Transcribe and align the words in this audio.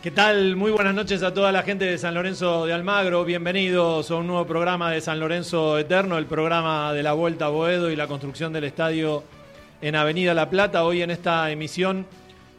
¿Qué 0.00 0.12
tal? 0.12 0.54
Muy 0.54 0.70
buenas 0.70 0.94
noches 0.94 1.24
a 1.24 1.34
toda 1.34 1.50
la 1.50 1.64
gente 1.64 1.84
de 1.84 1.98
San 1.98 2.14
Lorenzo 2.14 2.66
de 2.66 2.72
Almagro. 2.72 3.24
Bienvenidos 3.24 4.12
a 4.12 4.14
un 4.14 4.28
nuevo 4.28 4.46
programa 4.46 4.92
de 4.92 5.00
San 5.00 5.18
Lorenzo 5.18 5.76
Eterno, 5.76 6.18
el 6.18 6.26
programa 6.26 6.92
de 6.92 7.02
la 7.02 7.14
Vuelta 7.14 7.46
a 7.46 7.48
Boedo 7.48 7.90
y 7.90 7.96
la 7.96 8.06
construcción 8.06 8.52
del 8.52 8.62
estadio 8.62 9.24
en 9.82 9.96
Avenida 9.96 10.34
La 10.34 10.48
Plata. 10.48 10.84
Hoy 10.84 11.02
en 11.02 11.10
esta 11.10 11.50
emisión 11.50 12.06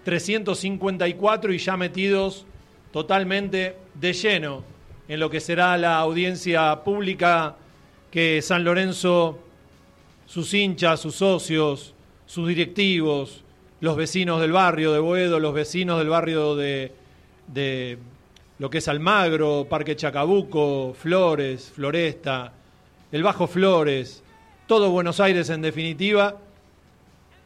354 0.03 1.53
y 1.53 1.59
ya 1.59 1.77
metidos 1.77 2.45
totalmente 2.91 3.77
de 3.93 4.11
lleno 4.11 4.61
en 5.07 5.21
lo 5.21 5.29
que 5.29 5.39
será 5.39 5.77
la 5.77 5.97
audiencia 5.97 6.83
pública 6.83 7.55
que 8.11 8.41
San 8.41 8.65
Lorenzo, 8.65 9.39
sus 10.25 10.53
hinchas, 10.53 10.99
sus 10.99 11.15
socios, 11.15 11.93
sus 12.25 12.49
directivos, 12.49 13.45
los 13.79 13.95
vecinos 13.95 14.41
del 14.41 14.51
barrio 14.51 14.91
de 14.91 14.99
Boedo, 14.99 15.39
los 15.39 15.53
vecinos 15.53 15.99
del 15.99 16.09
barrio 16.09 16.57
de, 16.57 16.98
de 17.53 17.97
lo 18.57 18.69
que 18.69 18.79
es 18.79 18.87
Almagro, 18.87 19.67
Parque 19.69 19.95
Chacabuco, 19.95 20.93
Flores, 20.93 21.71
Floresta, 21.73 22.53
el 23.11 23.23
Bajo 23.23 23.47
Flores, 23.47 24.23
todo 24.67 24.91
Buenos 24.91 25.19
Aires 25.19 25.49
en 25.49 25.61
definitiva, 25.61 26.37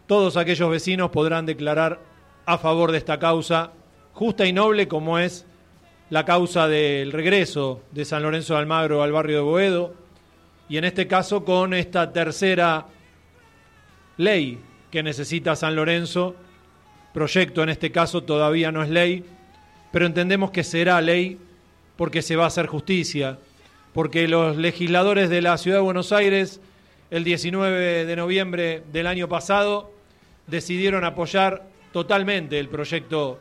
todos 0.08 0.36
aquellos 0.38 0.70
vecinos 0.70 1.12
podrán 1.12 1.46
declarar 1.46 2.00
a 2.46 2.58
favor 2.58 2.92
de 2.92 2.98
esta 2.98 3.20
causa 3.20 3.72
justa 4.14 4.46
y 4.46 4.54
noble 4.54 4.88
como 4.88 5.18
es 5.20 5.46
la 6.10 6.26
causa 6.26 6.68
del 6.68 7.12
regreso 7.12 7.82
de 7.92 8.06
San 8.06 8.24
Lorenzo 8.24 8.54
de 8.54 8.60
Almagro 8.60 9.02
al 9.02 9.12
barrio 9.12 9.38
de 9.38 9.44
Boedo 9.44 9.94
y 10.68 10.78
en 10.78 10.84
este 10.84 11.08
caso 11.08 11.46
con 11.46 11.74
esta 11.74 12.12
tercera 12.12 12.88
ley 14.18 14.60
que 14.92 15.04
necesita 15.04 15.56
San 15.56 15.76
Lorenzo, 15.76 16.36
proyecto 17.14 17.64
en 17.64 17.70
este 17.70 17.92
caso 17.92 18.24
todavía 18.24 18.72
no 18.72 18.84
es 18.84 18.90
ley, 18.90 19.26
pero 19.94 20.08
entendemos 20.08 20.50
que 20.50 20.64
será 20.64 21.00
ley 21.02 21.38
porque 21.98 22.24
se 22.24 22.36
va 22.36 22.46
a 22.46 22.48
hacer 22.48 22.66
justicia, 22.66 23.38
porque 23.94 24.28
los 24.28 24.58
legisladores 24.58 25.30
de 25.30 25.44
la 25.44 25.56
Ciudad 25.60 25.78
de 25.78 25.84
Buenos 25.84 26.12
Aires 26.12 26.60
el 27.12 27.24
19 27.24 28.06
de 28.08 28.16
noviembre 28.16 28.82
del 28.92 29.06
año 29.06 29.30
pasado 29.30 29.92
decidieron 30.48 31.06
apoyar 31.06 31.68
totalmente 31.92 32.58
el 32.58 32.70
proyecto 32.70 33.40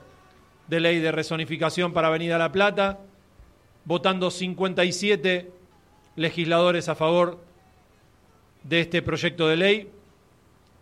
de 0.69 0.81
ley 0.81 1.01
de 1.01 1.11
resonificación 1.11 1.95
para 1.95 2.09
Avenida 2.09 2.37
La 2.37 2.53
Plata, 2.53 2.99
votando 3.87 4.31
57 4.31 5.51
legisladores 6.17 6.91
a 6.91 6.95
favor 6.95 7.43
de 8.63 8.81
este 8.81 9.01
proyecto 9.01 9.49
de 9.49 9.57
ley, 9.57 9.91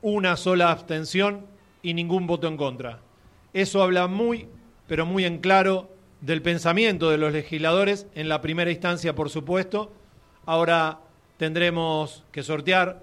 una 0.03 0.37
sola 0.37 0.73
abstención 0.73 1.47
y 1.81 1.95
ningún 1.95 2.27
voto 2.27 2.49
en 2.49 2.57
contra. 2.57 2.99
Eso 3.53 3.85
habla 3.85 4.09
muy, 4.09 4.49
pero 4.91 5.07
muy 5.07 5.25
en 5.25 5.39
claro 5.39 5.89
del 6.21 6.43
pensamiento 6.43 7.11
de 7.11 7.17
los 7.17 7.33
legisladores, 7.33 8.09
en 8.17 8.29
la 8.29 8.41
primera 8.41 8.73
instancia, 8.73 9.15
por 9.15 9.31
supuesto. 9.31 9.93
Ahora 10.47 10.99
tendremos 11.37 12.25
que 12.33 12.43
sortear 12.43 13.01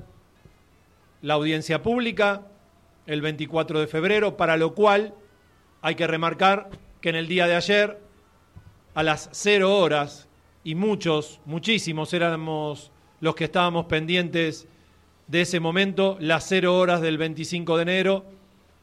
la 1.22 1.36
audiencia 1.36 1.82
pública 1.82 2.42
el 3.06 3.22
24 3.22 3.80
de 3.80 3.88
febrero, 3.88 4.36
para 4.36 4.58
lo 4.58 4.76
cual 4.76 5.14
hay 5.82 5.96
que 5.96 6.08
remarcar 6.08 6.70
que 7.00 7.08
en 7.08 7.16
el 7.16 7.30
día 7.30 7.48
de 7.48 7.56
ayer, 7.56 8.02
a 8.94 9.02
las 9.02 9.30
cero 9.32 9.78
horas, 9.78 10.28
y 10.66 10.76
muchos, 10.76 11.40
muchísimos 11.46 12.14
éramos 12.14 12.92
los 13.22 13.34
que 13.34 13.46
estábamos 13.46 13.86
pendientes 13.86 14.68
de 15.28 15.40
ese 15.40 15.62
momento, 15.62 16.18
las 16.20 16.50
cero 16.50 16.78
horas 16.78 17.00
del 17.00 17.18
25 17.18 17.78
de 17.78 17.82
enero, 17.84 18.26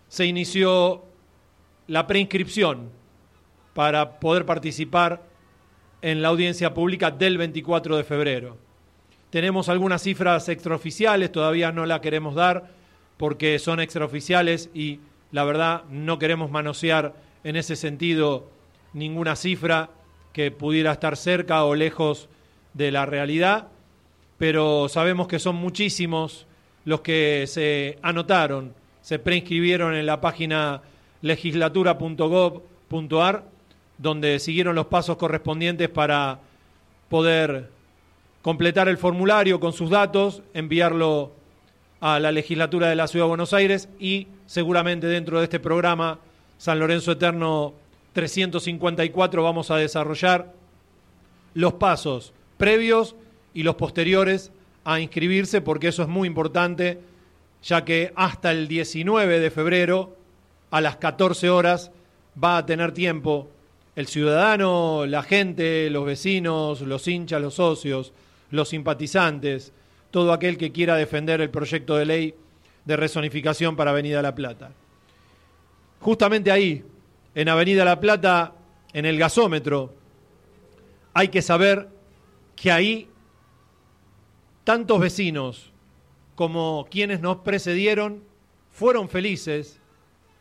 se 0.08 0.24
inició 0.24 1.04
la 1.86 2.06
preinscripción 2.06 2.90
para 3.74 4.20
poder 4.20 4.46
participar 4.46 5.22
en 6.02 6.22
la 6.22 6.28
audiencia 6.28 6.74
pública 6.74 7.10
del 7.10 7.38
24 7.38 7.96
de 7.96 8.04
febrero. 8.04 8.58
Tenemos 9.30 9.68
algunas 9.68 10.02
cifras 10.02 10.48
extraoficiales, 10.48 11.32
todavía 11.32 11.72
no 11.72 11.86
la 11.86 12.00
queremos 12.00 12.34
dar 12.34 12.70
porque 13.16 13.58
son 13.58 13.80
extraoficiales 13.80 14.70
y 14.74 15.00
la 15.32 15.44
verdad 15.44 15.84
no 15.90 16.18
queremos 16.18 16.50
manosear 16.50 17.14
en 17.42 17.56
ese 17.56 17.74
sentido 17.74 18.48
ninguna 18.92 19.34
cifra 19.34 19.90
que 20.32 20.50
pudiera 20.50 20.92
estar 20.92 21.16
cerca 21.16 21.64
o 21.64 21.74
lejos 21.74 22.28
de 22.74 22.90
la 22.92 23.06
realidad, 23.06 23.68
pero 24.38 24.88
sabemos 24.88 25.26
que 25.26 25.38
son 25.38 25.56
muchísimos 25.56 26.46
los 26.84 27.00
que 27.00 27.44
se 27.46 27.98
anotaron, 28.02 28.74
se 29.00 29.18
preinscribieron 29.18 29.94
en 29.94 30.06
la 30.06 30.20
página 30.20 30.82
legislatura.gov.ar, 31.24 33.44
donde 33.96 34.38
siguieron 34.38 34.74
los 34.74 34.84
pasos 34.86 35.16
correspondientes 35.16 35.88
para 35.88 36.40
poder 37.08 37.70
completar 38.42 38.90
el 38.90 38.98
formulario 38.98 39.58
con 39.58 39.72
sus 39.72 39.88
datos, 39.88 40.42
enviarlo 40.52 41.32
a 42.00 42.20
la 42.20 42.30
legislatura 42.30 42.90
de 42.90 42.96
la 42.96 43.08
Ciudad 43.08 43.24
de 43.24 43.30
Buenos 43.30 43.54
Aires 43.54 43.88
y 43.98 44.26
seguramente 44.44 45.06
dentro 45.06 45.38
de 45.38 45.44
este 45.44 45.60
programa 45.60 46.18
San 46.58 46.78
Lorenzo 46.78 47.12
Eterno 47.12 47.72
354 48.12 49.42
vamos 49.42 49.70
a 49.70 49.76
desarrollar 49.76 50.52
los 51.54 51.72
pasos 51.74 52.34
previos 52.58 53.16
y 53.54 53.62
los 53.62 53.76
posteriores 53.76 54.52
a 54.84 55.00
inscribirse 55.00 55.62
porque 55.62 55.88
eso 55.88 56.02
es 56.02 56.08
muy 56.08 56.28
importante 56.28 57.00
ya 57.62 57.86
que 57.86 58.12
hasta 58.14 58.50
el 58.50 58.68
19 58.68 59.40
de 59.40 59.50
febrero 59.50 60.18
a 60.74 60.80
las 60.80 60.96
14 60.96 61.50
horas 61.50 61.92
va 62.42 62.56
a 62.56 62.66
tener 62.66 62.90
tiempo 62.90 63.48
el 63.94 64.08
ciudadano, 64.08 65.06
la 65.06 65.22
gente, 65.22 65.88
los 65.88 66.04
vecinos, 66.04 66.80
los 66.80 67.06
hinchas, 67.06 67.40
los 67.40 67.54
socios, 67.54 68.12
los 68.50 68.70
simpatizantes, 68.70 69.72
todo 70.10 70.32
aquel 70.32 70.58
que 70.58 70.72
quiera 70.72 70.96
defender 70.96 71.40
el 71.40 71.50
proyecto 71.50 71.94
de 71.94 72.06
ley 72.06 72.34
de 72.84 72.96
resonificación 72.96 73.76
para 73.76 73.92
Avenida 73.92 74.20
La 74.20 74.34
Plata. 74.34 74.72
Justamente 76.00 76.50
ahí, 76.50 76.82
en 77.36 77.48
Avenida 77.48 77.84
La 77.84 78.00
Plata, 78.00 78.54
en 78.92 79.06
el 79.06 79.16
gasómetro, 79.16 79.94
hay 81.12 81.28
que 81.28 81.40
saber 81.40 81.88
que 82.56 82.72
ahí 82.72 83.08
tantos 84.64 84.98
vecinos 84.98 85.70
como 86.34 86.88
quienes 86.90 87.20
nos 87.20 87.36
precedieron 87.36 88.24
fueron 88.72 89.08
felices 89.08 89.80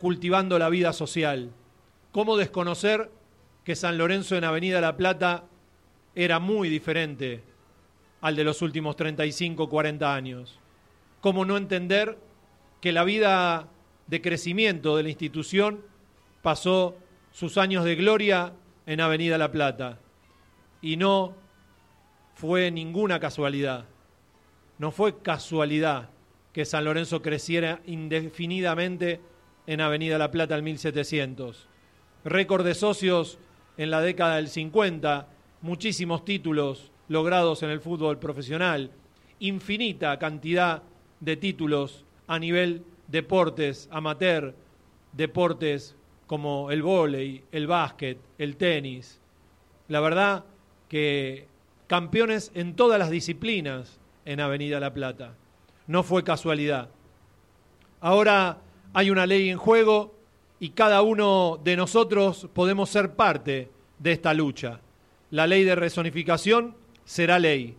cultivando 0.03 0.59
la 0.59 0.67
vida 0.67 0.91
social. 0.91 1.49
¿Cómo 2.11 2.35
desconocer 2.35 3.09
que 3.63 3.73
San 3.73 3.97
Lorenzo 3.97 4.35
en 4.35 4.43
Avenida 4.43 4.81
La 4.81 4.97
Plata 4.97 5.45
era 6.13 6.39
muy 6.39 6.67
diferente 6.67 7.41
al 8.19 8.35
de 8.35 8.43
los 8.43 8.61
últimos 8.61 8.97
35, 8.97 9.69
40 9.69 10.13
años. 10.13 10.59
¿Cómo 11.21 11.45
no 11.45 11.55
entender 11.55 12.17
que 12.81 12.91
la 12.91 13.05
vida 13.05 13.69
de 14.07 14.21
crecimiento 14.21 14.97
de 14.97 15.03
la 15.03 15.09
institución 15.09 15.85
pasó 16.41 16.97
sus 17.31 17.57
años 17.57 17.85
de 17.85 17.95
gloria 17.95 18.51
en 18.85 18.99
Avenida 18.99 19.37
La 19.37 19.53
Plata? 19.53 19.99
Y 20.81 20.97
no 20.97 21.33
fue 22.35 22.71
ninguna 22.71 23.21
casualidad. 23.21 23.85
No 24.79 24.91
fue 24.91 25.21
casualidad 25.21 26.09
que 26.51 26.65
San 26.65 26.83
Lorenzo 26.83 27.21
creciera 27.21 27.79
indefinidamente 27.85 29.21
en 29.67 29.81
Avenida 29.81 30.17
La 30.17 30.31
Plata 30.31 30.55
al 30.55 30.63
1700. 30.63 31.67
Récord 32.25 32.65
de 32.65 32.73
socios 32.73 33.37
en 33.77 33.89
la 33.91 34.01
década 34.01 34.37
del 34.37 34.47
50, 34.47 35.27
muchísimos 35.61 36.25
títulos 36.25 36.91
logrados 37.07 37.63
en 37.63 37.69
el 37.69 37.79
fútbol 37.79 38.19
profesional, 38.19 38.91
infinita 39.39 40.17
cantidad 40.19 40.83
de 41.19 41.37
títulos 41.37 42.05
a 42.27 42.39
nivel 42.39 42.83
deportes 43.07 43.89
amateur, 43.91 44.53
deportes 45.11 45.95
como 46.27 46.71
el 46.71 46.81
vóley, 46.81 47.43
el 47.51 47.67
básquet, 47.67 48.17
el 48.37 48.55
tenis. 48.57 49.19
La 49.87 49.99
verdad 49.99 50.45
que 50.89 51.47
campeones 51.87 52.51
en 52.55 52.75
todas 52.75 52.97
las 52.97 53.09
disciplinas 53.09 53.99
en 54.25 54.39
Avenida 54.39 54.79
La 54.79 54.93
Plata. 54.93 55.35
No 55.87 56.03
fue 56.03 56.23
casualidad. 56.23 56.89
Ahora 57.99 58.57
hay 58.93 59.09
una 59.09 59.25
ley 59.25 59.49
en 59.49 59.57
juego 59.57 60.15
y 60.59 60.69
cada 60.69 61.01
uno 61.01 61.59
de 61.63 61.75
nosotros 61.75 62.47
podemos 62.53 62.89
ser 62.89 63.15
parte 63.15 63.69
de 63.99 64.11
esta 64.11 64.33
lucha. 64.33 64.79
La 65.31 65.47
ley 65.47 65.63
de 65.63 65.75
resonificación 65.75 66.75
será 67.03 67.39
ley. 67.39 67.75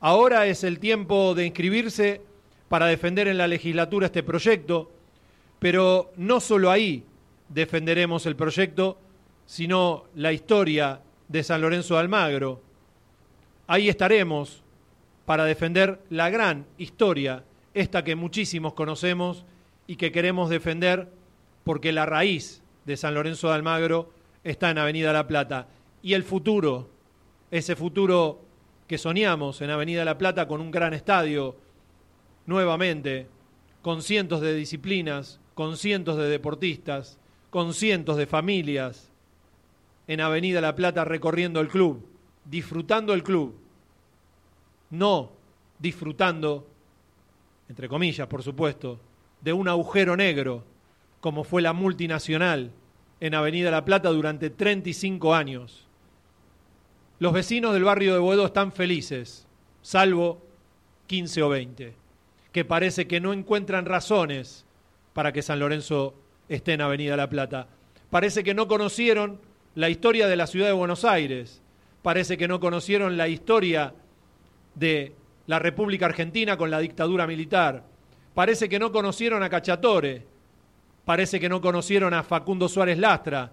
Ahora 0.00 0.46
es 0.46 0.64
el 0.64 0.78
tiempo 0.78 1.34
de 1.34 1.46
inscribirse 1.46 2.20
para 2.68 2.86
defender 2.86 3.28
en 3.28 3.38
la 3.38 3.46
legislatura 3.46 4.06
este 4.06 4.22
proyecto, 4.22 4.90
pero 5.58 6.12
no 6.16 6.40
solo 6.40 6.70
ahí 6.70 7.04
defenderemos 7.48 8.26
el 8.26 8.36
proyecto, 8.36 8.98
sino 9.46 10.04
la 10.16 10.32
historia 10.32 11.00
de 11.28 11.42
San 11.44 11.60
Lorenzo 11.60 11.94
de 11.94 12.00
Almagro. 12.00 12.60
Ahí 13.68 13.88
estaremos 13.88 14.62
para 15.24 15.44
defender 15.44 16.00
la 16.10 16.28
gran 16.28 16.66
historia, 16.76 17.44
esta 17.72 18.02
que 18.04 18.16
muchísimos 18.16 18.74
conocemos 18.74 19.44
y 19.86 19.96
que 19.96 20.12
queremos 20.12 20.50
defender 20.50 21.12
porque 21.64 21.92
la 21.92 22.06
raíz 22.06 22.62
de 22.84 22.96
San 22.96 23.14
Lorenzo 23.14 23.48
de 23.48 23.54
Almagro 23.54 24.10
está 24.44 24.70
en 24.70 24.78
Avenida 24.78 25.12
La 25.12 25.26
Plata. 25.26 25.68
Y 26.02 26.14
el 26.14 26.22
futuro, 26.22 26.88
ese 27.50 27.74
futuro 27.74 28.40
que 28.86 28.98
soñamos 28.98 29.60
en 29.60 29.70
Avenida 29.70 30.04
La 30.04 30.18
Plata 30.18 30.46
con 30.46 30.60
un 30.60 30.70
gran 30.70 30.94
estadio, 30.94 31.56
nuevamente, 32.46 33.26
con 33.82 34.02
cientos 34.02 34.40
de 34.40 34.54
disciplinas, 34.54 35.40
con 35.54 35.76
cientos 35.76 36.16
de 36.16 36.28
deportistas, 36.28 37.18
con 37.50 37.74
cientos 37.74 38.16
de 38.16 38.26
familias, 38.26 39.10
en 40.06 40.20
Avenida 40.20 40.60
La 40.60 40.76
Plata 40.76 41.04
recorriendo 41.04 41.60
el 41.60 41.68
club, 41.68 42.06
disfrutando 42.44 43.12
el 43.12 43.22
club, 43.24 43.56
no 44.90 45.32
disfrutando, 45.78 46.66
entre 47.68 47.88
comillas, 47.88 48.28
por 48.28 48.42
supuesto, 48.42 49.00
de 49.46 49.52
un 49.52 49.68
agujero 49.68 50.16
negro, 50.16 50.64
como 51.20 51.44
fue 51.44 51.62
la 51.62 51.72
multinacional 51.72 52.72
en 53.20 53.32
Avenida 53.32 53.70
La 53.70 53.84
Plata 53.84 54.08
durante 54.08 54.50
35 54.50 55.36
años. 55.36 55.86
Los 57.20 57.32
vecinos 57.32 57.72
del 57.72 57.84
barrio 57.84 58.12
de 58.12 58.18
Boedo 58.18 58.46
están 58.46 58.72
felices, 58.72 59.46
salvo 59.82 60.42
15 61.06 61.42
o 61.44 61.48
20, 61.48 61.94
que 62.50 62.64
parece 62.64 63.06
que 63.06 63.20
no 63.20 63.32
encuentran 63.32 63.86
razones 63.86 64.66
para 65.12 65.30
que 65.30 65.42
San 65.42 65.60
Lorenzo 65.60 66.14
esté 66.48 66.72
en 66.72 66.80
Avenida 66.80 67.16
La 67.16 67.30
Plata. 67.30 67.68
Parece 68.10 68.42
que 68.42 68.52
no 68.52 68.66
conocieron 68.66 69.38
la 69.76 69.90
historia 69.90 70.26
de 70.26 70.34
la 70.34 70.48
ciudad 70.48 70.66
de 70.66 70.72
Buenos 70.72 71.04
Aires, 71.04 71.62
parece 72.02 72.36
que 72.36 72.48
no 72.48 72.58
conocieron 72.58 73.16
la 73.16 73.28
historia 73.28 73.94
de 74.74 75.12
la 75.46 75.60
República 75.60 76.06
Argentina 76.06 76.56
con 76.56 76.68
la 76.68 76.80
dictadura 76.80 77.28
militar, 77.28 77.84
parece 78.36 78.68
que 78.68 78.78
no 78.78 78.92
conocieron 78.92 79.42
a 79.42 79.48
Cachatore, 79.48 80.22
parece 81.06 81.40
que 81.40 81.48
no 81.48 81.62
conocieron 81.62 82.12
a 82.12 82.22
Facundo 82.22 82.68
Suárez 82.68 82.98
Lastra, 82.98 83.50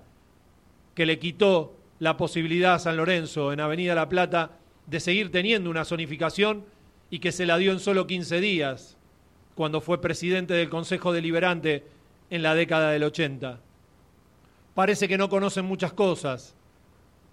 que 0.94 1.06
le 1.06 1.20
quitó 1.20 1.78
la 2.00 2.18
posibilidad 2.18 2.74
a 2.74 2.80
San 2.80 2.98
Lorenzo 2.98 3.54
en 3.54 3.62
Avenida 3.62 3.96
La 3.96 4.10
Plata 4.10 4.58
de 4.86 5.00
seguir 5.00 5.32
teniendo 5.32 5.70
una 5.70 5.86
zonificación 5.86 6.66
y 7.10 7.20
que 7.20 7.32
se 7.32 7.46
la 7.46 7.58
dio 7.58 7.72
en 7.72 7.80
solo 7.80 8.08
15 8.08 8.42
días, 8.42 8.98
cuando 9.56 9.80
fue 9.80 10.02
presidente 10.02 10.54
del 10.54 10.70
Consejo 10.70 11.14
Deliberante 11.14 11.86
en 12.30 12.44
la 12.44 12.54
década 12.54 12.92
del 12.92 13.06
80. 13.06 13.62
Parece 14.74 15.08
que 15.08 15.18
no 15.18 15.30
conocen 15.30 15.64
muchas 15.64 15.94
cosas 15.94 16.56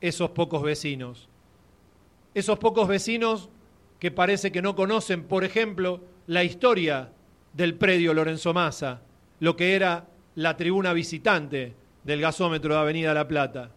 esos 0.01 0.31
pocos 0.31 0.63
vecinos. 0.63 1.29
Esos 2.33 2.61
pocos 2.61 2.87
vecinos 2.87 3.49
que 3.99 4.13
parece 4.13 4.53
que 4.53 4.63
no 4.63 4.77
conocen, 4.77 5.25
por 5.25 5.43
ejemplo, 5.43 6.01
la 6.29 6.45
historia 6.45 7.11
del 7.53 7.75
predio 7.75 8.15
Lorenzo 8.15 8.55
Massa, 8.55 9.03
lo 9.41 9.57
que 9.57 9.75
era 9.75 10.07
la 10.35 10.57
tribuna 10.57 10.93
visitante 10.93 11.75
del 12.05 12.21
gasómetro 12.21 12.75
de 12.75 12.81
Avenida 12.81 13.15
La 13.15 13.29
Plata. 13.29 13.71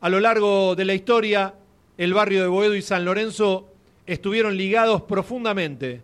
A 0.00 0.08
lo 0.08 0.20
largo 0.20 0.74
de 0.74 0.84
la 0.84 0.94
historia, 0.94 1.54
el 1.98 2.14
barrio 2.14 2.42
de 2.42 2.48
Boedo 2.48 2.74
y 2.74 2.82
San 2.82 3.04
Lorenzo 3.04 3.68
estuvieron 4.06 4.56
ligados 4.56 5.02
profundamente. 5.02 6.02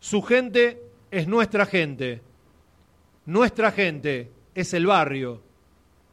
Su 0.00 0.22
gente 0.22 0.82
es 1.10 1.28
nuestra 1.28 1.66
gente. 1.66 2.20
Nuestra 3.24 3.70
gente 3.70 4.30
es 4.54 4.74
el 4.74 4.86
barrio. 4.86 5.42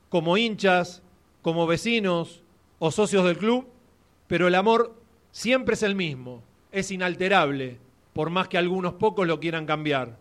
Como 0.10 0.38
hinchas, 0.38 1.02
como 1.42 1.66
vecinos 1.66 2.44
o 2.80 2.92
socios 2.92 3.26
del 3.26 3.38
club, 3.38 3.68
pero 4.28 4.48
el 4.48 4.56
amor 4.56 4.96
siempre 5.32 5.74
es 5.74 5.84
el 5.84 5.96
mismo, 5.96 6.44
es 6.72 6.92
inalterable, 6.92 7.80
por 8.14 8.30
más 8.30 8.48
que 8.48 8.58
algunos 8.58 8.94
pocos 8.94 9.28
lo 9.28 9.40
quieran 9.40 9.66
cambiar. 9.66 10.18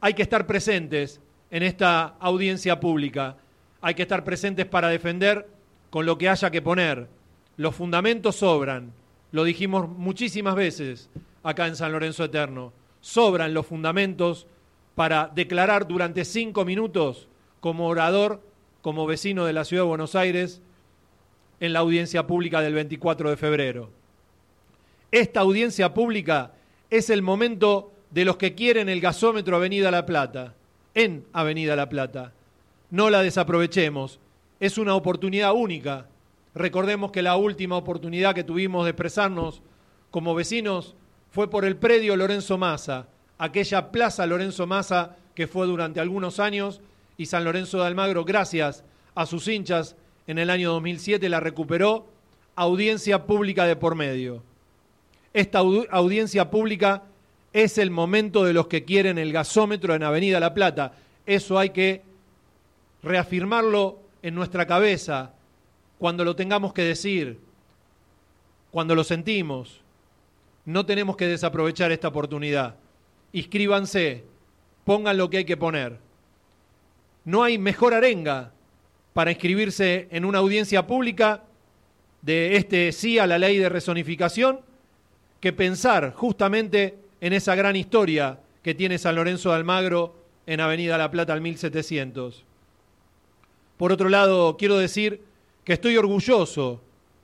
Hay 0.00 0.14
que 0.14 0.22
estar 0.22 0.46
presentes 0.46 1.20
en 1.50 1.62
esta 1.62 2.16
audiencia 2.18 2.80
pública, 2.80 3.36
hay 3.80 3.94
que 3.94 4.02
estar 4.02 4.24
presentes 4.24 4.66
para 4.66 4.88
defender 4.88 5.48
con 5.90 6.06
lo 6.06 6.16
que 6.16 6.28
haya 6.28 6.50
que 6.50 6.62
poner. 6.62 7.08
Los 7.56 7.74
fundamentos 7.74 8.36
sobran, 8.36 8.92
lo 9.30 9.44
dijimos 9.44 9.88
muchísimas 9.88 10.54
veces 10.54 11.10
acá 11.42 11.66
en 11.66 11.76
San 11.76 11.92
Lorenzo 11.92 12.24
Eterno, 12.24 12.72
sobran 13.00 13.52
los 13.52 13.66
fundamentos 13.66 14.46
para 14.94 15.30
declarar 15.34 15.86
durante 15.86 16.24
cinco 16.24 16.64
minutos 16.64 17.28
como 17.60 17.88
orador, 17.88 18.42
como 18.80 19.06
vecino 19.06 19.44
de 19.44 19.52
la 19.52 19.64
ciudad 19.64 19.84
de 19.84 19.88
Buenos 19.88 20.14
Aires, 20.14 20.62
en 21.60 21.72
la 21.72 21.80
audiencia 21.80 22.26
pública 22.26 22.60
del 22.60 22.74
24 22.74 23.30
de 23.30 23.36
febrero. 23.36 23.90
Esta 25.10 25.40
audiencia 25.40 25.94
pública 25.94 26.52
es 26.92 27.08
el 27.08 27.22
momento 27.22 27.90
de 28.10 28.26
los 28.26 28.36
que 28.36 28.54
quieren 28.54 28.90
el 28.90 29.00
gasómetro 29.00 29.56
Avenida 29.56 29.90
La 29.90 30.04
Plata, 30.04 30.52
en 30.94 31.24
Avenida 31.32 31.74
La 31.74 31.88
Plata. 31.88 32.34
No 32.90 33.08
la 33.08 33.22
desaprovechemos, 33.22 34.20
es 34.60 34.76
una 34.76 34.94
oportunidad 34.94 35.54
única. 35.54 36.08
Recordemos 36.54 37.10
que 37.10 37.22
la 37.22 37.36
última 37.36 37.78
oportunidad 37.78 38.34
que 38.34 38.44
tuvimos 38.44 38.84
de 38.84 38.90
expresarnos 38.90 39.62
como 40.10 40.34
vecinos 40.34 40.94
fue 41.30 41.48
por 41.48 41.64
el 41.64 41.76
predio 41.76 42.14
Lorenzo 42.14 42.58
Massa, 42.58 43.08
aquella 43.38 43.90
plaza 43.90 44.26
Lorenzo 44.26 44.66
Massa 44.66 45.16
que 45.34 45.46
fue 45.46 45.66
durante 45.66 45.98
algunos 45.98 46.40
años 46.40 46.82
y 47.16 47.24
San 47.24 47.44
Lorenzo 47.44 47.78
de 47.78 47.86
Almagro, 47.86 48.26
gracias 48.26 48.84
a 49.14 49.24
sus 49.24 49.48
hinchas, 49.48 49.96
en 50.26 50.38
el 50.38 50.50
año 50.50 50.72
2007 50.72 51.26
la 51.30 51.40
recuperó, 51.40 52.06
audiencia 52.54 53.24
pública 53.24 53.64
de 53.64 53.76
por 53.76 53.94
medio. 53.94 54.42
Esta 55.34 55.58
audiencia 55.58 56.50
pública 56.50 57.04
es 57.52 57.78
el 57.78 57.90
momento 57.90 58.44
de 58.44 58.52
los 58.52 58.66
que 58.66 58.84
quieren 58.84 59.18
el 59.18 59.32
gasómetro 59.32 59.94
en 59.94 60.02
Avenida 60.02 60.40
La 60.40 60.54
Plata. 60.54 60.92
Eso 61.26 61.58
hay 61.58 61.70
que 61.70 62.02
reafirmarlo 63.02 63.98
en 64.22 64.34
nuestra 64.34 64.66
cabeza 64.66 65.32
cuando 65.98 66.24
lo 66.24 66.36
tengamos 66.36 66.72
que 66.72 66.82
decir, 66.82 67.38
cuando 68.70 68.94
lo 68.94 69.04
sentimos. 69.04 69.80
No 70.64 70.86
tenemos 70.86 71.16
que 71.16 71.26
desaprovechar 71.26 71.92
esta 71.92 72.08
oportunidad. 72.08 72.76
Inscríbanse, 73.32 74.24
pongan 74.84 75.16
lo 75.16 75.30
que 75.30 75.38
hay 75.38 75.44
que 75.44 75.56
poner. 75.56 75.98
No 77.24 77.42
hay 77.42 77.58
mejor 77.58 77.94
arenga 77.94 78.52
para 79.12 79.30
inscribirse 79.30 80.08
en 80.10 80.24
una 80.24 80.38
audiencia 80.38 80.86
pública 80.86 81.42
de 82.20 82.56
este 82.56 82.92
sí 82.92 83.18
a 83.18 83.26
la 83.26 83.38
ley 83.38 83.58
de 83.58 83.68
resonificación 83.68 84.60
que 85.42 85.52
pensar 85.52 86.14
justamente 86.14 86.96
en 87.20 87.32
esa 87.32 87.56
gran 87.56 87.74
historia 87.74 88.38
que 88.62 88.76
tiene 88.76 88.96
San 88.96 89.16
Lorenzo 89.16 89.50
de 89.50 89.56
Almagro 89.56 90.14
en 90.46 90.60
Avenida 90.60 90.96
La 90.96 91.10
Plata 91.10 91.32
al 91.32 91.40
1700. 91.40 92.44
Por 93.76 93.90
otro 93.90 94.08
lado, 94.08 94.56
quiero 94.56 94.78
decir 94.78 95.20
que 95.64 95.72
estoy 95.72 95.96
orgulloso, 95.96 96.80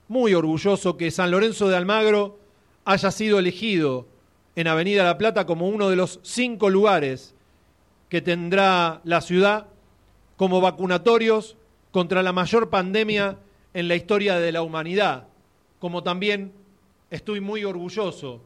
muy 0.08 0.34
orgulloso, 0.34 0.96
que 0.96 1.12
San 1.12 1.30
Lorenzo 1.30 1.68
de 1.68 1.76
Almagro 1.76 2.40
haya 2.84 3.12
sido 3.12 3.38
elegido 3.38 4.08
en 4.56 4.66
Avenida 4.66 5.04
La 5.04 5.16
Plata 5.16 5.46
como 5.46 5.68
uno 5.68 5.88
de 5.88 5.94
los 5.94 6.18
cinco 6.24 6.70
lugares 6.70 7.36
que 8.08 8.20
tendrá 8.20 9.00
la 9.04 9.20
ciudad 9.20 9.68
como 10.36 10.60
vacunatorios 10.60 11.56
contra 11.92 12.24
la 12.24 12.32
mayor 12.32 12.68
pandemia 12.68 13.38
en 13.74 13.86
la 13.86 13.94
historia 13.94 14.40
de 14.40 14.50
la 14.50 14.62
humanidad, 14.62 15.28
como 15.78 16.02
también 16.02 16.52
estoy 17.10 17.40
muy 17.40 17.64
orgulloso 17.64 18.42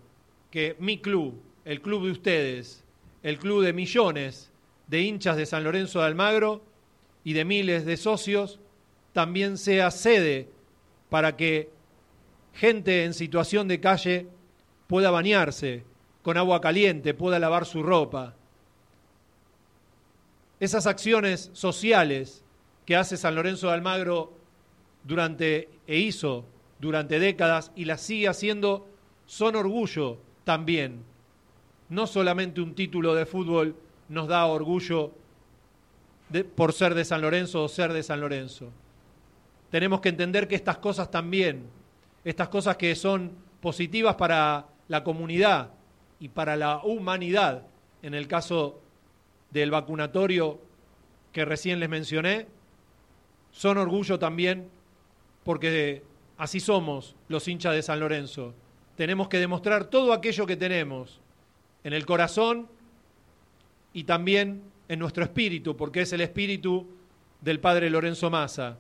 que 0.51 0.77
mi 0.79 0.99
club, 0.99 1.41
el 1.65 1.81
club 1.81 2.05
de 2.05 2.11
ustedes, 2.13 2.85
el 3.23 3.39
club 3.39 3.63
de 3.65 3.73
millones 3.73 4.51
de 4.87 5.01
hinchas 5.01 5.37
de 5.37 5.47
San 5.47 5.65
Lorenzo 5.65 6.01
de 6.01 6.07
Almagro, 6.07 6.63
y 7.25 7.33
de 7.35 7.45
miles 7.45 7.85
de 7.85 7.97
socios, 7.97 8.59
también 9.13 9.59
sea 9.59 9.91
sede 9.91 10.49
para 11.09 11.37
que 11.37 11.71
gente 12.55 13.05
en 13.05 13.15
situación 13.15 13.69
de 13.69 13.81
calle 13.81 14.27
pueda 14.87 15.11
bañarse 15.11 15.85
con 16.23 16.37
agua 16.37 16.61
caliente, 16.61 17.15
pueda 17.15 17.39
lavar 17.39 17.67
su 17.67 17.83
ropa. 17.83 18.35
Esas 20.61 20.87
acciones 20.87 21.51
sociales 21.53 22.45
que 22.87 22.97
hace 22.97 23.17
San 23.17 23.35
Lorenzo 23.35 23.69
de 23.69 23.75
Almagro 23.75 24.33
durante 25.05 25.69
e 25.87 25.99
hizo 25.99 26.45
durante 26.83 27.21
décadas 27.21 27.71
y 27.77 27.85
las 27.85 28.01
sigue 28.01 28.27
haciendo 28.27 28.89
son 29.25 29.55
orgullo 29.55 30.19
también. 30.43 31.05
No 31.89 32.09
solamente 32.09 32.61
un 32.61 32.75
título 32.75 33.15
de 33.15 33.25
fútbol 33.25 33.77
nos 34.09 34.27
da 34.27 34.45
orgullo 34.47 35.13
por 36.57 36.73
ser 36.73 36.95
de 36.95 37.05
San 37.05 37.23
Lorenzo 37.23 37.63
o 37.63 37.69
ser 37.69 37.93
de 37.93 38.03
San 38.03 38.21
Lorenzo. 38.21 38.71
Tenemos 39.71 40.01
que 40.01 40.09
entender 40.09 40.49
que 40.49 40.57
estas 40.57 40.79
cosas 40.79 41.09
también, 41.09 41.67
estas 42.25 42.49
cosas 42.49 42.77
que 42.77 42.97
son 42.97 43.31
positivas 43.61 44.17
para 44.17 44.67
la 44.89 45.05
comunidad 45.05 45.71
y 46.19 46.31
para 46.31 46.57
la 46.57 46.83
humanidad, 46.83 47.63
en 48.03 48.15
el 48.15 48.27
caso 48.27 48.81
del 49.53 49.71
vacunatorio 49.71 50.61
que 51.31 51.45
recién 51.45 51.79
les 51.79 51.89
mencioné, 51.89 52.49
son 53.53 53.79
orgullo 53.79 54.19
también 54.19 54.69
porque 55.45 56.03
así 56.43 56.59
somos 56.59 57.15
los 57.29 57.47
hinchas 57.47 57.73
de 57.73 57.83
San 57.85 58.01
Lorenzo. 58.01 58.53
Tenemos 58.97 59.29
que 59.29 59.39
demostrar 59.39 59.85
todo 59.85 60.13
aquello 60.13 60.45
que 60.45 60.57
tenemos 60.57 61.21
en 61.85 61.93
el 61.93 62.05
corazón 62.05 62.67
y 63.93 64.03
también 64.03 64.65
en 64.89 64.99
nuestro 64.99 65.23
espíritu, 65.23 65.77
porque 65.77 66.01
es 66.01 66.13
el 66.13 66.21
espíritu 66.21 66.89
del 67.41 67.61
padre 67.61 67.91
Lorenzo 67.91 68.29
Massa, 68.29 68.77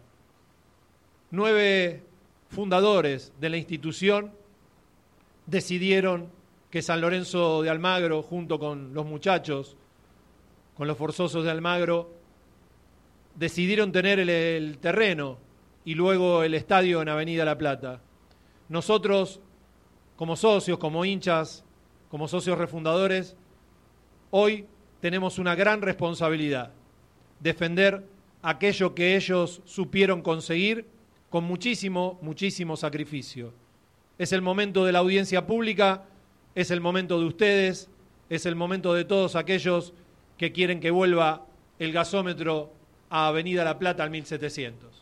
nueve 1.31 2.03
fundadores 2.49 3.33
de 3.39 3.51
la 3.51 3.59
institución 3.59 4.33
decidieron 5.47 6.31
que 6.69 6.83
San 6.83 7.01
Lorenzo 7.01 7.63
de 7.63 7.71
Almagro, 7.71 8.25
junto 8.25 8.59
con 8.59 8.93
los 8.93 9.07
muchachos, 9.07 9.77
con 10.77 10.89
los 10.89 10.99
forzosos 10.99 11.45
de 11.45 11.53
Almagro, 11.53 12.13
decidieron 13.37 13.93
tener 13.93 14.19
el, 14.19 14.79
terreno 14.79 15.39
y 15.85 15.95
luego 15.95 16.43
el 16.43 16.55
estadio 16.55 17.03
en 17.03 17.09
Avenida 17.09 17.45
La 17.45 17.59
Plata. 17.59 18.01
Nosotros, 18.69 19.41
como 20.17 20.37
socios, 20.37 20.79
como 20.79 21.05
hinchas, 21.05 21.65
como 22.11 22.29
socios 22.29 22.59
refundadores, 22.59 23.37
hoy 24.31 24.67
tenemos 25.01 25.39
una 25.39 25.55
gran 25.55 25.83
responsabilidad, 25.83 26.73
defender 27.41 28.07
aquello 28.43 28.95
que 28.95 29.17
ellos 29.17 29.63
supieron 29.65 30.23
conseguir 30.23 30.87
con 31.31 31.45
muchísimo, 31.45 32.19
muchísimo 32.23 32.77
sacrificio. 32.77 33.53
Es 34.19 34.33
el 34.33 34.43
momento 34.43 34.85
de 34.85 34.93
la 34.93 35.01
audiencia 35.01 35.47
pública, 35.47 36.05
es 36.55 36.71
el 36.71 36.81
momento 36.81 37.19
de 37.19 37.27
ustedes, 37.27 37.89
es 38.29 38.47
el 38.47 38.55
momento 38.55 38.95
de 38.95 39.05
todos 39.05 39.35
aquellos 39.37 39.95
que 40.37 40.53
quieren 40.53 40.81
que 40.81 40.91
vuelva 40.91 41.47
el 41.79 41.93
gasómetro 41.93 42.73
a 43.11 43.29
Avenida 43.29 43.65
La 43.65 43.79
Plata 43.79 44.03
al 44.03 44.11
1700. 44.11 45.02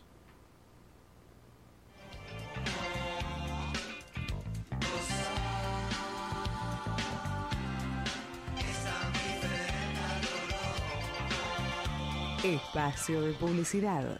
Espacio 12.43 13.21
de 13.21 13.35
publicidad. 13.35 14.19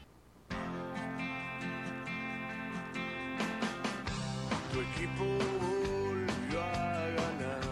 Tu 4.71 4.79
equipo 4.79 5.25
volvió 5.89 6.61
a 6.61 7.09
ganar. 7.17 7.63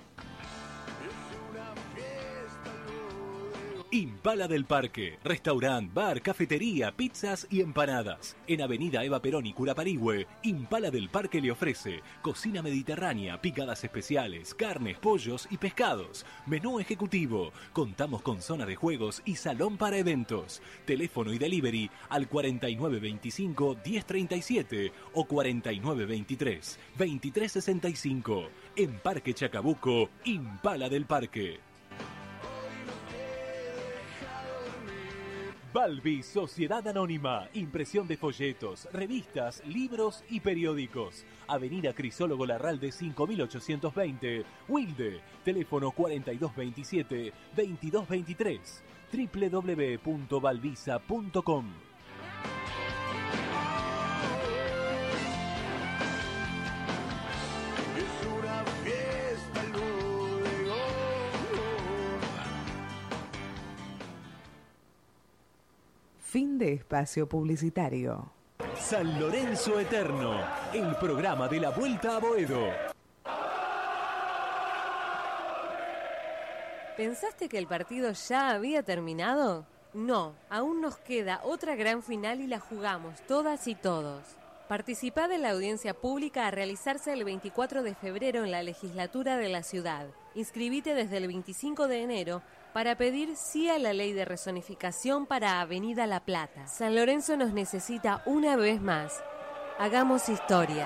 Impala 3.96 4.50
del 4.50 4.66
Parque, 4.66 5.20
restaurant, 5.24 5.94
bar, 5.94 6.22
cafetería, 6.22 6.92
pizzas 6.92 7.48
y 7.50 7.62
empanadas. 7.62 8.36
En 8.46 8.62
Avenida 8.62 9.06
Eva 9.06 9.22
Perón 9.22 9.46
y 9.46 9.54
Curaparigüe, 9.54 10.28
Impala 10.44 10.92
del 10.92 11.08
Parque 11.08 11.40
le 11.40 11.50
ofrece 11.50 12.02
cocina 12.22 12.62
mediterránea, 12.62 13.40
picadas 13.40 13.86
especiales, 13.86 14.54
carnes, 14.54 15.00
pollos 15.00 15.48
y 15.50 15.56
pescados. 15.56 16.26
Menú 16.46 16.82
ejecutivo. 16.82 17.54
Contamos 17.72 18.22
con 18.22 18.42
zona 18.42 18.66
de 18.66 18.76
juegos 18.76 19.22
y 19.24 19.38
salón 19.38 19.78
para 19.78 19.98
eventos. 19.98 20.62
Teléfono 20.86 21.32
y 21.32 21.38
delivery 21.38 21.90
al 22.10 22.28
4925 22.28 23.78
1037 23.86 24.92
o 25.14 25.24
4923 25.24 26.80
2365. 26.98 28.50
En 28.76 29.00
Parque 29.00 29.34
Chacabuco, 29.34 30.10
Impala 30.26 30.90
del 30.90 31.06
Parque. 31.06 31.75
Balbi 35.76 36.24
Sociedad 36.24 36.88
Anónima, 36.88 37.50
impresión 37.54 38.08
de 38.08 38.16
folletos, 38.16 38.88
revistas, 38.94 39.62
libros 39.68 40.24
y 40.30 40.40
periódicos. 40.40 41.26
Avenida 41.50 41.92
Crisólogo 41.92 42.46
Larralde 42.46 42.94
5820, 42.94 44.46
Wilde, 44.70 45.20
teléfono 45.44 45.92
4227-2223, 45.92 48.60
www.balvisa.com. 49.12 51.95
de 66.66 66.74
espacio 66.74 67.30
publicitario. 67.30 68.32
San 68.80 69.20
Lorenzo 69.20 69.80
Eterno, 69.80 70.42
el 70.74 70.96
programa 70.96 71.48
de 71.48 71.60
la 71.60 71.70
Vuelta 71.70 72.16
a 72.16 72.20
Boedo. 72.20 72.60
¿Pensaste 76.98 77.50
que 77.50 77.60
el 77.60 77.68
partido 77.68 78.12
ya 78.14 78.50
había 78.50 78.82
terminado? 78.82 79.68
No, 79.94 80.34
aún 80.50 80.82
nos 80.82 80.98
queda 80.98 81.42
otra 81.44 81.76
gran 81.76 82.02
final 82.02 82.42
y 82.42 82.48
la 82.48 82.60
jugamos 82.60 83.22
todas 83.28 83.68
y 83.68 83.76
todos. 83.76 84.24
Participá 84.68 85.28
de 85.28 85.38
la 85.38 85.52
audiencia 85.52 85.94
pública 85.94 86.48
a 86.48 86.52
realizarse 86.52 87.14
el 87.14 87.26
24 87.26 87.84
de 87.84 87.94
febrero 87.94 88.44
en 88.44 88.50
la 88.50 88.64
legislatura 88.64 89.38
de 89.38 89.50
la 89.50 89.62
ciudad. 89.62 90.08
Inscribite 90.34 90.96
desde 90.96 91.18
el 91.18 91.28
25 91.28 91.88
de 91.88 92.02
enero 92.02 92.42
para 92.76 92.98
pedir 92.98 93.38
sí 93.38 93.70
a 93.70 93.80
la 93.80 93.94
ley 93.94 94.12
de 94.12 94.26
rezonificación 94.26 95.28
para 95.28 95.62
Avenida 95.62 96.06
La 96.08 96.26
Plata. 96.26 96.68
San 96.68 96.94
Lorenzo 96.94 97.38
nos 97.38 97.54
necesita 97.54 98.22
una 98.26 98.58
vez 98.58 98.82
más. 98.82 99.24
Hagamos 99.80 100.28
historia. 100.28 100.86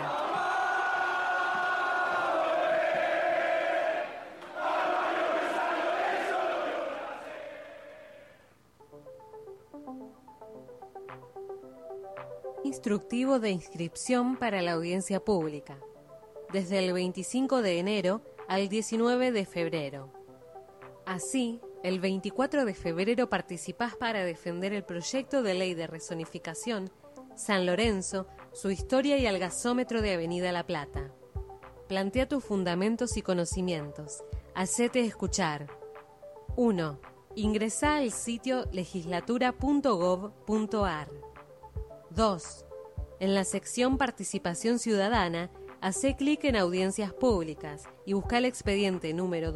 Instructivo 12.63 13.39
de 13.39 13.49
inscripción 13.49 14.37
para 14.37 14.61
la 14.61 14.73
audiencia 14.73 15.19
pública. 15.21 15.79
Desde 16.53 16.85
el 16.85 16.93
25 16.93 17.63
de 17.63 17.79
enero 17.79 18.21
al 18.47 18.69
19 18.69 19.31
de 19.31 19.45
febrero. 19.47 20.13
Así, 21.07 21.59
el 21.83 21.99
24 21.99 22.65
de 22.65 22.73
febrero 22.73 23.29
participás 23.29 23.95
para 23.95 24.25
defender 24.25 24.73
el 24.73 24.83
proyecto 24.83 25.43
de 25.43 25.53
ley 25.53 25.73
de 25.73 25.87
rezonificación 25.87 26.91
San 27.39 27.65
Lorenzo, 27.65 28.27
su 28.51 28.69
historia 28.69 29.17
y 29.17 29.25
el 29.25 29.39
gasómetro 29.39 30.01
de 30.01 30.13
Avenida 30.13 30.51
La 30.51 30.65
Plata. 30.65 31.13
Plantea 31.87 32.27
tus 32.27 32.43
fundamentos 32.43 33.15
y 33.15 33.21
conocimientos. 33.21 34.25
Hacete 34.55 35.05
escuchar. 35.05 35.67
1. 36.57 36.99
Ingresá 37.35 37.95
al 37.97 38.11
sitio 38.11 38.65
legislatura.gov.ar. 38.73 41.07
2. 42.09 42.65
En 43.21 43.33
la 43.33 43.45
sección 43.45 43.97
Participación 43.97 44.79
Ciudadana, 44.79 45.49
hace 45.79 46.17
clic 46.17 46.43
en 46.43 46.57
Audiencias 46.57 47.13
Públicas 47.13 47.85
y 48.05 48.11
busca 48.13 48.39
el 48.39 48.45
expediente 48.45 49.13
número 49.13 49.53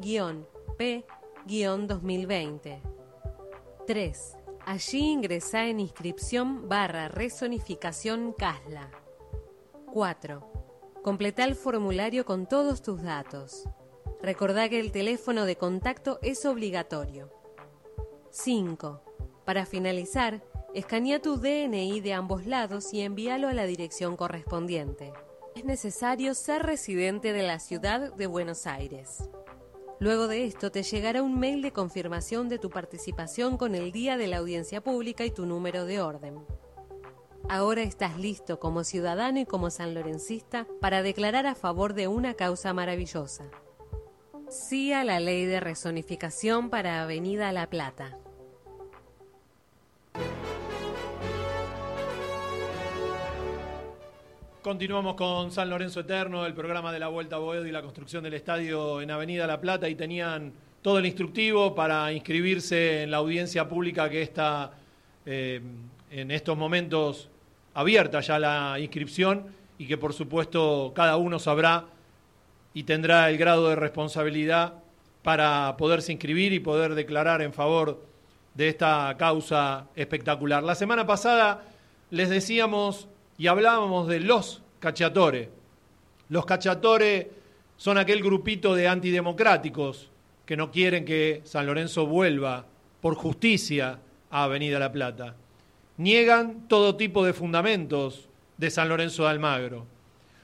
2472-P-2020. 0.00 2.80
3. 3.86 4.36
Allí 4.66 4.98
ingresá 4.98 5.66
en 5.66 5.80
inscripción 5.80 6.68
barra 6.68 7.08
resonificación 7.08 8.32
CASLA. 8.32 8.90
4. 9.92 10.52
Completá 11.02 11.44
el 11.44 11.56
formulario 11.56 12.24
con 12.24 12.46
todos 12.46 12.82
tus 12.82 13.02
datos. 13.02 13.68
Recordá 14.22 14.68
que 14.68 14.78
el 14.78 14.92
teléfono 14.92 15.46
de 15.46 15.56
contacto 15.56 16.18
es 16.22 16.44
obligatorio. 16.44 17.32
5. 18.30 19.02
Para 19.44 19.66
finalizar, 19.66 20.44
escanea 20.74 21.20
tu 21.20 21.38
DNI 21.38 22.00
de 22.00 22.12
ambos 22.12 22.46
lados 22.46 22.92
y 22.92 23.00
envíalo 23.00 23.48
a 23.48 23.54
la 23.54 23.64
dirección 23.64 24.16
correspondiente. 24.16 25.12
Es 25.56 25.64
necesario 25.64 26.34
ser 26.34 26.62
residente 26.62 27.32
de 27.32 27.42
la 27.42 27.58
ciudad 27.58 28.14
de 28.14 28.26
Buenos 28.26 28.66
Aires. 28.66 29.28
Luego 30.00 30.28
de 30.28 30.46
esto 30.46 30.72
te 30.72 30.82
llegará 30.82 31.22
un 31.22 31.38
mail 31.38 31.60
de 31.60 31.72
confirmación 31.72 32.48
de 32.48 32.58
tu 32.58 32.70
participación 32.70 33.58
con 33.58 33.74
el 33.74 33.92
día 33.92 34.16
de 34.16 34.28
la 34.28 34.38
audiencia 34.38 34.82
pública 34.82 35.26
y 35.26 35.30
tu 35.30 35.44
número 35.44 35.84
de 35.84 36.00
orden. 36.00 36.38
Ahora 37.50 37.82
estás 37.82 38.18
listo 38.18 38.58
como 38.58 38.82
ciudadano 38.82 39.40
y 39.40 39.44
como 39.44 39.68
sanlorencista 39.68 40.66
para 40.80 41.02
declarar 41.02 41.46
a 41.46 41.54
favor 41.54 41.92
de 41.92 42.08
una 42.08 42.32
causa 42.32 42.72
maravillosa. 42.72 43.44
Sí 44.48 44.90
a 44.94 45.04
la 45.04 45.20
ley 45.20 45.44
de 45.44 45.60
resonificación 45.60 46.70
para 46.70 47.02
Avenida 47.02 47.52
La 47.52 47.68
Plata. 47.68 48.18
Continuamos 54.62 55.14
con 55.14 55.50
San 55.50 55.70
Lorenzo 55.70 56.00
Eterno, 56.00 56.44
el 56.44 56.52
programa 56.52 56.92
de 56.92 56.98
la 56.98 57.08
Vuelta 57.08 57.36
a 57.36 57.38
Boedo 57.38 57.66
y 57.66 57.72
la 57.72 57.80
construcción 57.80 58.22
del 58.22 58.34
estadio 58.34 59.00
en 59.00 59.10
Avenida 59.10 59.46
La 59.46 59.58
Plata 59.58 59.88
y 59.88 59.94
tenían 59.94 60.52
todo 60.82 60.98
el 60.98 61.06
instructivo 61.06 61.74
para 61.74 62.12
inscribirse 62.12 63.04
en 63.04 63.10
la 63.10 63.18
audiencia 63.18 63.66
pública 63.66 64.10
que 64.10 64.20
está 64.20 64.72
eh, 65.24 65.62
en 66.10 66.30
estos 66.30 66.58
momentos 66.58 67.30
abierta 67.72 68.20
ya 68.20 68.38
la 68.38 68.76
inscripción 68.78 69.46
y 69.78 69.86
que 69.86 69.96
por 69.96 70.12
supuesto 70.12 70.92
cada 70.94 71.16
uno 71.16 71.38
sabrá 71.38 71.86
y 72.74 72.82
tendrá 72.82 73.30
el 73.30 73.38
grado 73.38 73.70
de 73.70 73.76
responsabilidad 73.76 74.74
para 75.22 75.74
poderse 75.78 76.12
inscribir 76.12 76.52
y 76.52 76.60
poder 76.60 76.94
declarar 76.94 77.40
en 77.40 77.54
favor 77.54 78.04
de 78.52 78.68
esta 78.68 79.16
causa 79.18 79.86
espectacular. 79.96 80.62
La 80.62 80.74
semana 80.74 81.06
pasada 81.06 81.62
les 82.10 82.28
decíamos 82.28 83.08
y 83.40 83.46
hablábamos 83.46 84.06
de 84.06 84.20
los 84.20 84.60
cachatores. 84.80 85.48
Los 86.28 86.44
cachatores 86.44 87.26
son 87.78 87.96
aquel 87.96 88.22
grupito 88.22 88.74
de 88.74 88.86
antidemocráticos 88.86 90.10
que 90.44 90.58
no 90.58 90.70
quieren 90.70 91.06
que 91.06 91.40
San 91.44 91.64
Lorenzo 91.64 92.04
vuelva 92.04 92.66
por 93.00 93.14
justicia 93.14 93.98
a 94.30 94.44
Avenida 94.44 94.78
La 94.78 94.92
Plata. 94.92 95.36
Niegan 95.96 96.68
todo 96.68 96.96
tipo 96.96 97.24
de 97.24 97.32
fundamentos 97.32 98.28
de 98.58 98.70
San 98.70 98.90
Lorenzo 98.90 99.22
de 99.22 99.30
Almagro. 99.30 99.86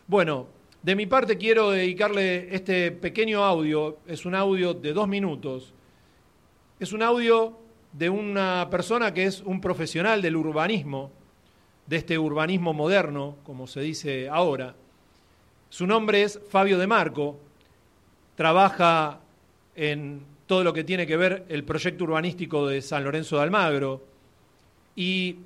Bueno, 0.07 0.47
de 0.83 0.97
mi 0.97 1.05
parte 1.05 1.37
quiero 1.37 1.73
dedicarle 1.73 2.55
este 2.55 2.93
pequeño 2.93 3.45
audio, 3.45 3.99
es 4.07 4.25
un 4.25 4.35
audio 4.35 4.73
de 4.73 4.95
dos 4.95 5.07
minutos, 5.07 5.75
es 6.81 6.95
un 6.95 7.03
audio 7.03 7.59
de 7.93 8.09
una 8.09 8.69
persona 8.71 9.13
que 9.13 9.25
es 9.25 9.43
un 9.43 9.61
profesional 9.61 10.23
del 10.23 10.37
urbanismo, 10.37 11.11
de 11.87 11.97
este 11.97 12.19
urbanismo 12.19 12.73
moderno, 12.73 13.37
como 13.45 13.67
se 13.67 13.81
dice 13.81 14.29
ahora. 14.29 14.75
Su 15.69 15.87
nombre 15.87 16.23
es 16.23 16.41
Fabio 16.49 16.79
De 16.79 16.87
Marco, 16.87 17.39
trabaja 18.35 19.21
en 19.75 20.23
todo 20.47 20.65
lo 20.65 20.73
que 20.73 20.85
tiene 20.85 21.07
que 21.07 21.17
ver 21.17 21.45
el 21.49 21.65
proyecto 21.65 22.05
urbanístico 22.05 22.67
de 22.67 22.83
San 22.83 23.05
Lorenzo 23.05 23.37
de 23.37 23.43
Almagro. 23.43 24.05
Y 24.95 25.37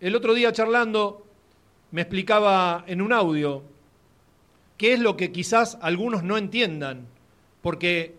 el 0.00 0.14
otro 0.14 0.34
día 0.34 0.52
charlando 0.52 1.26
me 1.92 2.02
explicaba 2.02 2.84
en 2.86 3.00
un 3.00 3.12
audio 3.12 3.62
qué 4.76 4.94
es 4.94 5.00
lo 5.00 5.16
que 5.16 5.30
quizás 5.30 5.78
algunos 5.80 6.22
no 6.24 6.36
entiendan, 6.36 7.06
porque 7.60 8.16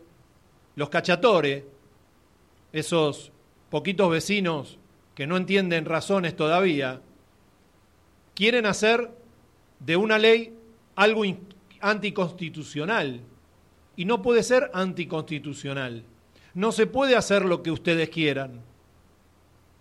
los 0.76 0.89
cachatores, 0.89 1.63
esos 2.71 3.32
poquitos 3.69 4.10
vecinos 4.10 4.80
que 5.13 5.28
no 5.28 5.38
entienden 5.38 5.86
razones 5.86 6.36
todavía, 6.36 7.02
quieren 8.34 8.65
hacer 8.65 9.12
de 9.80 9.98
una 9.98 10.17
ley 10.17 10.54
algo 10.96 11.24
anticonstitucional. 11.82 13.22
Y 13.96 14.06
no 14.06 14.22
puede 14.22 14.43
ser 14.43 14.72
anticonstitucional. 14.74 16.04
No 16.54 16.72
se 16.72 16.88
puede 16.88 17.15
hacer 17.15 17.46
lo 17.46 17.62
que 17.63 17.72
ustedes 17.72 18.10
quieran. 18.10 18.62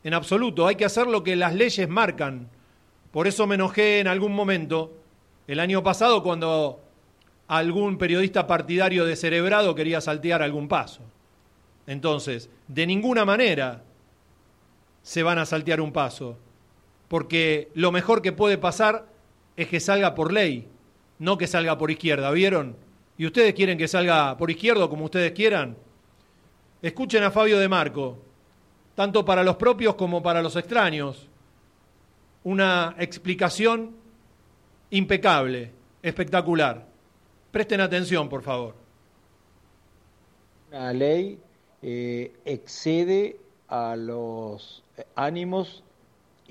En 0.05 0.15
absoluto, 0.15 0.67
hay 0.67 0.77
que 0.77 0.85
hacer 0.85 1.07
lo 1.07 1.23
que 1.23 1.37
las 1.37 1.55
leyes 1.55 1.88
marcan. 1.88 2.49
Por 3.11 3.27
eso 3.27 3.47
me 3.47 3.55
enojé 3.55 4.01
en 4.01 4.09
algún 4.09 4.33
momento, 4.33 4.97
el 5.47 5.61
año 5.61 5.83
pasado, 5.83 6.23
cuando 6.23 6.81
algún 7.47 7.99
periodista 7.99 8.47
partidario 8.47 9.05
descerebrado 9.05 9.75
quería 9.75 10.01
saltear 10.01 10.43
algún 10.43 10.69
paso. 10.69 11.03
Entonces, 11.87 12.49
de 12.69 12.87
ninguna 12.87 13.25
manera 13.25 13.83
se 15.03 15.23
van 15.23 15.38
a 15.38 15.47
saltear 15.47 15.81
un 15.81 15.93
paso 15.93 16.38
porque 17.12 17.68
lo 17.75 17.92
mejor 17.92 18.22
que 18.22 18.33
puede 18.33 18.57
pasar 18.57 19.05
es 19.59 19.68
que 19.68 19.81
salga 19.81 20.14
por 20.14 20.33
ley, 20.33 20.66
no 21.18 21.37
que 21.37 21.46
salga 21.46 21.77
por 21.77 21.90
izquierda, 21.90 22.31
¿vieron? 22.31 22.75
¿Y 23.18 23.27
ustedes 23.27 23.53
quieren 23.53 23.77
que 23.77 23.87
salga 23.87 24.35
por 24.38 24.51
izquierda 24.51 24.88
como 24.88 25.05
ustedes 25.05 25.33
quieran? 25.33 25.77
Escuchen 26.81 27.22
a 27.22 27.31
Fabio 27.31 27.59
de 27.59 27.68
Marco, 27.68 28.16
tanto 28.94 29.27
para 29.27 29.44
los 29.44 29.57
propios 29.57 29.94
como 29.94 30.22
para 30.22 30.40
los 30.40 30.57
extraños, 30.57 31.29
una 32.44 32.96
explicación 32.98 33.94
impecable, 34.88 35.70
espectacular. 36.03 36.87
Presten 37.51 37.83
atención, 37.83 38.27
por 38.31 38.40
favor. 38.40 38.75
La 40.70 40.94
ley 40.94 41.38
eh, 41.83 42.33
excede 42.46 43.37
a 43.68 43.96
los 43.96 44.83
ánimos 45.14 45.85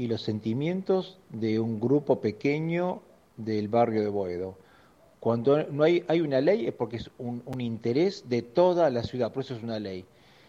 y 0.01 0.07
los 0.07 0.23
sentimientos 0.23 1.19
de 1.29 1.59
un 1.59 1.79
grupo 1.79 2.19
pequeño 2.19 3.03
del 3.37 3.67
barrio 3.67 4.01
de 4.01 4.09
Boedo. 4.09 4.57
Cuando 5.19 5.63
no 5.65 5.83
hay, 5.83 6.03
hay 6.07 6.21
una 6.21 6.41
ley 6.41 6.65
es 6.65 6.73
porque 6.73 6.97
es 6.97 7.11
un, 7.19 7.43
interés 7.61 8.27
de 8.27 8.41
toda 8.41 8.89
la 8.89 9.03
ciudad, 9.03 9.31
por 9.31 9.43
eso 9.43 9.53
es 9.53 9.61
una 9.61 9.77
ley. 9.77 10.03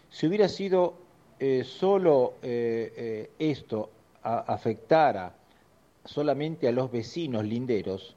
Si 0.09 0.27
hubiera 0.27 0.49
sido 0.49 0.95
eh, 1.39 1.65
solo 1.65 2.37
eh, 2.43 2.95
eh, 2.97 3.31
esto 3.39 3.91
afectara 4.23 5.35
solamente 6.07 6.67
a 6.67 6.73
los 6.73 6.91
vecinos 6.91 7.45
linderos, 7.45 8.17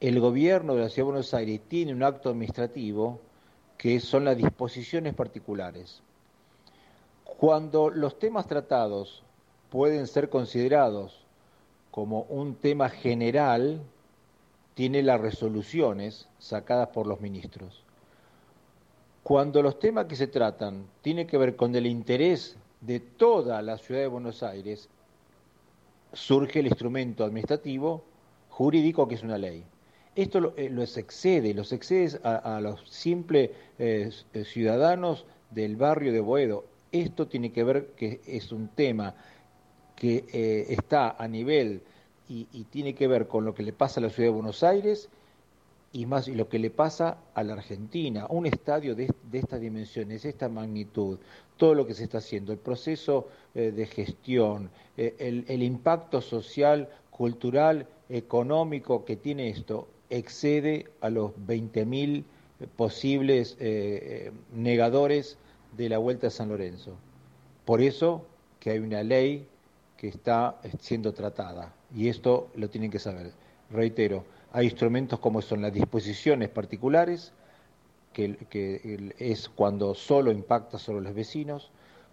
el 0.00 0.18
gobierno 0.18 0.74
de 0.74 0.80
la 0.80 0.88
Ciudad 0.88 1.06
de 1.06 1.12
Buenos 1.12 1.32
Aires 1.32 1.60
tiene 1.68 1.92
un 1.92 2.02
acto 2.02 2.30
administrativo 2.30 3.20
que 3.78 4.00
son 4.00 4.24
las 4.24 4.36
disposiciones 4.36 5.14
particulares. 5.14 6.02
Cuando 7.22 7.88
los 7.88 8.18
temas 8.18 8.48
tratados 8.48 9.23
pueden 9.74 10.06
ser 10.06 10.28
considerados 10.28 11.26
como 11.90 12.20
un 12.28 12.54
tema 12.54 12.88
general, 12.88 13.82
tiene 14.74 15.02
las 15.02 15.20
resoluciones 15.20 16.28
sacadas 16.38 16.90
por 16.90 17.08
los 17.08 17.20
ministros. 17.20 17.82
Cuando 19.24 19.62
los 19.62 19.80
temas 19.80 20.06
que 20.06 20.14
se 20.14 20.28
tratan 20.28 20.86
tienen 21.02 21.26
que 21.26 21.38
ver 21.38 21.56
con 21.56 21.74
el 21.74 21.86
interés 21.86 22.56
de 22.82 23.00
toda 23.00 23.62
la 23.62 23.76
ciudad 23.76 24.02
de 24.02 24.06
Buenos 24.06 24.44
Aires, 24.44 24.88
surge 26.12 26.60
el 26.60 26.68
instrumento 26.68 27.24
administrativo 27.24 28.04
jurídico 28.50 29.08
que 29.08 29.16
es 29.16 29.24
una 29.24 29.38
ley. 29.38 29.64
Esto 30.14 30.38
lo, 30.38 30.56
eh, 30.56 30.70
los 30.70 30.96
excede, 30.96 31.52
los 31.52 31.72
excede 31.72 32.20
a, 32.22 32.60
los 32.60 32.88
simples 32.88 33.50
eh, 33.80 34.12
ciudadanos 34.44 35.26
del 35.50 35.74
barrio 35.74 36.12
de 36.12 36.20
Boedo. 36.20 36.64
Esto 36.92 37.26
tiene 37.26 37.50
que 37.50 37.64
ver 37.64 37.86
que 37.96 38.20
es 38.24 38.52
un 38.52 38.68
tema 38.68 39.16
que 40.04 40.26
eh, 40.34 40.66
está 40.68 41.16
a 41.18 41.26
nivel 41.26 41.80
y, 42.28 42.44
tiene 42.64 42.94
que 42.94 43.08
ver 43.08 43.26
con 43.26 43.46
lo 43.46 43.54
que 43.54 43.62
le 43.62 43.72
pasa 43.72 44.00
a 44.00 44.02
la 44.02 44.10
ciudad 44.10 44.28
de 44.28 44.34
Buenos 44.34 44.62
Aires 44.62 45.08
y 45.94 46.04
más 46.04 46.28
y 46.28 46.34
lo 46.34 46.46
que 46.50 46.58
le 46.58 46.68
pasa 46.68 47.16
a 47.32 47.42
la 47.42 47.54
Argentina, 47.54 48.26
un 48.28 48.44
estadio 48.44 48.94
de, 48.94 49.10
estas 49.32 49.62
dimensiones, 49.62 50.26
esta 50.26 50.50
magnitud, 50.50 51.18
todo 51.56 51.74
lo 51.74 51.86
que 51.86 51.94
se 51.94 52.04
está 52.04 52.18
haciendo, 52.18 52.52
el 52.52 52.58
proceso 52.58 53.28
eh, 53.54 53.72
de 53.74 53.86
gestión, 53.86 54.68
eh, 54.98 55.14
el, 55.48 55.62
impacto 55.62 56.20
social, 56.20 56.90
cultural, 57.10 57.86
económico 58.10 59.06
que 59.06 59.16
tiene 59.16 59.48
esto, 59.48 59.88
excede 60.10 60.86
a 61.00 61.08
los 61.08 61.30
20.000 61.46 62.24
posibles 62.76 63.56
negadores 64.52 65.38
de 65.78 65.88
la 65.88 65.96
Vuelta 65.96 66.26
a 66.26 66.30
San 66.30 66.50
Lorenzo. 66.50 66.92
Por 67.64 67.80
eso 67.80 68.26
que 68.60 68.68
hay 68.68 68.80
una 68.80 69.02
ley 69.02 69.46
que 69.96 70.08
está 70.08 70.56
siendo 70.80 71.12
tratada 71.12 71.72
y 71.94 72.08
esto 72.08 72.48
lo 72.56 72.68
tienen 72.68 72.90
que 72.90 72.98
saber. 72.98 73.32
Reitero, 73.70 74.24
hay 74.52 74.66
instrumentos 74.66 75.18
como 75.18 75.42
son 75.42 75.62
las 75.62 75.72
disposiciones 75.72 76.48
particulares, 76.48 77.32
que, 78.12 79.12
es 79.18 79.48
cuando 79.48 79.94
solo 79.94 80.30
impacta 80.30 80.78
sobre 80.78 81.02
los 81.02 81.14
vecinos, 81.14 81.70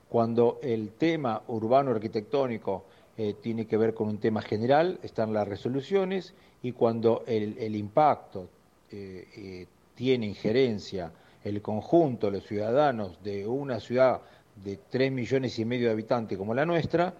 cuando 0.09 0.59
el 0.63 0.89
tema 0.93 1.43
urbano 1.47 1.91
arquitectónico 1.91 2.85
eh, 3.17 3.35
tiene 3.39 3.67
que 3.67 3.77
ver 3.77 3.93
con 3.93 4.07
un 4.07 4.17
tema 4.17 4.41
general, 4.41 4.99
están 5.03 5.33
las 5.33 5.47
resoluciones, 5.47 6.33
y 6.63 6.71
cuando 6.71 7.23
el, 7.27 7.75
impacto 7.75 8.49
eh, 8.91 9.27
eh, 9.37 9.67
tiene 9.95 10.25
injerencia 10.25 11.11
el 11.43 11.61
conjunto 11.61 12.29
los 12.29 12.45
ciudadanos 12.45 13.23
de 13.23 13.47
una 13.47 13.79
ciudad 13.79 14.21
de 14.63 14.77
tres 14.89 15.11
millones 15.11 15.57
y 15.59 15.65
medio 15.65 15.87
de 15.87 15.93
habitantes 15.93 16.37
como 16.37 16.53
la 16.53 16.65
nuestra, 16.65 17.13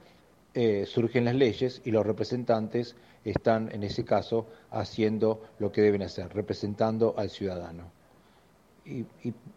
surgen 0.86 1.26
las 1.26 1.36
leyes 1.36 1.82
y 1.86 1.92
los 1.92 2.06
representantes 2.06 2.96
están, 3.24 3.70
en 3.72 3.84
ese 3.84 4.04
caso, 4.04 4.48
haciendo 4.70 5.42
lo 5.60 5.72
que 5.72 5.82
deben 5.82 6.02
hacer, 6.02 6.34
representando 6.34 7.16
al 7.18 7.30
ciudadano. 7.30 7.92
Y, 8.86 9.06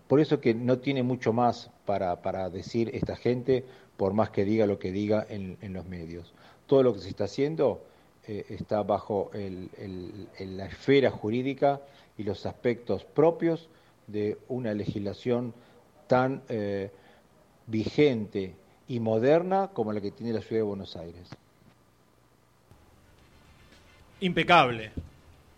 por 0.07 0.21
eso 0.21 0.41
que 0.41 0.55
no 0.55 0.79
tiene 0.79 1.03
mucho 1.03 1.33
más 1.33 1.71
para, 1.87 2.23
para 2.23 2.51
decir 2.51 2.91
esta 2.95 3.17
gente, 3.17 3.65
por 3.97 4.13
más 4.13 4.31
que 4.31 4.45
diga 4.45 4.67
lo 4.67 4.79
que 4.79 4.93
diga 4.93 5.27
en, 5.29 5.57
en 5.63 5.73
los 5.73 5.87
medios. 5.87 6.35
Todo 6.67 6.83
lo 6.83 6.93
que 6.93 7.01
se 7.01 7.09
está 7.09 7.25
haciendo 7.25 7.83
eh, 8.27 8.47
está 8.49 8.83
bajo 8.83 9.31
la 9.35 10.65
esfera 10.65 11.11
jurídica 11.11 11.83
y 12.17 12.23
los 12.23 12.47
aspectos 12.47 13.05
propios 13.05 13.69
de 14.07 14.39
una 14.49 14.73
legislación 14.73 15.53
tan 16.07 16.43
eh, 16.49 16.91
vigente 17.67 18.55
y 18.89 19.01
moderna 19.01 19.71
como 19.73 19.93
la 19.93 20.01
que 20.01 20.11
tiene 20.11 20.33
la 20.33 20.41
ciudad 20.41 20.61
de 20.61 20.67
Buenos 20.67 20.97
Aires. 20.97 21.29
Impecable, 24.21 24.93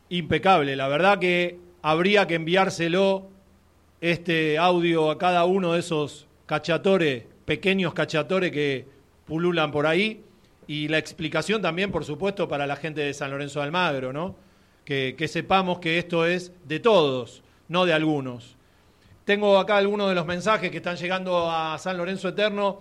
impecable. 0.09 0.77
La 0.77 0.89
verdad 0.89 1.19
que 1.19 1.59
habría 1.83 2.27
que 2.27 2.35
enviárselo 2.35 3.29
este 4.01 4.59
audio 4.59 5.11
a 5.11 5.19
cada 5.19 5.45
uno 5.45 5.73
de 5.73 5.81
esos 5.81 6.27
cachatores, 6.47 7.25
pequeños 7.45 7.95
cachatores 7.95 8.51
que 8.53 8.87
pululan 9.27 9.71
por 9.71 9.87
ahí, 9.87 10.23
y 10.69 10.89
la 10.89 10.99
explicación 10.99 11.63
también, 11.63 11.93
por 11.93 12.05
supuesto, 12.05 12.49
para 12.49 12.67
la 12.67 12.77
gente 12.77 13.01
de 13.01 13.15
San 13.15 13.31
Lorenzo 13.31 13.61
de 13.61 13.67
Almagro, 13.67 14.13
¿no? 14.13 14.35
Que, 14.85 15.15
que 15.17 15.29
sepamos 15.29 15.79
que 15.79 15.99
esto 15.99 16.27
es 16.27 16.53
de 16.65 16.81
todos, 16.81 17.43
no 17.69 17.85
de 17.85 17.93
algunos. 17.93 18.57
Tengo 19.25 19.59
acá 19.59 19.77
algunos 19.77 20.09
de 20.09 20.15
los 20.15 20.27
mensajes 20.27 20.71
que 20.71 20.77
están 20.79 20.97
llegando 20.97 21.51
a 21.51 21.79
San 21.79 21.97
Lorenzo 21.97 22.29
Eterno. 22.29 22.79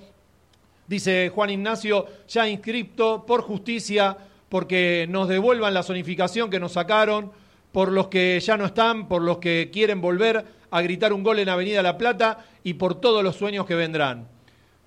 Dice 0.88 1.32
Juan 1.34 1.50
Ignacio, 1.50 2.06
ya 2.28 2.48
inscripto 2.48 3.26
por 3.26 3.42
justicia, 3.42 4.18
porque 4.50 5.08
nos 5.10 5.28
devuelvan 5.28 5.74
la 5.74 5.84
zonificación 5.84 6.50
que 6.50 6.60
nos 6.60 6.74
sacaron, 6.74 7.32
por 7.72 7.92
los 7.92 8.08
que 8.08 8.40
ya 8.40 8.56
no 8.56 8.66
están, 8.66 9.08
por 9.08 9.22
los 9.22 9.40
que 9.40 9.70
quieren 9.74 10.00
volver 10.00 10.46
a 10.72 10.82
gritar 10.82 11.12
un 11.12 11.24
gol 11.24 11.40
en 11.40 11.50
Avenida 11.50 11.82
La 11.82 11.98
Plata 11.98 12.46
y 12.64 12.76
por 12.76 13.02
todos 13.02 13.24
los 13.24 13.36
sueños 13.36 13.66
que 13.66 13.76
vendrán. 13.76 14.28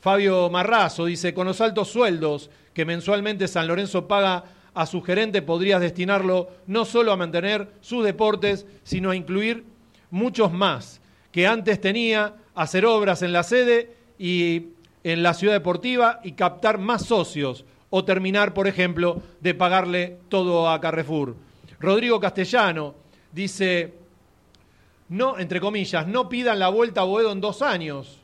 Fabio 0.01 0.49
Marrazo 0.49 1.05
dice, 1.07 1.35
con 1.35 1.47
los 1.47 1.61
altos 1.61 1.89
sueldos 1.89 2.51
que 2.73 2.85
mensualmente 2.85 3.49
San 3.49 3.67
Lorenzo 3.67 4.07
paga 4.07 4.45
a 4.73 4.87
su 4.87 5.03
gerente, 5.03 5.43
podrías 5.43 5.81
destinarlo 5.81 6.51
no 6.67 6.85
solo 6.85 7.11
a 7.11 7.17
mantener 7.17 7.69
sus 7.81 8.05
deportes, 8.05 8.67
sino 8.85 9.11
a 9.11 9.17
incluir 9.17 9.65
muchos 10.11 10.53
más 10.53 11.01
que 11.33 11.47
antes 11.47 11.81
tenía, 11.81 12.37
hacer 12.55 12.87
obras 12.87 13.23
en 13.23 13.33
la 13.33 13.43
sede 13.43 13.95
y 14.19 14.69
en 15.13 15.23
la 15.23 15.33
ciudad 15.33 15.55
deportiva 15.55 16.21
y 16.23 16.33
captar 16.33 16.79
más 16.79 17.07
socios 17.07 17.65
o 17.89 18.05
terminar, 18.05 18.53
por 18.53 18.69
ejemplo, 18.69 19.23
de 19.41 19.55
pagarle 19.55 20.19
todo 20.29 20.69
a 20.69 20.81
Carrefour. 20.81 21.35
Rodrigo 21.81 22.21
Castellano 22.21 22.95
dice, 23.33 23.95
no, 25.09 25.39
entre 25.39 25.61
comillas, 25.61 26.07
no 26.07 26.29
pidan 26.29 26.59
la 26.59 26.69
vuelta 26.69 27.01
a 27.01 27.05
Boedo 27.05 27.33
en 27.33 27.41
dos 27.41 27.63
años. 27.63 28.19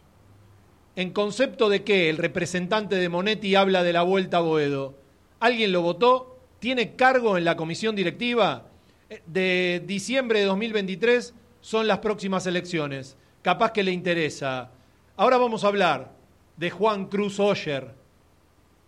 ¿En 0.97 1.11
concepto 1.11 1.70
de 1.70 1.83
qué 1.83 2.11
el 2.11 2.18
representante 2.18 2.97
de 2.97 3.09
Monetti 3.09 3.55
habla 3.55 3.83
de 3.83 3.94
la 3.94 4.03
vuelta 4.03 4.37
a 4.37 4.40
Boedo? 4.40 4.94
¿Alguien 5.40 5.73
lo 5.73 5.81
votó? 5.81 6.38
¿Tiene 6.59 6.97
cargo 6.97 7.38
en 7.38 7.44
la 7.44 7.57
comisión 7.57 7.97
directiva? 7.97 8.66
Eh, 9.09 9.23
de 9.27 9.83
diciembre 9.87 10.40
de 10.40 10.44
2023 10.44 11.33
son 11.62 11.88
las 11.88 11.99
próximas 11.99 12.47
elecciones. 12.47 13.16
Capaz 13.40 13.73
que 13.73 13.83
le 13.83 13.92
interesa. 13.92 14.70
Ahora 15.16 15.38
vamos 15.38 15.64
a 15.64 15.68
hablar 15.68 16.12
de 16.56 16.70
Juan 16.70 17.06
Cruz 17.06 17.40
Oyer, 17.40 17.94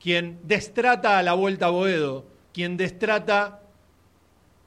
quien 0.01 0.39
destrata 0.45 1.19
a 1.19 1.23
la 1.23 1.35
vuelta 1.35 1.67
a 1.67 1.71
Boedo, 1.71 2.25
quien 2.53 2.77
destrata 2.77 3.63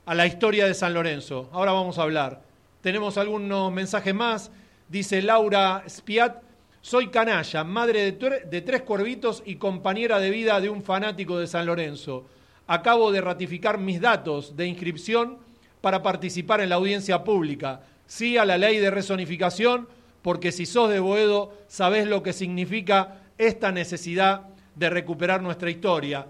a 0.05 0.15
la 0.15 0.25
historia 0.25 0.65
de 0.65 0.73
San 0.73 0.93
Lorenzo. 0.93 1.49
Ahora 1.53 1.71
vamos 1.71 1.97
a 1.97 2.03
hablar. 2.03 2.41
Tenemos 2.81 3.17
algunos 3.17 3.71
mensajes 3.71 4.13
más. 4.13 4.51
Dice 4.87 5.21
Laura 5.21 5.83
Spiat, 5.87 6.41
soy 6.81 7.09
canalla, 7.09 7.63
madre 7.63 8.11
de, 8.11 8.39
de, 8.49 8.61
tres 8.61 8.81
cuervitos 8.81 9.43
y 9.45 9.55
compañera 9.55 10.19
de 10.19 10.29
vida 10.29 10.59
de 10.61 10.69
un 10.69 10.81
fanático 10.81 11.37
de 11.37 11.45
San 11.45 11.65
Lorenzo. 11.65 12.25
Acabo 12.67 13.11
de 13.11 13.21
ratificar 13.21 13.77
mis 13.77 13.99
datos 14.01 14.55
de 14.55 14.65
inscripción 14.65 15.37
para 15.81 16.01
participar 16.01 16.61
en 16.61 16.69
la 16.69 16.75
audiencia 16.75 17.23
pública. 17.23 17.81
Sí 18.07 18.37
a 18.37 18.45
la 18.45 18.57
ley 18.57 18.77
de 18.77 18.91
resonificación, 18.91 19.87
porque 20.21 20.51
si 20.51 20.65
sos 20.65 20.89
de 20.89 20.99
Boedo, 20.99 21.53
sabés 21.67 22.07
lo 22.07 22.23
que 22.23 22.33
significa 22.33 23.21
esta 23.37 23.71
necesidad 23.71 24.47
de 24.75 24.89
recuperar 24.89 25.41
nuestra 25.41 25.69
historia. 25.69 26.27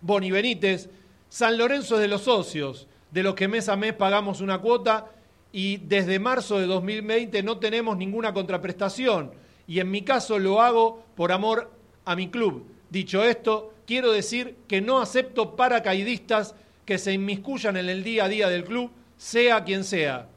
Boni 0.00 0.30
Benítez, 0.30 0.90
San 1.28 1.56
Lorenzo 1.56 1.96
es 1.96 2.00
de 2.02 2.08
los 2.08 2.22
socios, 2.22 2.88
de 3.10 3.22
los 3.22 3.34
que 3.34 3.48
mes 3.48 3.68
a 3.68 3.76
mes 3.76 3.92
pagamos 3.92 4.40
una 4.40 4.58
cuota 4.58 5.10
y 5.52 5.76
desde 5.76 6.18
marzo 6.18 6.58
de 6.58 6.66
2020 6.66 7.42
no 7.42 7.58
tenemos 7.58 7.96
ninguna 7.96 8.32
contraprestación 8.32 9.32
y 9.66 9.80
en 9.80 9.90
mi 9.90 10.02
caso 10.02 10.38
lo 10.38 10.60
hago 10.60 11.04
por 11.14 11.30
amor 11.32 11.70
a 12.04 12.16
mi 12.16 12.28
club. 12.28 12.66
Dicho 12.90 13.22
esto, 13.22 13.72
quiero 13.86 14.12
decir 14.12 14.56
que 14.66 14.80
no 14.80 15.00
acepto 15.00 15.56
paracaidistas 15.56 16.54
que 16.84 16.98
se 16.98 17.12
inmiscuyan 17.12 17.76
en 17.76 17.88
el 17.88 18.02
día 18.02 18.24
a 18.24 18.28
día 18.28 18.48
del 18.48 18.64
club, 18.64 18.90
sea 19.16 19.64
quien 19.64 19.84
sea. 19.84 20.28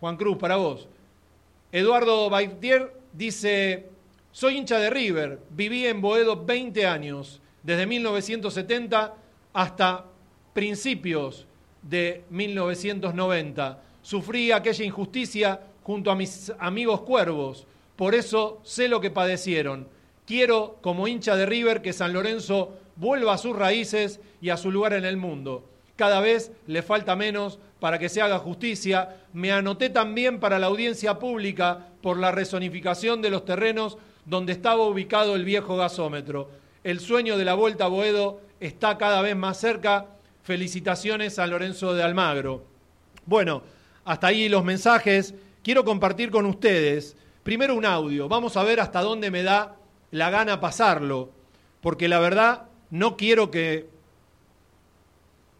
Juan 0.00 0.16
Cruz, 0.16 0.36
para 0.38 0.56
vos. 0.56 0.88
Eduardo 1.72 2.30
Baitier 2.30 2.94
dice, 3.12 3.88
soy 4.32 4.56
hincha 4.56 4.78
de 4.78 4.90
River, 4.90 5.40
viví 5.50 5.86
en 5.86 6.00
Boedo 6.00 6.44
20 6.44 6.86
años, 6.86 7.40
desde 7.62 7.86
1970 7.86 9.14
hasta 9.52 10.04
principios 10.54 11.46
de 11.82 12.24
1990 12.30 13.82
Sufrí 14.08 14.52
aquella 14.52 14.86
injusticia 14.86 15.60
junto 15.82 16.10
a 16.10 16.14
mis 16.14 16.50
amigos 16.58 17.02
cuervos, 17.02 17.66
por 17.94 18.14
eso 18.14 18.58
sé 18.62 18.88
lo 18.88 19.02
que 19.02 19.10
padecieron. 19.10 19.86
Quiero, 20.26 20.78
como 20.80 21.08
hincha 21.08 21.36
de 21.36 21.44
River, 21.44 21.82
que 21.82 21.92
San 21.92 22.14
Lorenzo 22.14 22.72
vuelva 22.96 23.34
a 23.34 23.38
sus 23.38 23.54
raíces 23.54 24.20
y 24.40 24.48
a 24.48 24.56
su 24.56 24.70
lugar 24.70 24.94
en 24.94 25.04
el 25.04 25.18
mundo. 25.18 25.68
Cada 25.98 26.20
vez 26.20 26.52
le 26.68 26.82
falta 26.82 27.16
menos 27.16 27.58
para 27.80 27.98
que 27.98 28.08
se 28.08 28.22
haga 28.22 28.38
justicia. 28.38 29.16
Me 29.32 29.50
anoté 29.50 29.90
también 29.90 30.38
para 30.38 30.60
la 30.60 30.68
audiencia 30.68 31.18
pública 31.18 31.88
por 32.02 32.18
la 32.18 32.30
resonificación 32.30 33.20
de 33.20 33.30
los 33.30 33.44
terrenos 33.44 33.98
donde 34.24 34.52
estaba 34.52 34.84
ubicado 34.84 35.34
el 35.34 35.44
viejo 35.44 35.76
gasómetro. 35.76 36.50
El 36.84 37.00
sueño 37.00 37.36
de 37.36 37.44
la 37.44 37.54
vuelta 37.54 37.86
a 37.86 37.88
Boedo 37.88 38.40
está 38.60 38.96
cada 38.96 39.22
vez 39.22 39.34
más 39.34 39.58
cerca. 39.58 40.06
Felicitaciones 40.44 41.34
San 41.34 41.50
Lorenzo 41.50 41.92
de 41.94 42.04
Almagro. 42.04 42.62
Bueno, 43.26 43.64
hasta 44.04 44.28
ahí 44.28 44.48
los 44.48 44.62
mensajes. 44.62 45.34
Quiero 45.64 45.84
compartir 45.84 46.30
con 46.30 46.46
ustedes 46.46 47.16
primero 47.42 47.74
un 47.74 47.84
audio. 47.84 48.28
Vamos 48.28 48.56
a 48.56 48.62
ver 48.62 48.78
hasta 48.78 49.00
dónde 49.00 49.32
me 49.32 49.42
da 49.42 49.74
la 50.12 50.30
gana 50.30 50.60
pasarlo, 50.60 51.30
porque 51.80 52.06
la 52.06 52.20
verdad 52.20 52.68
no 52.90 53.16
quiero 53.16 53.50
que 53.50 53.97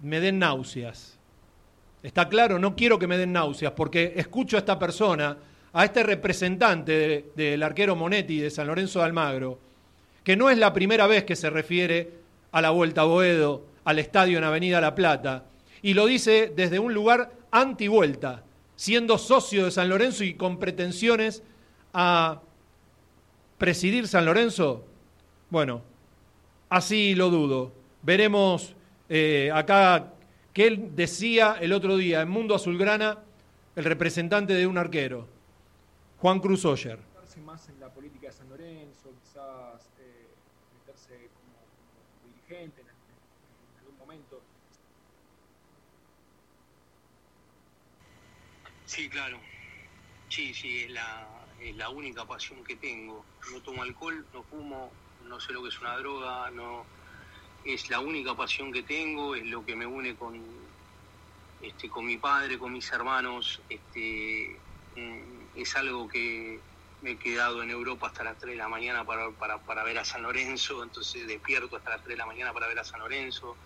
me 0.02 0.20
den 0.20 0.38
náuseas. 0.38 1.18
¿Está 2.02 2.28
claro? 2.28 2.58
No 2.58 2.76
quiero 2.76 2.98
que 2.98 3.06
me 3.06 3.18
den 3.18 3.32
náuseas, 3.32 3.72
porque 3.72 4.14
escucho 4.16 4.56
a 4.56 4.60
esta 4.60 4.78
persona, 4.78 5.36
a 5.72 5.84
este 5.84 6.02
representante 6.02 6.92
de, 6.92 7.32
del 7.34 7.62
arquero 7.62 7.96
Monetti 7.96 8.38
de 8.38 8.50
San 8.50 8.66
Lorenzo 8.66 9.00
de 9.00 9.04
Almagro, 9.06 9.58
que 10.22 10.36
no 10.36 10.50
es 10.50 10.58
la 10.58 10.72
primera 10.72 11.06
vez 11.06 11.24
que 11.24 11.36
se 11.36 11.50
refiere 11.50 12.12
a 12.52 12.60
la 12.60 12.70
Vuelta 12.70 13.02
a 13.02 13.04
Boedo, 13.04 13.66
al 13.84 13.98
estadio 13.98 14.38
en 14.38 14.44
Avenida 14.44 14.80
La 14.80 14.94
Plata, 14.94 15.46
y 15.82 15.94
lo 15.94 16.06
dice 16.06 16.52
desde 16.54 16.78
un 16.78 16.94
lugar 16.94 17.32
antivuelta, 17.50 18.44
siendo 18.76 19.18
socio 19.18 19.64
de 19.64 19.70
San 19.70 19.88
Lorenzo 19.88 20.24
y 20.24 20.34
con 20.34 20.58
pretensiones 20.58 21.42
a 21.92 22.42
presidir 23.58 24.06
San 24.08 24.24
Lorenzo? 24.24 24.84
Bueno, 25.50 25.82
así 26.68 27.14
lo 27.14 27.30
dudo. 27.30 27.72
Veremos 28.02 28.74
eh, 29.08 29.50
acá 29.54 30.12
que 30.52 30.66
él 30.66 30.94
decía 30.94 31.56
el 31.60 31.72
otro 31.72 31.96
día 31.96 32.22
en 32.22 32.28
Mundo 32.28 32.54
Azulgrana, 32.54 33.18
el 33.76 33.84
representante 33.84 34.54
de 34.54 34.66
un 34.66 34.76
arquero, 34.76 35.28
Juan 36.18 36.40
Cruz 36.40 36.64
Oyer. 36.64 36.98
meterse 36.98 37.40
más 37.40 37.68
en 37.68 37.78
la 37.80 37.88
política 37.90 38.26
de 38.28 38.32
San 38.32 38.48
Lorenzo, 38.48 39.10
quizás 39.22 39.88
eh, 40.00 40.26
meterse 40.80 41.14
como, 41.14 41.54
como 41.62 42.34
dirigente 42.34 42.80
en, 42.80 42.88
en 42.88 43.78
algún 43.78 43.98
momento. 43.98 44.40
Sí, 48.86 49.08
claro. 49.08 49.38
Sí, 50.28 50.52
sí, 50.52 50.84
es 50.84 50.90
la, 50.90 51.26
es 51.62 51.76
la 51.76 51.88
única 51.90 52.24
pasión 52.24 52.64
que 52.64 52.76
tengo. 52.76 53.24
No 53.52 53.60
tomo 53.62 53.82
alcohol, 53.82 54.26
no 54.34 54.42
fumo, 54.42 54.90
no 55.26 55.38
sé 55.40 55.52
lo 55.52 55.62
que 55.62 55.68
es 55.68 55.80
una 55.80 55.96
droga, 55.96 56.50
no 56.50 56.84
es 57.64 57.90
la 57.90 58.00
única 58.00 58.36
pasión 58.36 58.72
que 58.72 58.82
tengo, 58.82 59.34
es 59.34 59.44
lo 59.46 59.64
que 59.64 59.76
me 59.76 59.86
une 59.86 60.16
con 60.16 60.34
este 61.60 61.88
con 61.88 62.06
mi 62.06 62.18
padre, 62.18 62.58
con 62.58 62.72
mis 62.72 62.90
hermanos, 62.92 63.62
este 63.68 64.64
mm, 64.94 65.46
es 65.54 65.76
algo 65.76 66.08
que 66.08 66.64
me 67.00 67.12
he 67.12 67.18
quedado 67.18 67.62
en 67.62 67.70
Europa 67.70 68.08
hasta 68.08 68.24
las 68.24 68.38
3 68.38 68.52
de 68.54 68.58
la 68.58 68.68
mañana 68.68 69.04
para, 69.04 69.30
para, 69.32 69.64
para 69.64 69.84
ver 69.84 69.98
a 69.98 70.04
San 70.04 70.22
Lorenzo, 70.22 70.82
entonces 70.82 71.26
despierto 71.26 71.76
hasta 71.76 71.90
las 71.90 72.02
3 72.02 72.14
de 72.14 72.18
la 72.18 72.26
mañana 72.26 72.52
para 72.52 72.66
ver 72.68 72.78
a 72.78 72.84
San 72.84 73.00
Lorenzo 73.00 73.58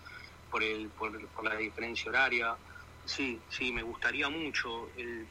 por 0.49 0.63
el 0.63 0.91
por, 0.91 1.43
la 1.43 1.55
diferencia 1.57 2.09
horaria. 2.09 2.59
Sí, 3.05 3.43
sí, 3.49 3.73
me 3.73 3.83
gustaría 3.83 4.29
mucho. 4.29 4.93
El, 4.95 5.29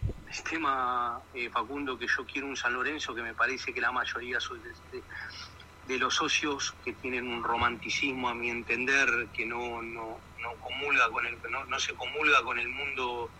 tema, 0.49 1.23
eh, 1.33 1.51
Facundo, 1.51 1.99
que 1.99 2.07
yo 2.07 2.25
quiero 2.27 2.49
un 2.49 2.57
San 2.57 2.75
Lorenzo, 2.75 3.15
que 3.15 3.23
me 3.23 3.35
parece 3.35 3.73
que 3.73 3.81
la 3.81 3.93
mayoría 3.93 4.39
de, 4.39 4.99
de- 4.99 5.05
de 5.89 5.99
los 5.99 6.15
socios 6.15 6.75
que 6.85 6.93
tienen 6.93 7.27
un 7.27 7.43
romanticismo, 7.43 8.29
a 8.29 8.35
mi 8.35 8.51
entender, 8.51 9.29
que 9.35 9.47
no, 9.47 9.83
no, 9.83 10.19
no 10.41 10.55
comulga 10.61 11.09
con 11.11 11.27
el, 11.27 11.37
no, 11.69 11.79
se 11.81 11.95
comulga 11.95 12.43
con 12.43 12.59
el 12.59 12.69
mundo, 12.69 13.31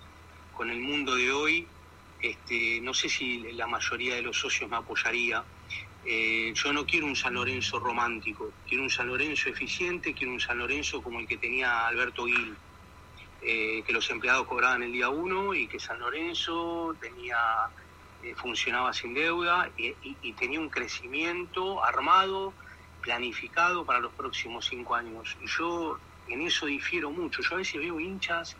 con 0.57 0.71
el 0.71 0.81
mundo 0.81 1.15
de 1.15 1.31
hoy. 1.31 1.67
Este, 2.21 2.81
no 2.81 2.95
sé 2.95 3.09
si 3.09 3.39
la 3.53 3.67
mayoría 3.67 4.15
de 4.17 4.23
los 4.23 4.39
socios 4.39 4.71
me 4.71 4.77
apoyaría. 4.77 5.43
Eh, 6.05 6.53
yo 6.55 6.73
no 6.73 6.85
quiero 6.85 7.07
un 7.07 7.15
San 7.15 7.35
Lorenzo 7.35 7.79
romántico, 7.79 8.53
quiero 8.69 8.83
un 8.83 8.91
San 8.91 9.07
Lorenzo 9.07 9.49
eficiente, 9.49 10.15
quiero 10.15 10.33
un 10.33 10.41
San 10.41 10.59
Lorenzo 10.59 11.01
como 11.01 11.21
el 11.21 11.29
que 11.29 11.37
tenía 11.37 11.87
Alberto 11.87 12.27
Gil 12.27 12.57
eh, 13.45 13.83
que 13.85 13.93
los 13.93 14.09
empleados 14.11 14.47
cobraban 14.47 14.85
el 14.85 14.93
día 14.93 15.09
uno 15.09 15.53
y 15.53 15.67
que 15.67 15.81
San 15.81 15.99
Lorenzo 15.99 16.95
tenía 17.01 17.37
eh, 18.23 18.35
funcionaba 18.37 18.93
sin 18.95 19.15
deuda 19.15 19.73
y, 19.77 19.99
y- 20.03 20.35
tenía 20.37 20.61
un 20.61 20.71
crecimiento 20.71 21.85
armado, 21.85 22.57
planificado 23.01 23.87
para 23.87 24.01
los 24.01 24.15
próximos 24.15 24.67
cinco 24.67 24.95
años. 24.97 25.37
Y 25.41 25.47
yo 25.49 26.01
en 26.27 26.43
eso 26.43 26.67
difiero 26.67 27.11
mucho. 27.13 27.43
Yo 27.43 27.57
a 27.57 27.59
veces 27.59 27.81
veo 27.81 28.01
hinchas 28.01 28.59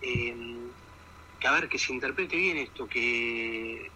eh, 0.00 0.36
que, 1.38 1.48
a 1.48 1.52
ver, 1.52 1.68
que 1.68 1.78
se 1.78 1.92
interprete 1.92 2.36
bien 2.36 2.58
esto, 2.58 2.88
que 2.88 3.94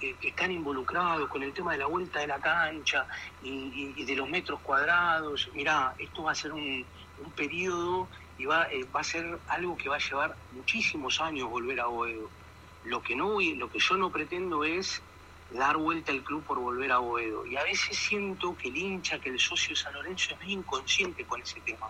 están 0.00 0.50
involucrados 0.52 1.28
con 1.28 1.42
el 1.42 1.52
tema 1.52 1.72
de 1.72 1.78
la 1.78 1.86
vuelta 1.86 2.20
de 2.20 2.26
la 2.26 2.40
cancha 2.40 3.06
y 3.38 4.04
de 4.06 4.16
los 4.16 4.28
metros 4.28 4.60
cuadrados. 4.62 5.50
Mirá, 5.54 5.94
esto 5.98 6.22
va 6.24 6.32
a 6.32 6.34
ser 6.34 6.52
un, 6.52 6.88
un 7.16 7.34
periodo 7.34 8.10
y 8.36 8.46
va, 8.46 8.64
eh, 8.70 8.84
va 8.84 9.00
a 9.00 9.04
ser 9.04 9.42
algo 9.46 9.76
que 9.76 9.88
va 9.90 9.96
a 9.96 9.98
llevar 9.98 10.38
muchísimos 10.50 11.20
años 11.20 11.48
volver 11.48 11.80
a 11.80 11.86
Boedo. 11.86 12.34
Lo 12.82 13.02
que, 13.02 13.16
no, 13.16 13.38
lo 13.40 13.68
que 13.70 13.78
yo 13.78 13.96
no 13.96 14.10
pretendo 14.10 14.64
es 14.64 15.04
dar 15.48 15.76
vuelta 15.76 16.12
al 16.12 16.22
club 16.24 16.44
por 16.44 16.58
volver 16.60 16.92
a 16.92 16.98
Boedo. 16.98 17.44
Y 17.46 17.56
a 17.56 17.64
veces 17.64 17.98
siento 17.98 18.56
que 18.56 18.68
el 18.68 18.76
hincha, 18.76 19.20
que 19.20 19.30
el 19.30 19.38
socio 19.38 19.74
de 19.74 19.76
San 19.80 19.92
Lorenzo 19.94 20.34
es 20.34 20.40
muy 20.40 20.52
inconsciente 20.52 21.26
con 21.26 21.42
ese 21.42 21.60
tema. 21.62 21.86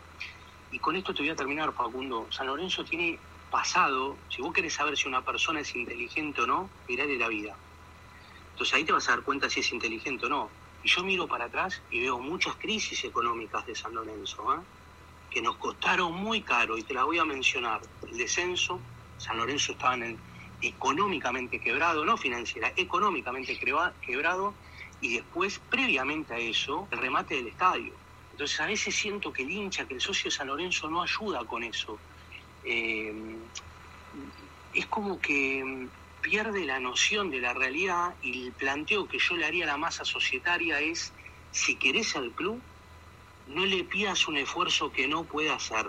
Y 0.70 0.80
con 0.80 0.96
esto 0.96 1.14
te 1.14 1.22
voy 1.22 1.30
a 1.30 1.36
terminar, 1.36 1.74
Facundo. 1.74 2.28
San 2.30 2.46
Lorenzo 2.46 2.84
tiene 2.84 3.24
pasado, 3.50 4.24
si 4.28 4.42
vos 4.42 4.52
querés 4.52 4.74
saber 4.74 4.96
si 4.96 5.08
una 5.08 5.24
persona 5.24 5.60
es 5.60 5.74
inteligente 5.76 6.42
o 6.42 6.46
no, 6.46 6.72
mirale 6.86 7.16
la 7.18 7.28
vida. 7.28 7.60
Entonces 8.50 8.74
ahí 8.74 8.84
te 8.84 8.92
vas 8.92 9.08
a 9.08 9.12
dar 9.12 9.24
cuenta 9.24 9.50
si 9.50 9.60
es 9.60 9.72
inteligente 9.72 10.26
o 10.26 10.28
no. 10.28 10.56
Y 10.82 10.88
yo 10.88 11.04
miro 11.04 11.28
para 11.28 11.46
atrás 11.46 11.84
y 11.90 12.00
veo 12.00 12.18
muchas 12.20 12.56
crisis 12.56 13.04
económicas 13.04 13.66
de 13.66 13.74
San 13.74 13.94
Lorenzo, 13.94 14.54
¿eh? 14.54 14.60
que 15.30 15.42
nos 15.42 15.58
costaron 15.58 16.14
muy 16.14 16.42
caro, 16.44 16.76
y 16.78 16.84
te 16.84 16.94
la 16.94 17.04
voy 17.04 17.18
a 17.18 17.24
mencionar. 17.24 17.80
El 18.02 18.16
descenso, 18.16 18.86
San 19.16 19.36
Lorenzo 19.38 19.72
estaba 19.72 19.94
en 19.94 20.02
el- 20.04 20.29
económicamente 20.62 21.58
quebrado, 21.60 22.04
no 22.04 22.16
financiera, 22.16 22.72
económicamente 22.76 23.58
quebrado, 23.58 24.54
y 25.00 25.14
después, 25.16 25.60
previamente 25.70 26.34
a 26.34 26.38
eso, 26.38 26.86
el 26.90 26.98
remate 26.98 27.36
del 27.36 27.48
estadio. 27.48 27.92
Entonces 28.32 28.60
a 28.60 28.66
veces 28.66 28.94
siento 28.94 29.32
que 29.32 29.42
el 29.42 29.50
hincha, 29.50 29.86
que 29.86 29.94
el 29.94 30.00
socio 30.00 30.30
de 30.30 30.36
San 30.36 30.48
Lorenzo 30.48 30.88
no 30.88 31.02
ayuda 31.02 31.44
con 31.44 31.62
eso. 31.62 31.98
Eh, 32.64 33.12
es 34.74 34.86
como 34.86 35.20
que 35.20 35.62
mm, 35.64 35.88
pierde 36.20 36.64
la 36.64 36.80
noción 36.80 37.30
de 37.30 37.40
la 37.40 37.54
realidad 37.54 38.14
y 38.22 38.46
el 38.46 38.52
planteo 38.52 39.08
que 39.08 39.18
yo 39.18 39.36
le 39.36 39.46
haría 39.46 39.64
a 39.64 39.68
la 39.68 39.76
masa 39.76 40.04
societaria 40.04 40.80
es, 40.80 41.12
si 41.52 41.76
querés 41.76 42.16
al 42.16 42.30
club, 42.30 42.60
no 43.48 43.66
le 43.66 43.84
pidas 43.84 44.28
un 44.28 44.36
esfuerzo 44.36 44.92
que 44.92 45.08
no 45.08 45.24
pueda 45.24 45.54
hacer. 45.54 45.86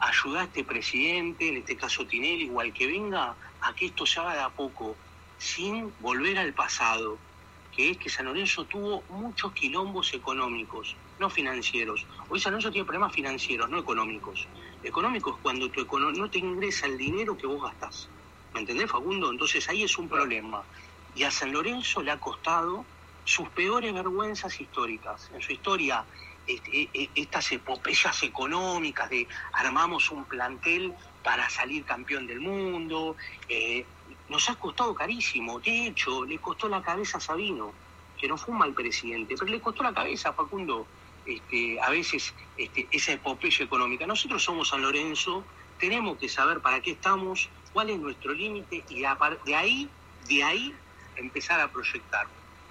Ayuda 0.00 0.42
a 0.42 0.44
este 0.44 0.62
presidente, 0.64 1.48
en 1.48 1.56
este 1.56 1.76
caso 1.76 2.06
Tinelli, 2.06 2.50
o 2.50 2.60
al 2.60 2.72
que 2.72 2.86
venga, 2.86 3.34
a 3.60 3.74
que 3.74 3.86
esto 3.86 4.06
se 4.06 4.20
haga 4.20 4.34
de 4.34 4.40
a 4.40 4.50
poco, 4.54 5.00
sin 5.36 5.94
volver 5.98 6.38
al 6.38 6.54
pasado, 6.54 7.22
que 7.70 7.90
es 7.90 7.98
que 7.98 8.08
San 8.10 8.26
Lorenzo 8.26 8.66
tuvo 8.66 9.06
muchos 9.08 9.52
quilombos 9.52 10.14
económicos, 10.14 10.98
no 11.18 11.30
financieros. 11.30 12.06
Hoy 12.28 12.40
San 12.40 12.52
Lorenzo 12.52 12.70
tiene 12.72 12.86
problemas 12.86 13.12
financieros, 13.14 13.68
no 13.70 13.78
económicos. 13.78 14.48
Económicos 14.82 15.36
es 15.36 15.42
cuando 15.42 15.70
tu 15.70 15.80
econo- 15.82 16.12
no 16.12 16.30
te 16.30 16.38
ingresa 16.38 16.86
el 16.86 16.96
dinero 16.98 17.36
que 17.36 17.46
vos 17.46 17.62
gastás. 17.62 18.10
¿Me 18.52 18.60
entendés, 18.60 18.90
Facundo? 18.90 19.30
Entonces 19.30 19.68
ahí 19.68 19.82
es 19.84 19.98
un 19.98 20.08
problema. 20.08 20.66
Y 21.14 21.24
a 21.24 21.30
San 21.30 21.52
Lorenzo 21.52 22.02
le 22.02 22.10
ha 22.10 22.18
costado 22.18 22.88
sus 23.24 23.50
peores 23.50 23.92
vergüenzas 23.92 24.58
históricas. 24.60 25.30
En 25.30 25.40
su 25.42 25.52
historia, 25.52 26.08
este, 26.46 26.90
e- 26.94 27.12
estas 27.14 27.52
epopeyas 27.52 28.22
económicas 28.22 29.10
de 29.10 29.28
armamos 29.52 30.10
un 30.10 30.26
plantel 30.26 30.94
para 31.28 31.50
salir 31.50 31.84
campeón 31.84 32.26
del 32.26 32.40
mundo, 32.40 33.14
eh, 33.50 33.84
nos 34.30 34.48
ha 34.48 34.54
costado 34.54 34.94
carísimo. 34.94 35.60
De 35.60 35.88
hecho, 35.88 36.24
le 36.24 36.38
costó 36.38 36.70
la 36.70 36.80
cabeza 36.80 37.18
a 37.18 37.20
Sabino, 37.20 37.70
que 38.18 38.26
no 38.26 38.38
fue 38.38 38.52
un 38.54 38.60
mal 38.60 38.72
presidente, 38.72 39.34
pero 39.38 39.50
le 39.50 39.60
costó 39.60 39.82
la 39.82 39.92
cabeza 39.92 40.30
a 40.30 40.32
Facundo 40.32 40.86
este, 41.26 41.78
a 41.82 41.90
veces 41.90 42.32
este, 42.56 42.88
esa 42.90 43.12
epopeya 43.12 43.62
económica. 43.62 44.06
Nosotros 44.06 44.42
somos 44.42 44.70
San 44.70 44.80
Lorenzo, 44.80 45.44
tenemos 45.78 46.16
que 46.16 46.30
saber 46.30 46.60
para 46.60 46.80
qué 46.80 46.92
estamos, 46.92 47.50
cuál 47.74 47.90
es 47.90 47.98
nuestro 47.98 48.32
límite 48.32 48.82
y 48.88 49.00
de 49.00 49.54
ahí, 49.54 49.86
de 50.28 50.42
ahí 50.42 50.74
empezar 51.16 51.60
a 51.60 51.70
proyectar. 51.70 52.26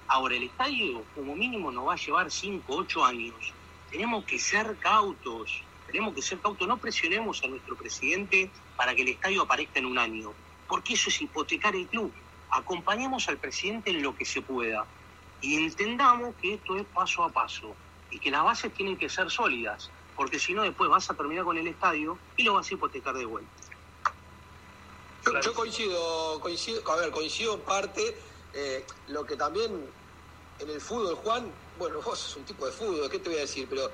Ahora, 0.08 0.34
el 0.34 0.42
estadio 0.42 1.04
como 1.14 1.36
mínimo 1.36 1.70
nos 1.70 1.86
va 1.86 1.92
a 1.92 1.96
llevar 1.96 2.28
5, 2.28 2.64
8 2.66 3.04
años. 3.04 3.52
Tenemos 3.88 4.24
que 4.24 4.40
ser 4.40 4.76
cautos, 4.80 5.62
tenemos 5.88 6.14
que 6.14 6.20
ser 6.20 6.38
cautos, 6.38 6.68
no 6.68 6.76
presionemos 6.76 7.42
a 7.42 7.48
nuestro 7.48 7.74
presidente 7.74 8.52
para 8.76 8.94
que 8.94 9.02
el 9.02 9.08
estadio 9.08 9.42
aparezca 9.42 9.78
en 9.78 9.86
un 9.86 9.98
año, 9.98 10.34
porque 10.68 10.92
eso 10.92 11.08
es 11.08 11.20
hipotecar 11.22 11.74
el 11.74 11.86
club. 11.88 12.12
Acompañemos 12.50 13.26
al 13.28 13.38
presidente 13.38 13.90
en 13.90 14.02
lo 14.02 14.14
que 14.14 14.26
se 14.26 14.42
pueda 14.42 14.86
y 15.40 15.56
entendamos 15.56 16.34
que 16.40 16.54
esto 16.54 16.76
es 16.76 16.84
paso 16.86 17.24
a 17.24 17.30
paso 17.30 17.74
y 18.10 18.18
que 18.18 18.30
las 18.30 18.44
bases 18.44 18.72
tienen 18.74 18.98
que 18.98 19.08
ser 19.08 19.30
sólidas, 19.30 19.90
porque 20.14 20.38
si 20.38 20.52
no 20.52 20.62
después 20.62 20.90
vas 20.90 21.10
a 21.10 21.14
terminar 21.14 21.44
con 21.44 21.56
el 21.56 21.66
estadio 21.66 22.18
y 22.36 22.42
lo 22.42 22.54
vas 22.54 22.70
a 22.70 22.74
hipotecar 22.74 23.14
de 23.14 23.24
vuelta. 23.24 23.50
Yo, 25.42 25.54
coincido, 25.54 26.40
coincido, 26.40 26.90
a 26.90 26.96
ver, 26.96 27.10
coincido 27.10 27.58
parte. 27.64 28.16
eh, 28.54 28.84
lo 29.08 29.24
que 29.26 29.36
también 29.36 29.90
en 30.58 30.70
el 30.70 30.80
fútbol, 30.80 31.14
Juan, 31.16 31.52
bueno, 31.78 32.00
vos 32.02 32.18
sos 32.18 32.36
un 32.36 32.44
tipo 32.44 32.66
de 32.66 32.72
fútbol, 32.72 33.08
¿qué 33.10 33.18
te 33.18 33.28
voy 33.28 33.38
a 33.38 33.42
decir? 33.42 33.66
Pero 33.68 33.90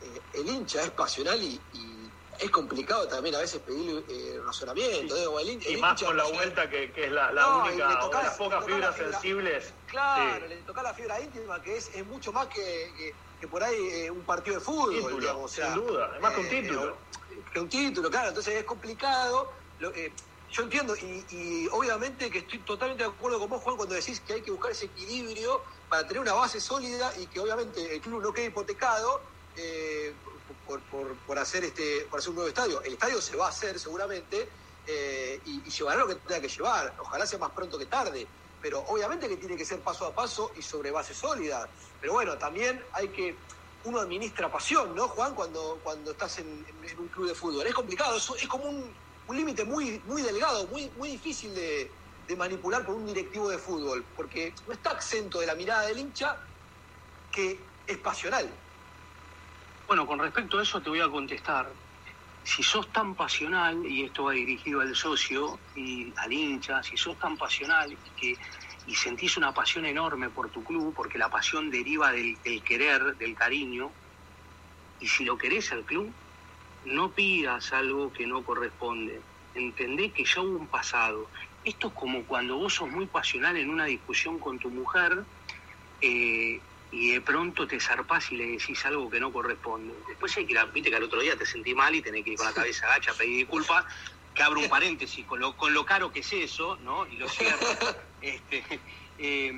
el 0.00 0.48
hincha 0.48 0.82
es 0.82 0.90
pasional 0.92 1.42
y, 1.42 1.62
y 1.72 2.12
es 2.38 2.50
complicado 2.50 3.06
también 3.06 3.34
a 3.34 3.38
veces 3.40 3.60
pedirle 3.60 4.04
eh, 4.08 4.38
razonamiento. 4.44 5.16
¿eh? 5.16 5.26
O 5.26 5.38
el 5.40 5.48
hin- 5.48 5.62
Y 5.68 5.76
más 5.76 6.02
con 6.02 6.16
la 6.16 6.24
vuelta 6.24 6.68
que, 6.70 6.90
que 6.92 7.04
es 7.06 7.12
la, 7.12 7.30
la 7.32 7.42
No, 7.42 7.66
y 7.66 7.68
única, 7.72 7.88
le 7.88 7.94
o 7.94 7.98
tocás- 8.00 8.22
de 8.22 8.26
las 8.28 8.36
pocas 8.38 8.60
la 8.60 8.66
fibras 8.66 8.96
fibra- 8.96 9.12
sensibles. 9.12 9.74
Claro, 9.86 10.46
Sí. 10.46 10.48
le 10.54 10.62
toca 10.62 10.82
la 10.82 10.94
fibra 10.94 11.20
íntima, 11.20 11.60
que 11.62 11.76
es, 11.76 11.88
es 11.94 12.06
mucho 12.06 12.32
más 12.32 12.46
que, 12.48 12.62
que, 12.96 13.16
que 13.38 13.48
por 13.48 13.62
ahí 13.62 13.76
eh, 13.92 14.10
un 14.10 14.24
partido 14.24 14.56
de 14.58 14.64
fútbol, 14.64 14.94
Título, 14.94 15.18
digamos. 15.18 15.44
o 15.44 15.54
sea, 15.54 15.74
sin 15.74 15.84
duda, 15.86 16.08
además 16.12 16.34
que 16.34 16.40
un 16.40 16.46
eh, 16.46 16.50
título. 16.62 16.98
que 17.52 17.60
un 17.60 17.68
título, 17.68 18.10
claro, 18.10 18.28
entonces 18.28 18.54
es 18.54 18.64
complicado. 18.64 19.50
Lo- 19.78 19.94
eh, 19.94 20.14
yo 20.52 20.62
entiendo, 20.64 20.96
y, 20.96 21.26
y 21.28 21.68
obviamente 21.68 22.28
que 22.28 22.38
estoy 22.38 22.64
totalmente 22.64 23.04
de 23.04 23.10
acuerdo 23.10 23.38
con 23.38 23.50
vos, 23.50 23.62
Juan, 23.62 23.76
cuando 23.76 23.94
decís 23.94 24.20
que 24.20 24.32
hay 24.32 24.42
que 24.42 24.50
buscar 24.50 24.72
ese 24.72 24.86
equilibrio 24.86 25.62
para 25.88 26.04
tener 26.08 26.20
una 26.20 26.32
base 26.32 26.60
sólida 26.60 27.12
y 27.18 27.28
que 27.28 27.38
obviamente 27.38 27.94
el 27.94 28.00
club 28.00 28.20
no 28.20 28.32
quede 28.32 28.46
hipotecado 28.46 29.22
eh, 29.56 30.14
por, 30.66 30.80
por- 30.82 31.16
por 31.26 31.38
hacer 31.38 31.64
este 31.64 32.06
por 32.10 32.18
hacer 32.18 32.30
un 32.30 32.36
nuevo 32.36 32.48
estadio. 32.48 32.82
El 32.82 32.94
estadio 32.94 33.20
se 33.20 33.36
va 33.36 33.46
a 33.46 33.50
hacer 33.50 33.78
seguramente 33.78 34.48
eh, 34.86 35.40
y, 35.44 35.62
llevará 35.70 36.00
lo 36.00 36.08
que 36.08 36.14
tenga 36.16 36.40
que 36.40 36.48
llevar. 36.48 36.94
Ojalá 37.00 37.26
sea 37.26 37.38
más 37.38 37.50
pronto 37.50 37.78
que 37.78 37.86
tarde. 37.86 38.26
Pero 38.62 38.80
obviamente 38.88 39.26
que 39.28 39.36
tiene 39.38 39.56
que 39.56 39.64
ser 39.64 39.80
paso 39.80 40.04
a 40.06 40.14
paso 40.14 40.52
y 40.54 40.62
sobre 40.62 40.90
base 40.90 41.14
sólida. 41.14 41.66
Pero 42.00 42.12
bueno, 42.12 42.36
también 42.36 42.84
hay 42.92 43.08
que 43.08 43.34
uno 43.84 44.00
administra 44.00 44.52
pasión, 44.52 44.94
¿no, 44.94 45.08
Juan? 45.08 45.34
Cuando, 45.34 45.80
cuando 45.82 46.10
estás 46.10 46.38
en 46.40 46.66
un 46.98 47.08
club 47.08 47.28
de 47.28 47.34
fútbol. 47.34 47.66
Es 47.66 47.74
complicado, 47.74 48.16
es, 48.18 48.30
es 48.42 48.46
como 48.48 48.64
un, 48.64 48.94
un 49.28 49.36
límite 49.36 49.64
muy, 49.64 49.98
muy 50.04 50.20
delgado, 50.20 50.66
muy, 50.66 50.90
muy 50.98 51.08
difícil 51.12 51.54
de, 51.54 51.90
de 52.28 52.36
manipular 52.36 52.84
por 52.84 52.94
un 52.96 53.06
directivo 53.06 53.48
de 53.48 53.56
fútbol, 53.56 54.04
porque 54.14 54.52
no 54.66 54.74
está 54.74 54.92
exento 54.92 55.40
de 55.40 55.46
la 55.46 55.54
mirada 55.54 55.86
del 55.86 55.98
hincha 55.98 56.36
que 57.32 57.58
es 57.86 57.96
pasional. 57.98 58.50
Bueno, 59.90 60.06
con 60.06 60.20
respecto 60.20 60.56
a 60.56 60.62
eso 60.62 60.80
te 60.80 60.88
voy 60.88 61.00
a 61.00 61.08
contestar. 61.08 61.68
Si 62.44 62.62
sos 62.62 62.92
tan 62.92 63.16
pasional, 63.16 63.84
y 63.84 64.04
esto 64.04 64.22
va 64.22 64.34
dirigido 64.34 64.82
al 64.82 64.94
socio 64.94 65.58
y 65.74 66.14
al 66.16 66.32
hincha, 66.32 66.80
si 66.80 66.96
sos 66.96 67.18
tan 67.18 67.36
pasional 67.36 67.92
y, 67.92 67.96
que, 68.10 68.36
y 68.86 68.94
sentís 68.94 69.36
una 69.36 69.52
pasión 69.52 69.84
enorme 69.86 70.30
por 70.30 70.48
tu 70.48 70.62
club, 70.62 70.94
porque 70.94 71.18
la 71.18 71.28
pasión 71.28 71.72
deriva 71.72 72.12
del, 72.12 72.38
querer, 72.62 73.16
del 73.16 73.34
cariño, 73.34 73.90
y 75.00 75.08
si 75.08 75.24
lo 75.24 75.36
querés 75.36 75.72
al 75.72 75.84
club, 75.84 76.08
no 76.84 77.10
pidas 77.10 77.72
algo 77.72 78.12
que 78.12 78.28
no 78.28 78.44
corresponde. 78.44 79.20
Entendé 79.56 80.12
que 80.12 80.24
ya 80.24 80.40
hubo 80.40 80.56
un 80.56 80.68
pasado. 80.68 81.26
Esto 81.64 81.88
es 81.88 81.94
como 81.94 82.24
cuando 82.26 82.58
vos 82.58 82.74
sos 82.74 82.88
muy 82.88 83.06
pasional 83.06 83.56
en 83.56 83.68
una 83.68 83.86
discusión 83.86 84.38
con 84.38 84.56
tu 84.56 84.70
mujer 84.70 85.24
eh, 86.00 86.60
y 86.90 87.12
de 87.12 87.20
pronto 87.20 87.66
te 87.66 87.80
zarpás 87.80 88.32
y 88.32 88.36
le 88.36 88.46
decís 88.46 88.84
algo 88.86 89.10
que 89.10 89.20
no 89.20 89.32
corresponde. 89.32 89.94
Después 90.08 90.36
hay 90.36 90.46
que 90.46 90.52
ir 90.52 90.58
a- 90.58 90.66
viste 90.66 90.90
que 90.90 90.96
al 90.96 91.04
otro 91.04 91.20
día 91.20 91.36
te 91.36 91.46
sentí 91.46 91.74
mal 91.74 91.94
y 91.94 92.02
tenés 92.02 92.24
que 92.24 92.30
ir 92.32 92.36
con 92.38 92.46
la 92.46 92.54
cabeza 92.54 92.86
agacha 92.86 93.12
a 93.12 93.14
pedir 93.14 93.36
disculpas, 93.38 93.84
que 94.34 94.42
abro 94.42 94.60
un 94.60 94.68
paréntesis 94.70 95.26
con 95.26 95.40
lo, 95.40 95.56
con 95.56 95.72
lo 95.74 95.84
caro 95.84 96.12
que 96.12 96.20
es 96.20 96.32
eso, 96.32 96.76
¿no? 96.78 97.06
Y 97.06 97.16
lo 97.16 97.28
cierro. 97.28 97.58
Este, 98.22 98.64
eh, 99.16 99.50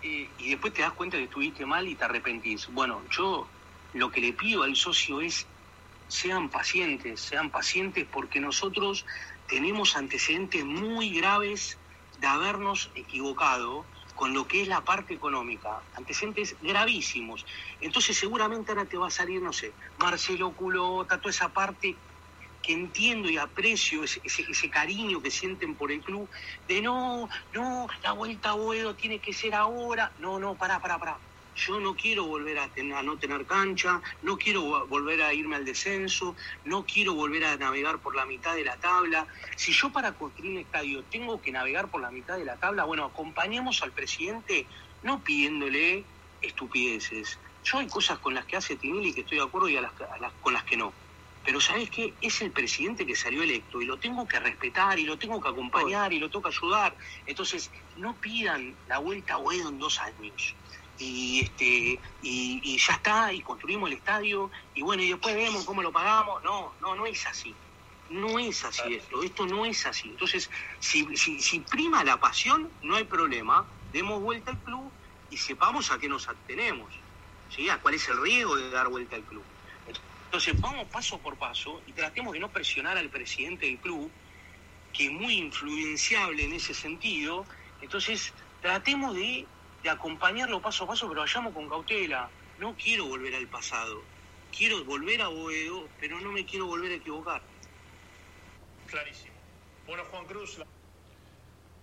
eh, 0.00 0.34
y 0.38 0.50
después 0.50 0.72
te 0.72 0.82
das 0.82 0.92
cuenta 0.94 1.16
que 1.18 1.24
estuviste 1.24 1.66
mal 1.66 1.88
y 1.88 1.96
te 1.96 2.04
arrepentís. 2.04 2.68
Bueno, 2.68 3.04
yo 3.10 3.52
lo 3.92 4.10
que 4.10 4.20
le 4.20 4.32
pido 4.34 4.62
al 4.62 4.76
socio 4.76 5.20
es 5.20 5.48
sean 6.06 6.50
pacientes, 6.50 7.22
sean 7.22 7.50
pacientes 7.50 8.06
porque 8.12 8.40
nosotros 8.40 9.06
tenemos 9.46 9.96
antecedentes 9.96 10.64
muy 10.64 11.14
graves 11.14 11.80
de 12.16 12.26
habernos 12.28 12.92
equivocado 12.94 13.90
con 14.14 14.32
lo 14.32 14.46
que 14.46 14.62
es 14.62 14.68
la 14.68 14.84
parte 14.84 15.14
económica, 15.14 15.82
antecedentes 15.94 16.56
gravísimos. 16.60 17.44
Entonces 17.80 18.16
seguramente 18.16 18.72
ahora 18.72 18.86
te 18.86 18.96
va 18.96 19.08
a 19.08 19.10
salir, 19.10 19.42
no 19.42 19.52
sé, 19.52 19.74
Marcelo 19.98 20.54
Culota, 20.54 21.20
toda 21.20 21.30
esa 21.30 21.52
parte 21.52 21.98
que 22.62 22.72
entiendo 22.72 23.28
y 23.28 23.36
aprecio 23.36 24.04
ese, 24.04 24.70
cariño 24.70 25.20
que 25.20 25.30
sienten 25.30 25.76
por 25.76 25.92
el 25.92 26.00
club, 26.00 26.30
de 26.66 26.80
no, 26.80 27.28
no, 27.52 27.86
la 28.02 28.12
vuelta 28.12 28.50
a 28.50 28.54
Boedo 28.54 28.96
tiene 28.96 29.20
que 29.20 29.34
ser 29.34 29.54
ahora, 29.54 30.14
no, 30.16 30.38
no, 30.38 30.56
pará, 30.56 30.80
pará, 30.80 30.98
pará. 30.98 31.20
Yo 31.54 31.80
no 31.80 31.94
quiero 31.96 32.24
volver 32.26 32.58
a, 32.58 32.64
a 32.98 33.02
no 33.02 33.18
tener 33.18 33.46
cancha, 33.46 34.02
no 34.22 34.36
quiero 34.38 34.62
vo- 34.62 34.88
volver 34.88 35.22
a 35.22 35.32
irme 35.34 35.56
al 35.56 35.64
descenso, 35.64 36.36
no 36.64 36.84
quiero 36.84 37.14
volver 37.14 37.44
a 37.44 37.56
navegar 37.56 38.00
por 38.02 38.16
la 38.16 38.26
mitad 38.26 38.54
de 38.54 38.64
la 38.64 38.78
tabla. 38.78 39.26
Si 39.56 39.72
yo 39.72 39.92
para 39.92 40.16
construir 40.16 40.52
un 40.52 40.58
estadio 40.58 41.04
tengo 41.06 41.40
que 41.40 41.52
navegar 41.52 41.90
por 41.90 42.00
la 42.02 42.10
mitad 42.10 42.36
de 42.36 42.44
la 42.44 42.58
tabla, 42.58 42.84
bueno, 42.84 43.04
acompañemos 43.04 43.82
al 43.82 43.92
presidente 43.92 44.68
no 45.02 45.22
pidiéndole 45.22 46.10
estupideces. 46.40 47.40
Yo 47.62 47.78
hay 47.78 47.88
cosas 47.88 48.18
con 48.18 48.34
las 48.34 48.46
que 48.46 48.56
hace 48.56 48.76
Tinelli 48.76 49.14
que 49.14 49.22
estoy 49.22 49.38
de 49.38 49.44
acuerdo 49.44 49.68
y 49.68 49.76
a 49.76 49.80
las, 49.82 49.92
con 50.40 50.52
las 50.52 50.64
que 50.64 50.76
no. 50.76 50.96
Pero 51.42 51.60
¿sabes 51.60 51.90
qué? 51.90 52.16
Es 52.22 52.40
el 52.42 52.52
presidente 52.52 53.06
que 53.06 53.14
salió 53.14 53.42
electo 53.42 53.80
y 53.80 53.84
lo 53.86 53.98
tengo 53.98 54.26
que 54.26 54.40
respetar 54.40 54.98
y 54.98 55.04
lo 55.04 55.18
tengo 55.18 55.40
que 55.40 55.48
acompañar 55.50 56.12
y 56.12 56.18
lo 56.18 56.30
tengo 56.30 56.42
que 56.42 56.48
ayudar. 56.56 56.96
Entonces, 57.26 57.70
no 57.96 58.18
pidan 58.18 58.80
la 58.86 58.98
vuelta 58.98 59.34
a 59.34 59.38
Boedo 59.38 59.68
en 59.68 59.78
dos 59.78 60.00
años. 60.00 60.56
Y, 60.98 61.40
este, 61.40 61.98
y, 62.22 62.60
y 62.62 62.78
ya 62.78 62.94
está, 62.94 63.32
y 63.32 63.40
construimos 63.40 63.90
el 63.90 63.96
estadio, 63.96 64.50
y 64.74 64.82
bueno, 64.82 65.02
y 65.02 65.10
después 65.10 65.34
vemos 65.34 65.64
cómo 65.64 65.82
lo 65.82 65.92
pagamos. 65.92 66.42
No, 66.44 66.72
no, 66.80 66.94
no 66.94 67.06
es 67.06 67.26
así. 67.26 67.54
No 68.10 68.38
es 68.38 68.64
así 68.64 68.94
esto, 68.94 69.22
esto 69.22 69.46
no 69.46 69.64
es 69.64 69.86
así. 69.86 70.10
Entonces, 70.10 70.50
si, 70.78 71.16
si, 71.16 71.40
si 71.40 71.60
prima 71.60 72.04
la 72.04 72.20
pasión, 72.20 72.70
no 72.82 72.96
hay 72.96 73.04
problema. 73.04 73.66
Demos 73.92 74.20
vuelta 74.20 74.50
al 74.50 74.58
club 74.58 74.92
y 75.30 75.36
sepamos 75.36 75.90
a 75.90 75.98
qué 75.98 76.08
nos 76.08 76.28
atenemos. 76.28 76.92
¿sí? 77.54 77.68
A 77.68 77.78
cuál 77.78 77.94
es 77.94 78.08
el 78.08 78.20
riesgo 78.20 78.56
de 78.56 78.70
dar 78.70 78.88
vuelta 78.88 79.16
al 79.16 79.22
club. 79.22 79.42
Entonces, 80.26 80.60
vamos 80.60 80.88
paso 80.88 81.18
por 81.18 81.36
paso 81.36 81.80
y 81.86 81.92
tratemos 81.92 82.32
de 82.32 82.40
no 82.40 82.48
presionar 82.48 82.98
al 82.98 83.08
presidente 83.08 83.66
del 83.66 83.78
club, 83.78 84.10
que 84.92 85.06
es 85.06 85.12
muy 85.12 85.34
influenciable 85.34 86.44
en 86.44 86.54
ese 86.54 86.74
sentido. 86.74 87.46
Entonces, 87.80 88.32
tratemos 88.60 89.14
de, 89.14 89.46
de 89.84 89.90
acompañarlo 89.90 90.60
paso 90.60 90.82
a 90.84 90.86
paso, 90.88 91.06
pero 91.08 91.20
vayamos 91.20 91.52
con 91.54 91.68
cautela. 91.68 92.28
No 92.58 92.74
quiero 92.74 93.06
volver 93.06 93.34
al 93.36 93.46
pasado. 93.46 94.00
Quiero 94.56 94.84
volver 94.84 95.20
a 95.22 95.28
Boedo, 95.28 95.88
pero 96.00 96.18
no 96.20 96.32
me 96.32 96.44
quiero 96.44 96.66
volver 96.66 96.90
a 96.92 96.94
equivocar. 96.96 97.42
Clarísimo. 98.90 99.34
Bueno, 99.86 100.02
Juan 100.10 100.24
Cruz, 100.24 100.58
la- 100.58 100.66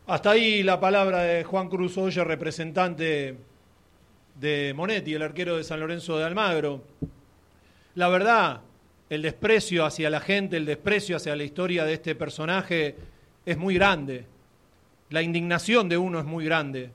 Hasta 0.08 0.32
ahí 0.32 0.64
la 0.64 0.80
palabra 0.80 1.20
de 1.20 1.44
Juan 1.44 1.70
Cruz 1.70 1.98
Oye, 1.98 2.24
representante 2.24 3.38
de 4.36 4.74
Monetti, 4.76 5.14
el 5.14 5.22
arquero 5.22 5.58
de 5.58 5.64
San 5.64 5.80
Lorenzo 5.80 6.18
de 6.18 6.24
Almagro. 6.26 6.84
La 7.96 8.08
verdad, 8.10 8.62
el 9.10 9.22
desprecio 9.22 9.86
hacia 9.86 10.10
la 10.10 10.22
gente, 10.22 10.58
el 10.58 10.66
desprecio 10.66 11.18
hacia 11.18 11.36
la 11.36 11.44
historia 11.44 11.84
de 11.86 11.94
este 11.94 12.16
personaje 12.16 12.96
es 13.46 13.58
muy 13.58 13.76
grande. 13.76 14.26
La 15.10 15.22
indignación 15.22 15.90
de 15.90 15.98
uno 15.98 16.20
es 16.20 16.26
muy 16.26 16.46
grande. 16.46 16.92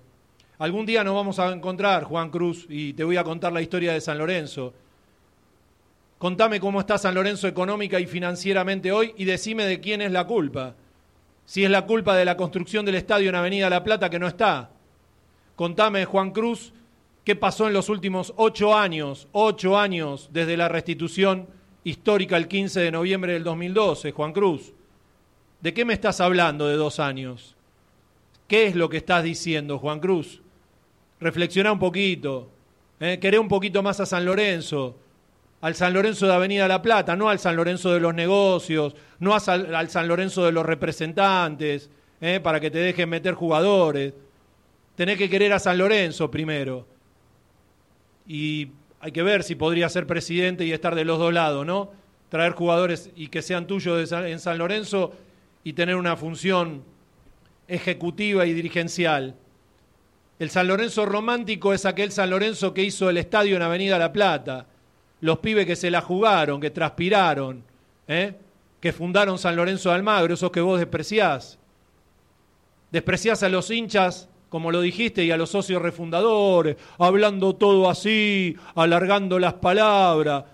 Algún 0.58 0.86
día 0.86 1.04
nos 1.04 1.14
vamos 1.14 1.38
a 1.38 1.52
encontrar, 1.52 2.04
Juan 2.04 2.30
Cruz, 2.30 2.66
y 2.70 2.94
te 2.94 3.04
voy 3.04 3.18
a 3.18 3.24
contar 3.24 3.52
la 3.52 3.60
historia 3.60 3.92
de 3.92 4.00
San 4.00 4.16
Lorenzo. 4.16 4.72
Contame 6.16 6.60
cómo 6.60 6.80
está 6.80 6.96
San 6.96 7.14
Lorenzo 7.14 7.46
económica 7.46 8.00
y 8.00 8.06
financieramente 8.06 8.90
hoy 8.90 9.12
y 9.18 9.26
decime 9.26 9.66
de 9.66 9.80
quién 9.80 10.00
es 10.00 10.12
la 10.12 10.26
culpa. 10.26 10.74
Si 11.44 11.62
es 11.62 11.70
la 11.70 11.84
culpa 11.84 12.16
de 12.16 12.24
la 12.24 12.38
construcción 12.38 12.86
del 12.86 12.94
estadio 12.94 13.28
en 13.28 13.34
Avenida 13.34 13.68
La 13.68 13.84
Plata 13.84 14.08
que 14.08 14.18
no 14.18 14.26
está. 14.26 14.70
Contame, 15.56 16.06
Juan 16.06 16.30
Cruz, 16.30 16.72
qué 17.22 17.36
pasó 17.36 17.66
en 17.66 17.74
los 17.74 17.90
últimos 17.90 18.32
ocho 18.36 18.74
años, 18.74 19.28
ocho 19.32 19.78
años 19.78 20.30
desde 20.32 20.56
la 20.56 20.68
restitución 20.70 21.48
histórica 21.84 22.38
el 22.38 22.48
15 22.48 22.80
de 22.80 22.90
noviembre 22.90 23.34
del 23.34 23.44
2012, 23.44 24.10
Juan 24.12 24.32
Cruz. 24.32 24.72
¿De 25.60 25.74
qué 25.74 25.84
me 25.84 25.92
estás 25.92 26.22
hablando 26.22 26.66
de 26.66 26.76
dos 26.76 26.98
años? 26.98 27.56
¿Qué 28.48 28.66
es 28.66 28.74
lo 28.74 28.88
que 28.88 28.96
estás 28.96 29.22
diciendo, 29.22 29.78
Juan 29.78 30.00
Cruz? 30.00 30.40
Reflexiona 31.20 31.72
un 31.72 31.78
poquito. 31.78 32.50
¿eh? 33.00 33.18
Queré 33.20 33.38
un 33.38 33.48
poquito 33.48 33.82
más 33.82 34.00
a 34.00 34.06
San 34.06 34.24
Lorenzo 34.24 34.96
al 35.60 35.74
San 35.74 35.94
Lorenzo 35.94 36.26
de 36.26 36.34
Avenida 36.34 36.68
La 36.68 36.82
Plata, 36.82 37.16
no 37.16 37.28
al 37.28 37.38
San 37.38 37.56
Lorenzo 37.56 37.92
de 37.92 38.00
los 38.00 38.14
negocios, 38.14 38.94
no 39.18 39.34
a 39.34 39.38
al 39.38 39.90
San 39.90 40.08
Lorenzo 40.08 40.44
de 40.44 40.52
los 40.52 40.66
representantes, 40.66 41.90
¿eh? 42.20 42.40
para 42.40 42.60
que 42.60 42.70
te 42.70 42.78
dejen 42.78 43.08
meter 43.08 43.34
jugadores. 43.34 44.14
Tenés 44.94 45.18
que 45.18 45.28
querer 45.28 45.52
a 45.52 45.58
San 45.58 45.78
Lorenzo 45.78 46.30
primero. 46.30 46.86
Y 48.26 48.68
hay 49.00 49.12
que 49.12 49.22
ver 49.22 49.42
si 49.42 49.54
podría 49.54 49.88
ser 49.88 50.06
presidente 50.06 50.64
y 50.64 50.72
estar 50.72 50.94
de 50.94 51.04
los 51.04 51.18
dos 51.18 51.32
lados, 51.32 51.66
¿no? 51.66 51.90
Traer 52.28 52.52
jugadores 52.52 53.10
y 53.14 53.28
que 53.28 53.42
sean 53.42 53.66
tuyos 53.66 54.12
en 54.12 54.38
San 54.38 54.58
Lorenzo 54.58 55.14
y 55.64 55.74
tener 55.74 55.96
una 55.96 56.16
función 56.16 56.82
ejecutiva 57.68 58.46
y 58.46 58.52
dirigencial. 58.52 59.34
El 60.38 60.50
San 60.50 60.68
Lorenzo 60.68 61.06
romántico 61.06 61.72
es 61.72 61.86
aquel 61.86 62.12
San 62.12 62.30
Lorenzo 62.30 62.74
que 62.74 62.82
hizo 62.82 63.08
el 63.08 63.16
estadio 63.16 63.56
en 63.56 63.62
Avenida 63.62 63.98
La 63.98 64.12
Plata. 64.12 64.66
Los 65.20 65.38
pibes 65.38 65.66
que 65.66 65.76
se 65.76 65.90
la 65.90 66.02
jugaron, 66.02 66.60
que 66.60 66.70
transpiraron, 66.70 67.64
¿eh? 68.06 68.34
que 68.80 68.92
fundaron 68.92 69.38
San 69.38 69.56
Lorenzo 69.56 69.88
de 69.88 69.94
Almagro, 69.94 70.34
esos 70.34 70.50
que 70.50 70.60
vos 70.60 70.78
despreciás. 70.78 71.58
Despreciás 72.90 73.42
a 73.42 73.48
los 73.48 73.70
hinchas, 73.70 74.28
como 74.50 74.70
lo 74.70 74.82
dijiste, 74.82 75.24
y 75.24 75.30
a 75.30 75.38
los 75.38 75.50
socios 75.50 75.80
refundadores, 75.80 76.76
hablando 76.98 77.56
todo 77.56 77.88
así, 77.88 78.56
alargando 78.74 79.38
las 79.38 79.54
palabras. 79.54 80.44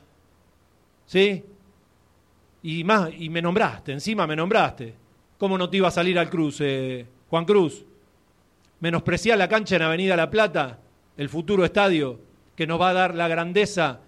¿Sí? 1.07 1.45
Y 2.63 2.85
más, 2.85 3.11
y 3.19 3.29
me 3.29 3.43
nombraste, 3.43 3.91
encima 3.93 4.29
me 4.29 4.37
nombraste. 4.37 4.95
¿Cómo 5.39 5.59
no 5.59 5.69
te 5.69 5.79
iba 5.79 5.89
a 5.89 5.91
salir 5.91 6.17
al 6.21 6.31
cruce, 6.31 7.05
Juan 7.29 7.45
Cruz? 7.45 7.85
Menospreciar 8.83 9.39
la 9.39 9.49
cancha 9.49 9.77
en 9.77 9.83
Avenida 9.83 10.17
La 10.17 10.29
Plata, 10.29 10.81
el 11.17 11.29
futuro 11.29 11.65
estadio 11.65 12.19
que 12.57 12.67
nos 12.67 12.81
va 12.81 12.89
a 12.89 12.93
dar 12.93 13.15
la 13.15 13.29
grandeza 13.29 14.01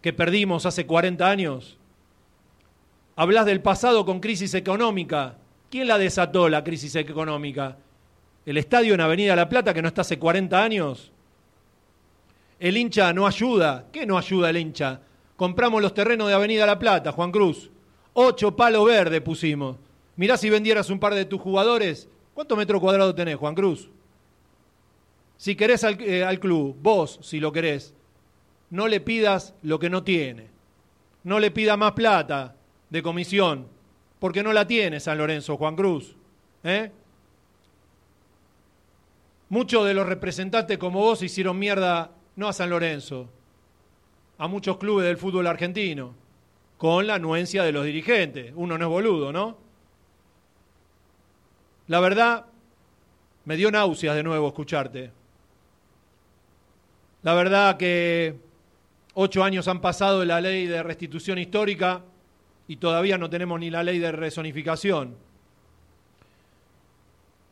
que 0.00 0.14
perdimos 0.14 0.64
hace 0.64 0.86
40 0.86 1.28
años. 1.28 1.76
Hablas 3.16 3.44
del 3.44 3.60
pasado 3.60 4.06
con 4.06 4.20
crisis 4.20 4.54
económica. 4.54 5.36
¿Quién 5.70 5.88
la 5.88 5.98
desató 5.98 6.48
la 6.48 6.64
crisis 6.64 6.96
económica? 6.96 7.76
¿El 8.46 8.56
estadio 8.56 8.94
en 8.94 9.02
Avenida 9.02 9.36
La 9.36 9.50
Plata 9.50 9.74
que 9.74 9.82
no 9.82 9.88
está 9.88 10.00
hace 10.00 10.18
40 10.18 10.64
años? 10.64 11.12
El 12.58 12.78
hincha 12.78 13.12
no 13.12 13.26
ayuda. 13.26 13.88
¿Qué 13.92 14.06
no 14.06 14.16
ayuda 14.16 14.48
el 14.48 14.56
hincha? 14.56 15.02
Compramos 15.36 15.82
los 15.82 15.92
terrenos 15.92 16.28
de 16.28 16.34
Avenida 16.34 16.64
La 16.64 16.78
Plata, 16.78 17.12
Juan 17.12 17.30
Cruz. 17.30 17.70
Ocho 18.14 18.56
palos 18.56 18.86
verdes 18.86 19.20
pusimos. 19.20 19.76
Mirá 20.16 20.38
si 20.38 20.48
vendieras 20.48 20.88
un 20.88 20.98
par 20.98 21.14
de 21.14 21.26
tus 21.26 21.42
jugadores. 21.42 22.08
¿Cuántos 22.34 22.56
metros 22.56 22.80
cuadrados 22.80 23.14
tenés, 23.14 23.36
Juan 23.36 23.54
Cruz? 23.54 23.88
Si 25.36 25.56
querés 25.56 25.84
al, 25.84 26.00
eh, 26.00 26.24
al 26.24 26.38
club, 26.38 26.76
vos, 26.80 27.18
si 27.22 27.40
lo 27.40 27.52
querés, 27.52 27.94
no 28.70 28.88
le 28.88 29.00
pidas 29.00 29.54
lo 29.62 29.78
que 29.78 29.90
no 29.90 30.02
tiene. 30.02 30.48
No 31.24 31.38
le 31.38 31.50
pida 31.50 31.76
más 31.76 31.92
plata 31.92 32.56
de 32.90 33.02
comisión. 33.02 33.66
porque 34.18 34.44
no 34.44 34.52
la 34.52 34.68
tiene 34.68 35.00
San 35.00 35.18
Lorenzo, 35.18 35.56
Juan 35.56 35.74
Cruz. 35.74 36.14
¿eh? 36.62 36.92
Muchos 39.48 39.84
de 39.84 39.94
los 39.94 40.06
representantes 40.06 40.78
como 40.78 41.00
vos 41.00 41.22
hicieron 41.22 41.58
mierda 41.58 42.12
no 42.36 42.46
a 42.46 42.52
San 42.52 42.70
Lorenzo, 42.70 43.28
a 44.38 44.46
muchos 44.46 44.76
clubes 44.78 45.06
del 45.06 45.16
fútbol 45.16 45.48
argentino, 45.48 46.14
con 46.78 47.08
la 47.08 47.16
anuencia 47.16 47.64
de 47.64 47.72
los 47.72 47.84
dirigentes. 47.84 48.52
Uno 48.54 48.78
no 48.78 48.84
es 48.84 48.90
boludo, 48.90 49.32
¿no? 49.32 49.56
La 51.92 52.00
verdad, 52.00 52.46
me 53.44 53.54
dio 53.54 53.70
náuseas 53.70 54.16
de 54.16 54.22
nuevo 54.22 54.48
escucharte. 54.48 55.10
La 57.22 57.34
verdad 57.34 57.76
que 57.76 58.34
ocho 59.12 59.44
años 59.44 59.68
han 59.68 59.82
pasado 59.82 60.20
de 60.20 60.24
la 60.24 60.40
ley 60.40 60.64
de 60.66 60.82
restitución 60.82 61.36
histórica 61.36 62.00
y 62.66 62.76
todavía 62.76 63.18
no 63.18 63.28
tenemos 63.28 63.60
ni 63.60 63.68
la 63.68 63.84
ley 63.84 63.98
de 63.98 64.10
rezonificación. 64.10 65.16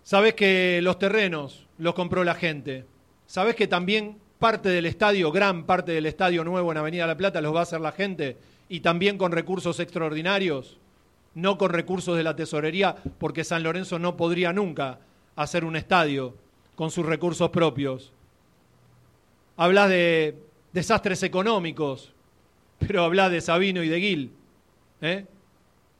Sabes 0.05 0.33
que 0.33 0.81
los 0.83 0.99
terrenos 0.99 1.67
los 1.77 1.93
compró 1.93 2.25
la 2.25 2.35
gente. 2.35 2.87
Sabes 3.27 3.55
que 3.55 3.67
también 3.67 4.17
parte 4.39 4.71
del 4.71 4.87
estadio, 4.87 5.31
gran 5.33 5.67
parte 5.67 5.93
del 5.93 6.07
estadio 6.07 6.45
nuevo 6.45 6.73
en 6.73 6.79
Avenida 6.79 7.07
La 7.07 7.19
Plata 7.19 7.43
los 7.43 7.55
va 7.55 7.61
a 7.61 7.65
hacer 7.65 7.83
la 7.83 7.93
gente 7.93 8.39
y 8.71 8.81
también 8.81 9.19
con 9.19 9.33
recursos 9.33 9.79
extraordinarios, 9.81 10.79
no 11.35 11.59
con 11.59 11.71
recursos 11.71 12.17
de 12.17 12.23
la 12.23 12.37
tesorería, 12.37 12.97
porque 13.19 13.45
San 13.45 13.63
Lorenzo 13.63 13.99
no 13.99 14.17
podría 14.17 14.53
nunca 14.53 14.99
hacer 15.37 15.65
un 15.65 15.77
estadio 15.77 16.35
con 16.75 16.91
sus 16.91 17.07
recursos 17.07 17.51
propios. 17.51 18.13
Hablas 19.57 19.89
de 19.91 20.37
desastres 20.73 21.23
económicos, 21.23 22.13
pero 22.79 23.05
hablas 23.05 23.31
de 23.31 23.41
Sabino 23.41 23.83
y 23.83 23.89
de 23.89 24.01
Gil, 24.01 24.33
¿eh? 25.03 25.27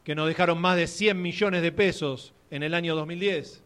que 0.05 0.15
nos 0.15 0.27
dejaron 0.27 0.61
más 0.61 0.77
de 0.77 0.87
100 0.87 1.21
millones 1.21 1.63
de 1.63 1.73
pesos 1.73 2.33
en 2.51 2.63
el 2.63 2.75
año 2.75 2.95
2010. 2.97 3.63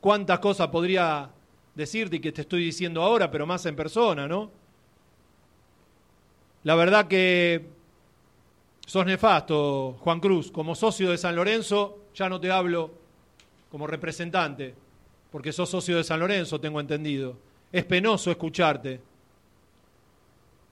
¿Cuántas 0.00 0.38
cosas 0.40 0.68
podría 0.68 1.30
decirte 1.74 2.16
y 2.16 2.20
que 2.20 2.32
te 2.32 2.40
estoy 2.40 2.64
diciendo 2.64 3.02
ahora, 3.02 3.30
pero 3.30 3.46
más 3.46 3.64
en 3.66 3.76
persona, 3.76 4.26
¿no? 4.26 4.50
La 6.64 6.74
verdad 6.74 7.06
que 7.06 7.64
sos 8.86 9.04
nefasto, 9.04 9.98
Juan 10.00 10.20
Cruz. 10.20 10.50
Como 10.50 10.74
socio 10.74 11.10
de 11.10 11.18
San 11.18 11.36
Lorenzo, 11.36 12.04
ya 12.14 12.28
no 12.30 12.40
te 12.40 12.50
hablo 12.50 12.90
como 13.70 13.86
representante, 13.86 14.74
porque 15.30 15.52
sos 15.52 15.68
socio 15.68 15.98
de 15.98 16.04
San 16.04 16.20
Lorenzo, 16.20 16.58
tengo 16.58 16.80
entendido. 16.80 17.36
Es 17.70 17.84
penoso 17.84 18.30
escucharte. 18.30 19.00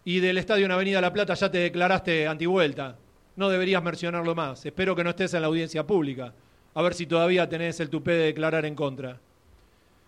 Y 0.07 0.21
del 0.21 0.39
estadio 0.39 0.65
en 0.65 0.73
Avenida 0.73 1.01
La 1.01 1.13
Plata 1.13 1.35
ya 1.35 1.51
te 1.51 1.59
declaraste 1.59 2.27
antivuelta. 2.27 2.97
No 3.37 3.49
deberías 3.49 3.83
mencionarlo 3.83 4.35
más. 4.35 4.65
Espero 4.65 4.95
que 4.95 5.03
no 5.03 5.11
estés 5.11 5.35
en 5.35 5.41
la 5.41 5.49
audiencia 5.49 5.87
pública. 5.87 6.33
A 6.75 6.83
ver 6.83 6.95
si 6.95 7.07
todavía 7.07 7.49
tenés 7.49 7.81
el 7.81 7.91
tupé 7.91 8.13
de 8.13 8.27
declarar 8.27 8.65
en 8.65 8.75
contra. 8.75 9.19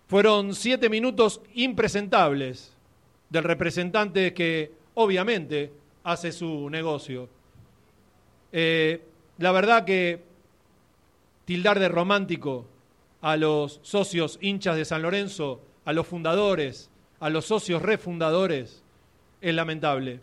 Fueron 0.07 0.55
siete 0.55 0.89
minutos 0.89 1.41
impresentables 1.55 2.73
del 3.29 3.43
representante 3.43 4.33
que 4.33 4.73
obviamente 4.95 5.73
hace 6.05 6.31
su 6.31 6.71
negocio. 6.71 7.29
Eh, 8.59 9.03
la 9.37 9.53
verdad 9.53 9.85
que 9.85 10.25
tildar 11.45 11.79
de 11.79 11.91
romántico 11.91 12.67
a 13.21 13.37
los 13.37 13.81
socios 13.83 14.39
hinchas 14.41 14.77
de 14.77 14.87
San 14.87 15.03
Lorenzo, 15.03 15.61
a 15.85 15.93
los 15.93 16.07
fundadores, 16.07 16.89
a 17.21 17.29
los 17.29 17.45
socios 17.45 17.83
refundadores, 17.83 18.83
es 19.43 19.55
lamentable. 19.55 20.21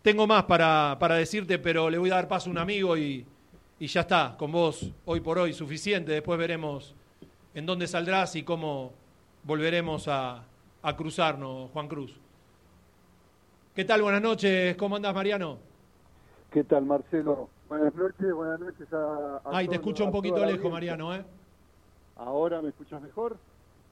Tengo 0.00 0.26
más 0.26 0.44
para, 0.44 0.96
para 0.98 1.16
decirte, 1.16 1.58
pero 1.58 1.90
le 1.90 1.98
voy 1.98 2.08
a 2.08 2.14
dar 2.14 2.28
paso 2.28 2.48
a 2.48 2.52
un 2.52 2.56
amigo 2.56 2.96
y, 2.96 3.26
y 3.78 3.86
ya 3.88 4.00
está, 4.00 4.36
con 4.38 4.52
vos 4.52 4.90
hoy 5.04 5.20
por 5.20 5.38
hoy 5.38 5.52
suficiente. 5.52 6.12
Después 6.12 6.38
veremos 6.38 6.94
en 7.52 7.66
dónde 7.66 7.88
saldrás 7.88 8.36
y 8.36 8.42
cómo 8.42 8.94
volveremos 9.42 10.08
a, 10.08 10.44
a 10.80 10.96
cruzarnos, 10.96 11.70
Juan 11.72 11.88
Cruz. 11.88 12.18
¿Qué 13.74 13.84
tal? 13.84 14.00
Buenas 14.00 14.22
noches. 14.22 14.74
¿Cómo 14.76 14.96
andás, 14.96 15.14
Mariano? 15.14 15.58
¿Qué 16.50 16.64
tal, 16.64 16.86
Marcelo? 16.86 17.50
Buenas 17.68 17.94
noches, 17.94 18.32
buenas 18.32 18.60
noches 18.60 18.92
a... 18.92 19.36
a 19.36 19.40
Ay, 19.46 19.66
te 19.68 19.74
escucho 19.74 20.04
un 20.04 20.12
poquito 20.12 20.44
lejos. 20.44 20.70
Mariano, 20.70 21.14
¿eh? 21.14 21.24
¿Ahora 22.16 22.62
me 22.62 22.68
escuchas 22.68 23.02
mejor? 23.02 23.36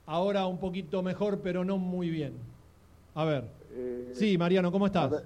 Ahora 0.06 0.46
un 0.46 0.58
poquito 0.58 1.02
mejor, 1.02 1.40
pero 1.42 1.64
no 1.64 1.76
muy 1.78 2.08
bien. 2.10 2.34
A 3.14 3.24
ver. 3.24 3.44
Eh, 3.72 4.12
Sí, 4.14 4.38
Mariano, 4.38 4.70
¿cómo 4.70 4.86
estás? 4.86 5.24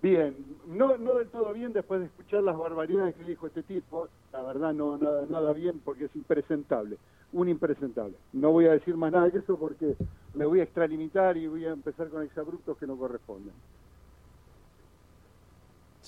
Bien, 0.00 0.34
no, 0.68 0.96
no 0.96 1.14
del 1.14 1.28
todo 1.28 1.52
bien 1.52 1.72
después 1.72 2.00
de 2.00 2.06
escuchar 2.06 2.42
las 2.42 2.56
barbaridades 2.56 3.14
que 3.16 3.24
dijo 3.24 3.48
este 3.48 3.62
tipo. 3.64 4.08
La 4.32 4.42
verdad, 4.42 4.72
no 4.72 4.96
nada, 4.96 5.26
nada 5.28 5.52
bien 5.52 5.80
porque 5.84 6.04
es 6.04 6.16
impresentable, 6.16 6.96
un 7.32 7.48
impresentable. 7.48 8.14
No 8.32 8.52
voy 8.52 8.66
a 8.66 8.72
decir 8.72 8.96
más 8.96 9.12
nada 9.12 9.30
que 9.30 9.38
eso 9.38 9.58
porque 9.58 9.96
me 10.34 10.46
voy 10.46 10.60
a 10.60 10.62
extralimitar 10.64 11.36
y 11.36 11.48
voy 11.48 11.66
a 11.66 11.70
empezar 11.70 12.08
con 12.08 12.22
exabruptos 12.22 12.78
que 12.78 12.86
no 12.86 12.96
corresponden. 12.96 13.54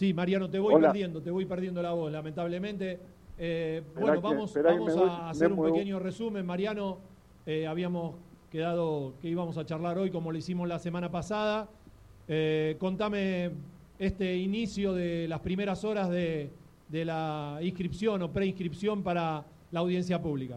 Sí, 0.01 0.15
Mariano, 0.15 0.49
te 0.49 0.59
voy 0.59 0.73
Hola. 0.77 0.89
perdiendo, 0.89 1.21
te 1.21 1.31
voy 1.31 1.45
perdiendo 1.45 1.83
la 1.83 1.93
voz, 1.93 2.11
lamentablemente. 2.11 2.99
Eh, 3.37 3.83
bueno, 3.95 4.15
que- 4.15 4.21
vamos, 4.21 4.55
vamos 4.55 4.95
voy- 4.95 5.09
a 5.11 5.29
hacer 5.29 5.53
un 5.53 5.63
pequeño 5.63 5.99
resumen. 5.99 6.47
Mariano, 6.47 6.97
eh, 7.45 7.67
habíamos 7.67 8.15
quedado 8.51 9.13
que 9.21 9.29
íbamos 9.29 9.59
a 9.59 9.67
charlar 9.67 9.99
hoy 9.99 10.11
como 10.11 10.33
lo 10.33 10.39
hicimos 10.39 10.67
la 10.67 10.79
semana 10.79 11.11
pasada. 11.11 11.69
Eh, 12.29 12.77
contame 12.79 13.51
este 13.99 14.37
inicio 14.39 14.95
de 14.95 15.29
las 15.29 15.41
primeras 15.41 15.85
horas 15.85 16.09
de, 16.09 16.49
de 16.89 17.05
la 17.05 17.59
inscripción 17.61 18.23
o 18.23 18.33
preinscripción 18.33 19.03
para 19.03 19.45
la 19.71 19.81
audiencia 19.81 20.23
pública. 20.23 20.57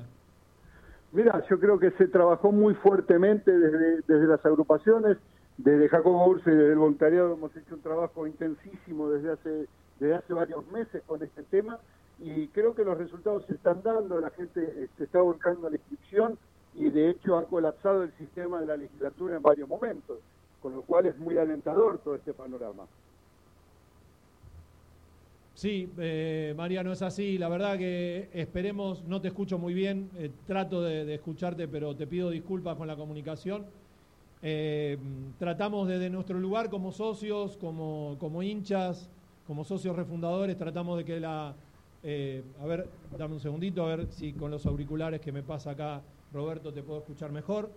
Mira, 1.12 1.44
yo 1.50 1.60
creo 1.60 1.78
que 1.78 1.92
se 1.92 2.08
trabajó 2.08 2.54
muy 2.54 2.76
fuertemente 2.76 3.52
desde, 3.52 4.04
desde 4.08 4.26
las 4.26 4.46
agrupaciones, 4.46 5.18
desde 5.58 5.90
Jacobo 5.90 6.28
Urse 6.28 6.52
y 6.52 6.56
desde 6.56 6.72
el 6.72 6.80
voluntariado 6.80 7.34
hemos 7.34 7.56
hecho 7.56 7.76
un 7.76 7.82
trabajo 7.82 8.26
intensísimo 8.26 9.10
desde 9.10 9.32
hace, 9.32 9.68
desde 10.00 10.16
hace 10.16 10.34
varios 10.34 10.66
meses 10.72 11.04
con 11.06 11.22
este 11.22 11.44
tema 11.44 11.80
y 12.20 12.48
creo 12.48 12.74
que 12.74 12.84
los 12.84 12.98
resultados 12.98 13.46
se 13.46 13.54
están 13.56 13.82
dando, 13.84 14.20
la 14.20 14.30
gente 14.32 14.90
se 14.98 15.04
está 15.04 15.22
volcando 15.22 15.68
a 15.68 15.70
la 15.70 15.76
inscripción 15.76 16.38
y 16.76 16.90
de 16.90 17.10
hecho 17.10 17.38
ha 17.38 17.46
colapsado 17.46 18.04
el 18.04 18.12
sistema 18.14 18.60
de 18.62 18.66
la 18.66 18.78
legislatura 18.78 19.36
en 19.36 19.44
varios 19.44 19.70
momentos, 19.70 20.20
con 20.62 20.74
lo 20.74 20.82
cual 20.82 21.06
es 21.06 21.18
muy 21.18 21.38
alentador 21.38 22.00
todo 22.00 22.16
este 22.16 22.34
panorama. 22.34 22.86
Sí, 25.54 25.88
eh, 26.00 26.56
Mariano, 26.58 26.92
es 26.92 27.04
así. 27.04 27.38
La 27.38 27.48
verdad 27.48 27.78
que 27.78 28.28
esperemos, 28.34 29.04
no 29.04 29.22
te 29.22 29.28
escucho 29.28 29.60
muy 29.60 29.76
bien, 29.76 30.10
eh, 30.18 30.32
trato 30.48 30.82
de 30.82 31.14
escucharte, 31.14 31.68
pero 31.68 31.96
te 31.96 32.08
pido 32.08 32.32
disculpas 32.32 32.76
con 32.76 32.88
la 32.88 32.96
comunicación. 32.96 33.66
Eh, 34.46 34.98
tratamos 35.40 35.88
desde 35.88 36.10
nuestro 36.10 36.38
lugar 36.38 36.70
como 36.70 36.92
socios, 36.92 37.56
como, 37.56 38.18
como 38.20 38.44
hinchas, 38.44 39.10
como 39.48 39.64
socios 39.64 39.96
refundadores, 39.96 40.58
tratamos 40.58 40.98
de 40.98 41.06
que 41.06 41.20
la... 41.20 41.54
eh, 42.04 42.44
a 42.62 42.66
ver, 42.66 42.90
dame 43.18 43.36
un 43.36 43.40
segundito, 43.40 43.86
a 43.86 43.96
ver 43.96 44.08
si 44.08 44.34
con 44.34 44.52
los 44.52 44.66
auriculares 44.66 45.22
que 45.22 45.32
me 45.32 45.44
pasa 45.44 45.72
acá, 45.72 46.02
Roberto, 46.34 46.74
te 46.74 46.84
puedo 46.84 47.00
escuchar 47.00 47.32
mejor. 47.32 47.70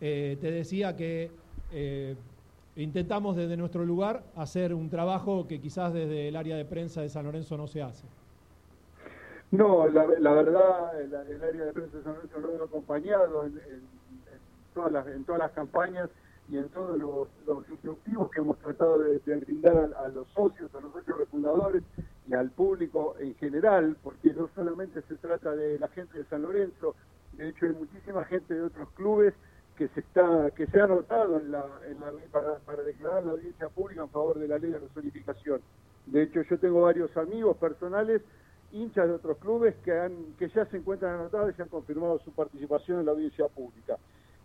Eh, 0.00 0.36
te 0.40 0.50
decía 0.50 0.96
que 0.96 1.30
eh, 1.72 2.16
intentamos 2.74 3.36
desde 3.36 3.56
nuestro 3.56 3.84
lugar 3.84 4.22
hacer 4.34 4.74
un 4.74 4.88
trabajo 4.88 5.46
que 5.46 5.60
quizás 5.60 5.92
desde 5.92 6.28
el 6.28 6.36
área 6.36 6.56
de 6.56 6.64
prensa 6.64 7.02
de 7.02 7.08
San 7.08 7.24
Lorenzo 7.24 7.56
no 7.56 7.66
se 7.66 7.82
hace. 7.82 8.06
No, 9.50 9.86
la, 9.88 10.06
la 10.18 10.32
verdad, 10.32 11.00
el, 11.00 11.14
área 11.14 11.66
de 11.66 11.72
prensa 11.72 11.98
de 11.98 12.02
San 12.02 12.14
Lorenzo 12.14 12.38
lo 12.40 12.62
ha 12.62 12.66
acompañado 12.66 13.46
en 13.46 13.99
todas 14.72 14.92
las, 14.92 15.06
en 15.08 15.24
todas 15.24 15.40
las 15.40 15.52
campañas 15.52 16.10
y 16.48 16.56
en 16.58 16.68
todos 16.70 16.98
los, 16.98 17.28
los 17.46 17.68
instructivos 17.68 18.30
que 18.30 18.40
hemos 18.40 18.58
tratado 18.58 18.98
de, 18.98 19.18
brindar 19.36 19.92
a, 19.96 20.04
a 20.06 20.08
los 20.08 20.28
socios, 20.30 20.74
a 20.74 20.80
los 20.80 20.92
socios 20.92 21.18
refundadores 21.18 21.82
y 22.26 22.34
al 22.34 22.50
público 22.50 23.16
en 23.18 23.34
general, 23.36 23.96
porque 24.02 24.32
no 24.34 24.48
solamente 24.54 25.02
se 25.02 25.16
trata 25.16 25.54
de 25.54 25.78
la 25.78 25.88
gente 25.88 26.18
de 26.18 26.24
San 26.26 26.42
Lorenzo, 26.42 26.96
de 27.32 27.48
hecho 27.48 27.66
hay 27.66 27.72
muchísima 27.72 28.24
gente 28.24 28.54
de 28.54 28.62
otros 28.62 28.90
clubes 28.92 29.34
que 29.76 29.88
se 29.88 30.00
está 30.00 30.50
que 30.56 30.66
se 30.66 30.80
ha 30.80 30.84
anotado 30.84 31.38
en 31.38 31.50
la, 31.52 31.64
en 31.86 32.00
la- 32.00 32.12
para, 32.30 32.58
para 32.60 32.82
declarar 32.82 33.24
la 33.24 33.32
audiencia 33.32 33.68
pública 33.68 34.02
en 34.02 34.10
favor 34.10 34.38
de 34.38 34.48
la 34.48 34.58
ley 34.58 34.70
de 34.72 34.78
resonificación. 34.78 35.62
De 36.06 36.22
hecho, 36.22 36.42
yo 36.42 36.58
tengo 36.58 36.82
varios 36.82 37.16
amigos 37.16 37.56
personales 37.58 38.22
hinchas 38.72 39.06
de 39.08 39.14
otros 39.14 39.38
clubes 39.38 39.76
que, 39.84 39.92
han, 39.92 40.34
que 40.36 40.48
ya 40.50 40.66
se 40.66 40.76
encuentran 40.76 41.20
anotados 41.20 41.54
y 41.58 41.62
han 41.62 41.68
confirmado 41.68 42.18
su 42.20 42.32
participación 42.34 43.00
en 43.00 43.06
la 43.06 43.12
audiencia 43.12 43.48
pública. 43.48 43.98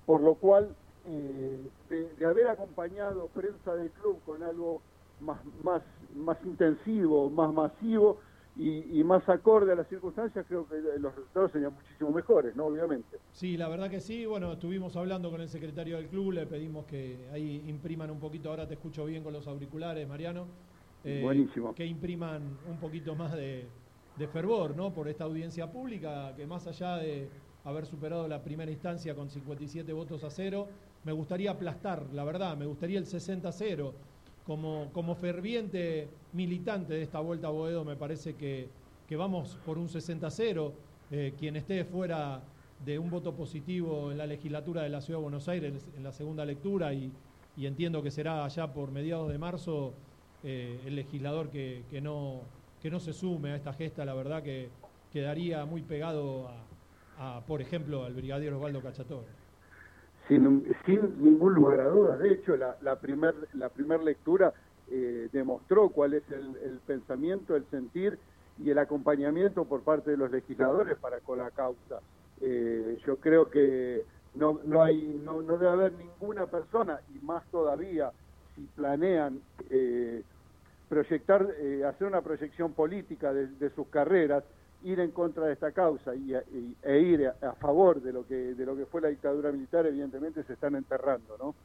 Por 0.06 0.22
lo 0.22 0.36
cual, 0.36 0.76
eh, 1.08 1.60
de, 1.90 2.14
de 2.16 2.26
haber 2.26 2.48
acompañado 2.48 3.28
prensa 3.28 3.76
del 3.76 3.90
club 3.92 4.20
con 4.26 4.44
algo 4.44 4.82
más, 5.22 5.40
más, 5.64 5.82
más 6.16 6.38
intensivo, 6.46 7.30
más 7.30 7.54
masivo 7.54 8.20
y, 8.58 9.00
y 9.00 9.04
más 9.04 9.28
acorde 9.28 9.72
a 9.74 9.76
las 9.76 9.88
circunstancias, 9.88 10.46
creo 10.48 10.68
que 10.68 10.76
los 11.00 11.14
resultados 11.16 11.52
serían 11.52 11.74
muchísimo 11.74 12.12
mejores, 12.12 12.56
¿no? 12.56 12.68
Obviamente. 12.68 13.18
Sí, 13.32 13.58
la 13.58 13.68
verdad 13.68 13.90
que 13.90 14.00
sí. 14.00 14.26
Bueno, 14.26 14.54
estuvimos 14.54 14.96
hablando 14.96 15.30
con 15.30 15.42
el 15.42 15.50
secretario 15.50 15.98
del 15.98 16.08
club, 16.08 16.32
le 16.34 16.46
pedimos 16.46 16.86
que 16.86 17.28
ahí 17.34 17.64
impriman 17.68 18.10
un 18.12 18.20
poquito, 18.20 18.50
ahora 18.50 18.68
te 18.68 18.76
escucho 18.76 19.06
bien 19.06 19.24
con 19.24 19.34
los 19.34 19.48
auriculares, 19.48 20.08
Mariano. 20.08 20.46
eh, 21.04 21.22
Buenísimo. 21.24 21.74
Que 21.76 21.86
impriman 21.86 22.58
un 22.70 22.80
poquito 22.80 23.16
más 23.16 23.34
de, 23.34 23.68
de 24.18 24.28
fervor 24.28 24.76
¿no? 24.76 24.94
por 24.94 25.08
esta 25.08 25.26
audiencia 25.26 25.70
pública, 25.72 26.34
que 26.36 26.48
más 26.48 26.66
allá 26.68 26.98
de 26.98 27.30
haber 27.66 27.86
superado 27.86 28.28
la 28.28 28.42
primera 28.42 28.72
instancia 28.72 29.16
con 29.16 29.30
57 29.30 29.92
votos 29.92 30.24
a 30.24 30.30
cero, 30.30 30.68
me 31.04 31.12
gustaría 31.12 31.52
aplastar, 31.52 32.04
la 32.14 32.24
verdad, 32.24 32.56
me 32.56 32.66
gustaría 32.66 33.00
el 33.00 33.06
60 33.06 33.50
a 33.50 33.52
0. 33.52 33.94
Como, 34.46 34.90
como 34.94 35.16
ferviente 35.16 36.08
militante 36.34 36.94
de 36.94 37.02
esta 37.02 37.20
vuelta 37.20 37.48
a 37.48 37.50
Boedo, 37.50 37.84
me 37.84 37.96
parece 37.96 38.36
que, 38.36 38.70
que 39.08 39.16
vamos 39.16 39.58
por 39.66 39.80
un 39.80 39.90
60 39.90 40.28
a 40.28 40.32
0. 40.32 40.74
Eh, 41.12 41.34
quien 41.38 41.56
esté 41.56 41.84
fuera 41.84 42.42
de 42.84 43.00
un 43.00 43.10
voto 43.10 43.34
positivo 43.34 44.12
en 44.12 44.18
la 44.18 44.26
legislatura 44.26 44.84
de 44.84 44.90
la 44.90 45.02
Ciudad 45.02 45.20
de 45.20 45.24
Buenos 45.24 45.48
Aires 45.48 45.88
en 45.96 46.04
la 46.04 46.12
segunda 46.12 46.46
lectura 46.46 46.94
y, 46.94 47.12
y 47.58 47.66
entiendo 47.66 48.02
que 48.04 48.12
será 48.12 48.44
allá 48.44 48.74
por 48.74 48.92
mediados 48.92 49.30
de 49.30 49.38
marzo 49.38 49.94
eh, 50.44 50.80
el 50.86 50.96
legislador 50.96 51.50
que, 51.50 51.84
que, 51.90 52.02
no, 52.02 52.42
que 52.82 52.90
no 52.90 53.00
se 53.00 53.14
sume 53.14 53.52
a 53.52 53.56
esta 53.56 53.74
gesta, 53.74 54.06
la 54.06 54.14
verdad 54.14 54.44
que 54.44 54.70
quedaría 55.12 55.66
muy 55.66 55.82
pegado 55.82 56.48
a, 56.48 56.56
a 57.18 57.42
por 57.48 57.62
ejemplo, 57.62 58.04
al 58.04 58.14
brigadier 58.14 58.54
Osvaldo 58.54 58.82
Cachatore. 58.82 59.28
Sin, 60.28 60.66
sin 60.86 61.24
ningún 61.24 61.54
lugar 61.54 61.80
a 61.82 61.90
dudas. 61.90 62.20
De 62.20 62.32
hecho, 62.34 62.58
la, 62.58 62.78
la 62.82 62.96
primera 62.98 63.34
la 63.54 63.70
primer 63.70 64.02
lectura 64.04 64.54
eh, 64.90 65.30
demostró 65.32 65.90
cuál 65.90 66.14
es 66.16 66.24
el, 66.32 66.56
el, 66.64 66.80
pensamiento, 66.86 67.56
el 67.56 67.66
sentir 67.70 68.18
y 68.64 68.70
el 68.70 68.78
acompañamiento 68.80 69.66
por 69.66 69.82
parte 69.82 70.12
de 70.12 70.18
los 70.18 70.32
legisladores 70.32 70.98
para 70.98 71.20
con 71.20 71.40
la 71.40 71.52
causa. 71.52 72.00
Eh, 72.42 72.98
yo 73.06 73.18
creo 73.18 73.50
que 73.50 74.04
no, 74.36 74.60
no, 74.66 74.84
hay, 74.84 75.22
no, 75.24 75.42
no 75.42 75.58
debe 75.58 75.72
haber 75.72 75.94
ninguna 75.94 76.46
persona, 76.46 77.00
y 77.14 77.26
más 77.26 77.44
todavía 77.52 78.12
si 78.56 78.62
planean 78.76 79.42
eh, 79.70 80.24
proyectar, 80.90 81.48
eh, 81.60 81.84
hacer 81.86 82.08
una 82.08 82.22
proyección 82.22 82.74
política 82.74 83.34
de, 83.34 83.48
de, 83.48 83.70
sus 83.72 83.88
carreras, 83.88 84.44
ir 84.86 85.00
en 85.00 85.12
contra 85.12 85.46
de 85.48 85.54
esta 85.54 85.72
causa 85.72 86.16
y, 86.16 86.34
e 86.34 87.00
ir 87.00 87.28
a, 87.28 87.50
a, 87.50 87.54
favor 87.54 88.02
de 88.02 88.14
lo 88.14 88.26
que 88.26 88.36
de 88.36 88.66
lo 88.66 88.76
que 88.76 88.86
fue 88.86 89.02
la 89.02 89.10
dictadura 89.10 89.52
militar, 89.52 89.86
evidentemente 89.86 90.44
se 90.44 90.54
están 90.54 90.76
enterrando, 90.76 91.38
¿no? 91.38 91.56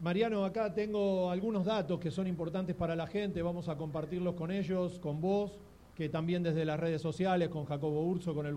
Mariano, 0.00 0.44
acá 0.44 0.72
tengo 0.72 1.28
algunos 1.28 1.64
datos 1.64 1.98
que 1.98 2.12
son 2.12 2.28
importantes 2.28 2.76
para 2.76 2.94
la 2.94 3.08
gente, 3.08 3.42
vamos 3.42 3.68
a 3.68 3.76
compartirlos 3.76 4.36
con 4.36 4.52
ellos, 4.52 5.00
con 5.00 5.20
vos, 5.20 5.58
que 5.96 6.08
también 6.08 6.44
desde 6.44 6.64
las 6.64 6.78
redes 6.78 7.02
sociales, 7.02 7.48
con 7.48 7.64
Jacobo 7.64 8.06
Urso, 8.06 8.32
con 8.32 8.46
el, 8.46 8.54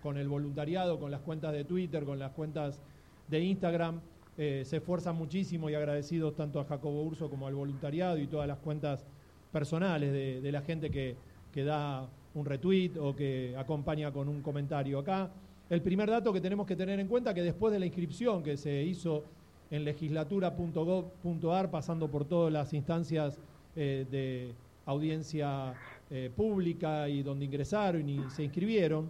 con 0.00 0.16
el 0.16 0.28
voluntariado, 0.28 1.00
con 1.00 1.10
las 1.10 1.20
cuentas 1.22 1.52
de 1.52 1.64
Twitter, 1.64 2.04
con 2.04 2.20
las 2.20 2.30
cuentas 2.30 2.80
de 3.26 3.40
Instagram, 3.40 4.00
eh, 4.38 4.62
se 4.64 4.76
esfuerzan 4.76 5.16
muchísimo 5.16 5.68
y 5.68 5.74
agradecidos 5.74 6.36
tanto 6.36 6.60
a 6.60 6.64
Jacobo 6.64 7.02
Urso 7.02 7.28
como 7.28 7.48
al 7.48 7.54
voluntariado 7.56 8.18
y 8.18 8.28
todas 8.28 8.46
las 8.46 8.58
cuentas 8.58 9.04
personales 9.50 10.12
de, 10.12 10.40
de 10.40 10.52
la 10.52 10.62
gente 10.62 10.90
que, 10.90 11.16
que, 11.52 11.64
da 11.64 12.08
un 12.34 12.44
retweet 12.44 12.92
o 13.00 13.14
que 13.14 13.54
acompaña 13.56 14.12
con 14.12 14.28
un 14.28 14.42
comentario 14.42 14.98
acá. 14.98 15.30
El 15.70 15.80
primer 15.82 16.10
dato 16.10 16.32
que 16.32 16.40
tenemos 16.40 16.66
que 16.66 16.76
tener 16.76 17.00
en 17.00 17.08
cuenta 17.08 17.32
que 17.32 17.42
después 17.42 17.72
de 17.72 17.78
la 17.78 17.86
inscripción 17.86 18.42
que 18.42 18.56
se 18.56 18.82
hizo 18.82 19.24
en 19.70 19.84
legislatura.gov.ar, 19.84 21.70
pasando 21.70 22.08
por 22.08 22.26
todas 22.26 22.52
las 22.52 22.72
instancias 22.74 23.38
eh, 23.76 24.06
de 24.10 24.52
audiencia 24.86 25.74
eh, 26.10 26.30
pública 26.34 27.08
y 27.08 27.22
donde 27.22 27.46
ingresaron 27.46 28.08
y 28.08 28.20
se 28.30 28.44
inscribieron, 28.44 29.08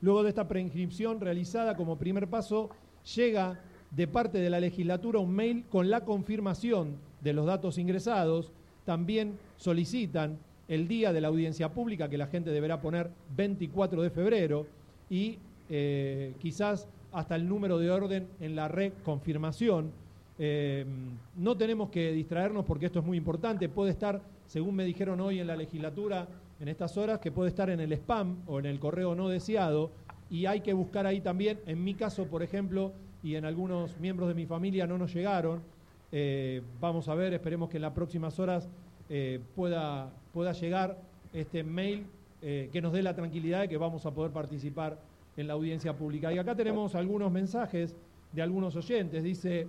luego 0.00 0.22
de 0.22 0.30
esta 0.30 0.48
preinscripción 0.48 1.20
realizada 1.20 1.76
como 1.76 1.96
primer 1.96 2.26
paso, 2.28 2.70
llega 3.14 3.60
de 3.90 4.06
parte 4.06 4.38
de 4.38 4.50
la 4.50 4.60
legislatura 4.60 5.18
un 5.18 5.32
mail 5.32 5.64
con 5.68 5.90
la 5.90 6.04
confirmación 6.04 6.96
de 7.20 7.32
los 7.32 7.46
datos 7.46 7.78
ingresados. 7.78 8.52
También 8.84 9.38
solicitan 9.56 10.38
el 10.70 10.88
día 10.88 11.12
de 11.12 11.20
la 11.20 11.28
audiencia 11.28 11.68
pública, 11.68 12.08
que 12.08 12.16
la 12.16 12.28
gente 12.28 12.50
deberá 12.50 12.80
poner 12.80 13.10
24 13.36 14.00
de 14.00 14.08
febrero, 14.08 14.66
y 15.10 15.38
eh, 15.68 16.32
quizás 16.38 16.88
hasta 17.12 17.36
el 17.36 17.46
número 17.46 17.78
de 17.78 17.90
orden 17.90 18.28
en 18.40 18.56
la 18.56 18.68
reconfirmación. 18.68 19.90
Eh, 20.38 20.86
no 21.36 21.56
tenemos 21.56 21.90
que 21.90 22.12
distraernos 22.12 22.64
porque 22.64 22.86
esto 22.86 23.00
es 23.00 23.04
muy 23.04 23.18
importante. 23.18 23.68
Puede 23.68 23.90
estar, 23.90 24.22
según 24.46 24.76
me 24.76 24.84
dijeron 24.84 25.20
hoy 25.20 25.40
en 25.40 25.48
la 25.48 25.56
legislatura, 25.56 26.26
en 26.60 26.68
estas 26.68 26.96
horas, 26.96 27.18
que 27.18 27.30
puede 27.30 27.50
estar 27.50 27.68
en 27.68 27.80
el 27.80 27.92
spam 27.92 28.38
o 28.46 28.58
en 28.58 28.66
el 28.66 28.78
correo 28.78 29.14
no 29.14 29.28
deseado 29.28 29.90
y 30.30 30.46
hay 30.46 30.60
que 30.60 30.72
buscar 30.72 31.06
ahí 31.06 31.20
también, 31.20 31.58
en 31.66 31.82
mi 31.82 31.94
caso, 31.94 32.26
por 32.26 32.42
ejemplo, 32.42 32.92
y 33.22 33.34
en 33.34 33.44
algunos 33.44 33.98
miembros 33.98 34.28
de 34.28 34.34
mi 34.34 34.46
familia 34.46 34.86
no 34.86 34.96
nos 34.96 35.12
llegaron. 35.12 35.60
Eh, 36.12 36.62
vamos 36.80 37.08
a 37.08 37.14
ver, 37.14 37.34
esperemos 37.34 37.68
que 37.68 37.78
en 37.78 37.82
las 37.82 37.92
próximas 37.92 38.38
horas 38.38 38.68
eh, 39.08 39.40
pueda, 39.56 40.10
pueda 40.32 40.52
llegar 40.52 40.98
este 41.32 41.62
mail 41.62 42.06
eh, 42.42 42.70
que 42.72 42.80
nos 42.80 42.92
dé 42.92 43.02
la 43.02 43.14
tranquilidad 43.14 43.60
de 43.60 43.68
que 43.68 43.76
vamos 43.76 44.06
a 44.06 44.12
poder 44.12 44.32
participar 44.32 44.98
en 45.36 45.46
la 45.46 45.54
audiencia 45.54 45.96
pública. 45.96 46.32
Y 46.32 46.38
acá 46.38 46.54
tenemos 46.54 46.94
algunos 46.94 47.30
mensajes 47.30 47.94
de 48.32 48.42
algunos 48.42 48.76
oyentes. 48.76 49.22
Dice 49.22 49.68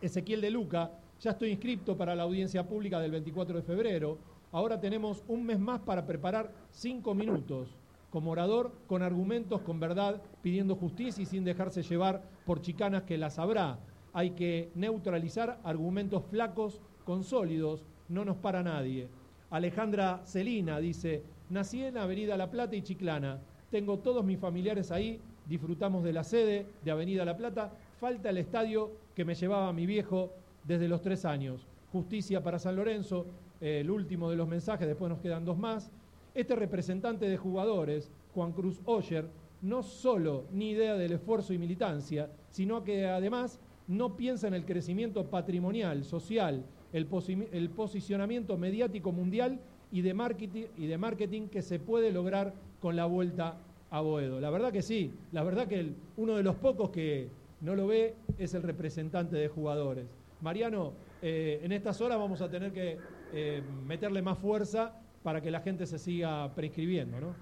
Ezequiel 0.00 0.40
de 0.40 0.50
Luca, 0.50 0.90
ya 1.20 1.32
estoy 1.32 1.50
inscrito 1.50 1.96
para 1.96 2.14
la 2.14 2.22
audiencia 2.22 2.66
pública 2.66 3.00
del 3.00 3.10
24 3.10 3.56
de 3.56 3.62
febrero. 3.62 4.18
Ahora 4.52 4.80
tenemos 4.80 5.22
un 5.28 5.44
mes 5.44 5.58
más 5.58 5.80
para 5.80 6.06
preparar 6.06 6.52
cinco 6.70 7.14
minutos 7.14 7.76
como 8.10 8.32
orador 8.32 8.72
con 8.86 9.02
argumentos, 9.02 9.60
con 9.60 9.78
verdad, 9.78 10.20
pidiendo 10.42 10.74
justicia 10.74 11.22
y 11.22 11.26
sin 11.26 11.44
dejarse 11.44 11.82
llevar 11.82 12.22
por 12.44 12.60
chicanas 12.60 13.04
que 13.04 13.16
las 13.16 13.38
habrá. 13.38 13.78
Hay 14.12 14.30
que 14.30 14.70
neutralizar 14.74 15.60
argumentos 15.62 16.24
flacos 16.24 16.80
con 17.04 17.22
sólidos, 17.22 17.84
no 18.08 18.24
nos 18.24 18.36
para 18.36 18.62
nadie. 18.62 19.08
Alejandra 19.50 20.22
Celina 20.24 20.78
dice, 20.78 21.24
nací 21.48 21.82
en 21.82 21.98
Avenida 21.98 22.36
La 22.36 22.50
Plata 22.50 22.76
y 22.76 22.82
Chiclana, 22.82 23.40
tengo 23.68 23.98
todos 23.98 24.24
mis 24.24 24.38
familiares 24.38 24.92
ahí, 24.92 25.20
disfrutamos 25.46 26.04
de 26.04 26.12
la 26.12 26.22
sede 26.22 26.66
de 26.84 26.90
Avenida 26.92 27.24
La 27.24 27.36
Plata, 27.36 27.72
falta 27.98 28.30
el 28.30 28.38
estadio 28.38 28.92
que 29.14 29.24
me 29.24 29.34
llevaba 29.34 29.72
mi 29.72 29.86
viejo 29.86 30.32
desde 30.62 30.86
los 30.86 31.02
tres 31.02 31.24
años. 31.24 31.66
Justicia 31.92 32.42
para 32.44 32.60
San 32.60 32.76
Lorenzo, 32.76 33.26
eh, 33.60 33.80
el 33.80 33.90
último 33.90 34.30
de 34.30 34.36
los 34.36 34.46
mensajes, 34.46 34.86
después 34.86 35.10
nos 35.10 35.20
quedan 35.20 35.44
dos 35.44 35.58
más. 35.58 35.90
Este 36.32 36.54
representante 36.54 37.28
de 37.28 37.36
jugadores, 37.36 38.08
Juan 38.32 38.52
Cruz 38.52 38.80
Oyer, 38.84 39.28
no 39.62 39.82
solo 39.82 40.44
ni 40.52 40.70
idea 40.70 40.94
del 40.94 41.12
esfuerzo 41.12 41.52
y 41.52 41.58
militancia, 41.58 42.30
sino 42.50 42.84
que 42.84 43.08
además 43.08 43.58
no 43.88 44.16
piensa 44.16 44.46
en 44.46 44.54
el 44.54 44.64
crecimiento 44.64 45.28
patrimonial, 45.28 46.04
social, 46.04 46.64
el, 46.92 47.06
posi 47.06 47.48
el 47.52 47.70
posicionamiento 47.70 48.56
mediático 48.56 49.12
mundial 49.12 49.58
y 49.92 50.02
de, 50.02 50.14
marketing, 50.14 50.66
y 50.76 50.86
de 50.86 50.98
marketing 50.98 51.48
que 51.48 51.62
se 51.62 51.78
puede 51.78 52.12
lograr 52.12 52.52
con 52.80 52.96
la 52.96 53.06
vuelta 53.06 53.56
a 53.90 54.00
Boedo. 54.00 54.40
La 54.40 54.50
verdad 54.50 54.72
que 54.72 54.82
sí, 54.82 55.12
la 55.32 55.42
verdad 55.42 55.66
que 55.66 55.92
uno 56.16 56.36
de 56.36 56.42
los 56.42 56.56
pocos 56.56 56.90
que 56.90 57.28
no 57.60 57.74
lo 57.74 57.86
ve 57.86 58.14
es 58.38 58.54
el 58.54 58.62
representante 58.62 59.36
de 59.36 59.48
jugadores. 59.48 60.06
Mariano, 60.40 60.92
eh, 61.22 61.60
en 61.62 61.72
estas 61.72 62.00
horas 62.00 62.18
vamos 62.18 62.40
a 62.40 62.48
tener 62.48 62.72
que 62.72 62.98
eh, 63.32 63.62
meterle 63.86 64.22
más 64.22 64.38
fuerza 64.38 64.94
para 65.22 65.40
que 65.40 65.50
la 65.50 65.60
gente 65.60 65.86
se 65.86 65.98
siga 65.98 66.54
prescribiendo, 66.54 67.20
¿no? 67.20 67.34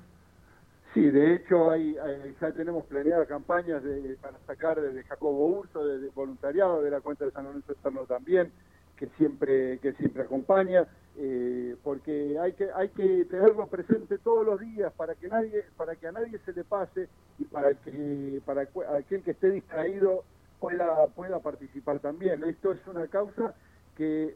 Sí, 0.94 1.02
de 1.02 1.34
hecho 1.34 1.70
hay, 1.70 1.96
hay 1.98 2.34
ya 2.40 2.50
tenemos 2.52 2.84
planeadas 2.86 3.28
campañas 3.28 3.84
de, 3.84 4.16
para 4.20 4.38
sacar 4.46 4.80
desde 4.80 5.04
Jacobo 5.04 5.46
Urso, 5.58 5.86
desde 5.86 6.08
voluntariado, 6.08 6.82
de 6.82 6.90
la 6.90 7.00
cuenta 7.00 7.26
de 7.26 7.30
San 7.30 7.44
Lorenzo 7.44 7.72
Externo 7.72 8.00
también, 8.06 8.50
que 8.98 9.06
siempre, 9.16 9.78
que 9.78 9.92
siempre 9.94 10.22
acompaña, 10.22 10.86
eh, 11.16 11.76
porque 11.82 12.38
hay 12.38 12.52
que, 12.52 12.68
hay 12.74 12.88
que 12.90 13.24
tenerlo 13.24 13.66
presente 13.66 14.18
todos 14.18 14.44
los 14.44 14.60
días 14.60 14.92
para 14.94 15.14
que 15.14 15.28
nadie, 15.28 15.64
para 15.76 15.96
que 15.96 16.08
a 16.08 16.12
nadie 16.12 16.38
se 16.44 16.52
le 16.52 16.64
pase 16.64 17.08
y 17.38 17.44
para 17.44 17.74
que, 17.74 18.42
para 18.44 18.62
aquel 18.96 19.22
que 19.22 19.30
esté 19.30 19.50
distraído 19.50 20.24
pueda, 20.60 21.06
pueda 21.08 21.38
participar 21.38 22.00
también. 22.00 22.42
Esto 22.44 22.72
es 22.72 22.86
una 22.86 23.06
causa 23.06 23.54
que 23.96 24.34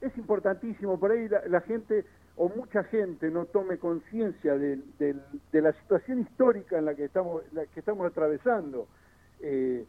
es 0.00 0.18
importantísimo, 0.18 0.98
por 0.98 1.12
ahí 1.12 1.28
la, 1.28 1.60
gente 1.60 2.04
o 2.36 2.48
mucha 2.48 2.84
gente 2.84 3.30
no 3.30 3.46
tome 3.46 3.78
conciencia 3.78 4.56
de, 4.56 4.78
de, 4.98 5.16
de, 5.52 5.62
la 5.62 5.72
situación 5.72 6.20
histórica 6.20 6.78
en 6.78 6.86
la 6.86 6.94
que 6.94 7.04
estamos, 7.04 7.42
la 7.52 7.66
que 7.66 7.80
estamos 7.80 8.06
atravesando. 8.06 8.88
Eh, 9.40 9.84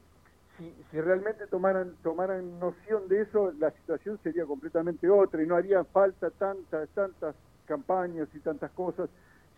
si, 0.61 0.73
si, 0.91 1.01
realmente 1.01 1.47
tomaran, 1.47 1.95
tomaran 2.03 2.59
noción 2.59 3.07
de 3.07 3.21
eso, 3.21 3.51
la 3.59 3.71
situación 3.71 4.19
sería 4.23 4.45
completamente 4.45 5.09
otra 5.09 5.41
y 5.41 5.47
no 5.47 5.55
haría 5.55 5.83
falta 5.85 6.29
tantas, 6.29 6.87
tantas 6.89 7.35
campañas 7.65 8.27
y 8.33 8.39
tantas 8.39 8.71
cosas, 8.71 9.09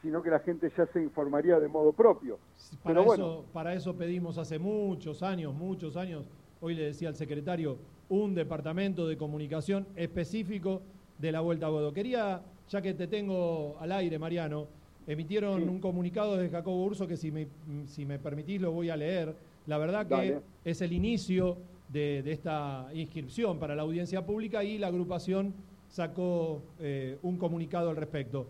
sino 0.01 0.21
que 0.21 0.29
la 0.29 0.39
gente 0.39 0.71
ya 0.77 0.85
se 0.87 1.01
informaría 1.01 1.59
de 1.59 1.67
modo 1.67 1.91
propio. 1.91 2.37
Para, 2.83 2.95
Pero 2.95 3.03
bueno. 3.03 3.23
eso, 3.23 3.45
para 3.51 3.73
eso 3.73 3.95
pedimos 3.95 4.37
hace 4.37 4.59
muchos 4.59 5.23
años, 5.23 5.53
muchos 5.53 5.97
años, 5.97 6.29
hoy 6.61 6.75
le 6.75 6.85
decía 6.85 7.09
al 7.09 7.15
secretario, 7.15 7.77
un 8.09 8.35
departamento 8.35 9.07
de 9.07 9.17
comunicación 9.17 9.87
específico 9.95 10.81
de 11.17 11.31
la 11.31 11.41
Vuelta 11.41 11.67
a 11.67 11.69
Bodo. 11.69 11.93
Quería 11.93 12.41
ya 12.69 12.81
que 12.81 12.93
te 12.93 13.07
tengo 13.07 13.77
al 13.79 13.91
aire, 13.91 14.19
Mariano, 14.19 14.67
emitieron 15.07 15.61
sí. 15.61 15.69
un 15.69 15.79
comunicado 15.79 16.37
de 16.37 16.49
Jacobo 16.49 16.83
Urso 16.85 17.07
que 17.07 17.17
si 17.17 17.31
me, 17.31 17.47
si 17.87 18.05
me 18.05 18.19
permitís 18.19 18.61
lo 18.61 18.71
voy 18.71 18.89
a 18.89 18.97
leer. 18.97 19.35
La 19.67 19.77
verdad 19.77 20.07
que 20.07 20.15
Dale. 20.15 20.41
es 20.63 20.81
el 20.81 20.93
inicio 20.93 21.57
de, 21.89 22.21
de, 22.23 22.31
esta 22.31 22.89
inscripción 22.93 23.59
para 23.59 23.75
la 23.75 23.83
audiencia 23.83 24.25
pública 24.25 24.63
y 24.63 24.77
la 24.77 24.87
agrupación 24.87 25.53
sacó 25.93 26.63
eh, 26.79 27.19
un 27.21 27.37
comunicado 27.37 27.91
al 27.91 27.95
respecto. 27.95 28.47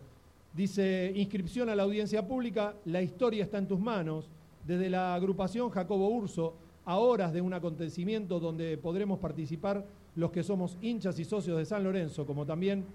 Dice, 0.53 1.11
inscripción 1.15 1.67
a 1.67 1.75
la 1.75 1.83
audiencia 1.83 2.25
pública, 2.25 2.73
la 2.85 3.01
historia 3.01 3.43
está 3.43 3.57
en 3.57 3.67
tus 3.67 3.79
manos. 3.79 4.29
Desde 4.65 4.89
la 4.89 5.13
agrupación 5.13 5.69
Jacobo 5.69 6.07
Urso, 6.09 6.53
a 6.85 6.97
horas 6.99 7.33
de 7.33 7.41
un 7.41 7.53
acontecimiento 7.53 8.39
donde 8.39 8.77
podremos 8.77 9.19
participar 9.19 9.85
los 10.15 10.31
que 10.31 10.43
somos 10.43 10.77
hinchas 10.81 11.19
y 11.19 11.25
socios 11.25 11.57
de 11.57 11.65
San 11.65 11.83
Lorenzo, 11.83 12.25
como 12.25 12.45
también 12.45 12.85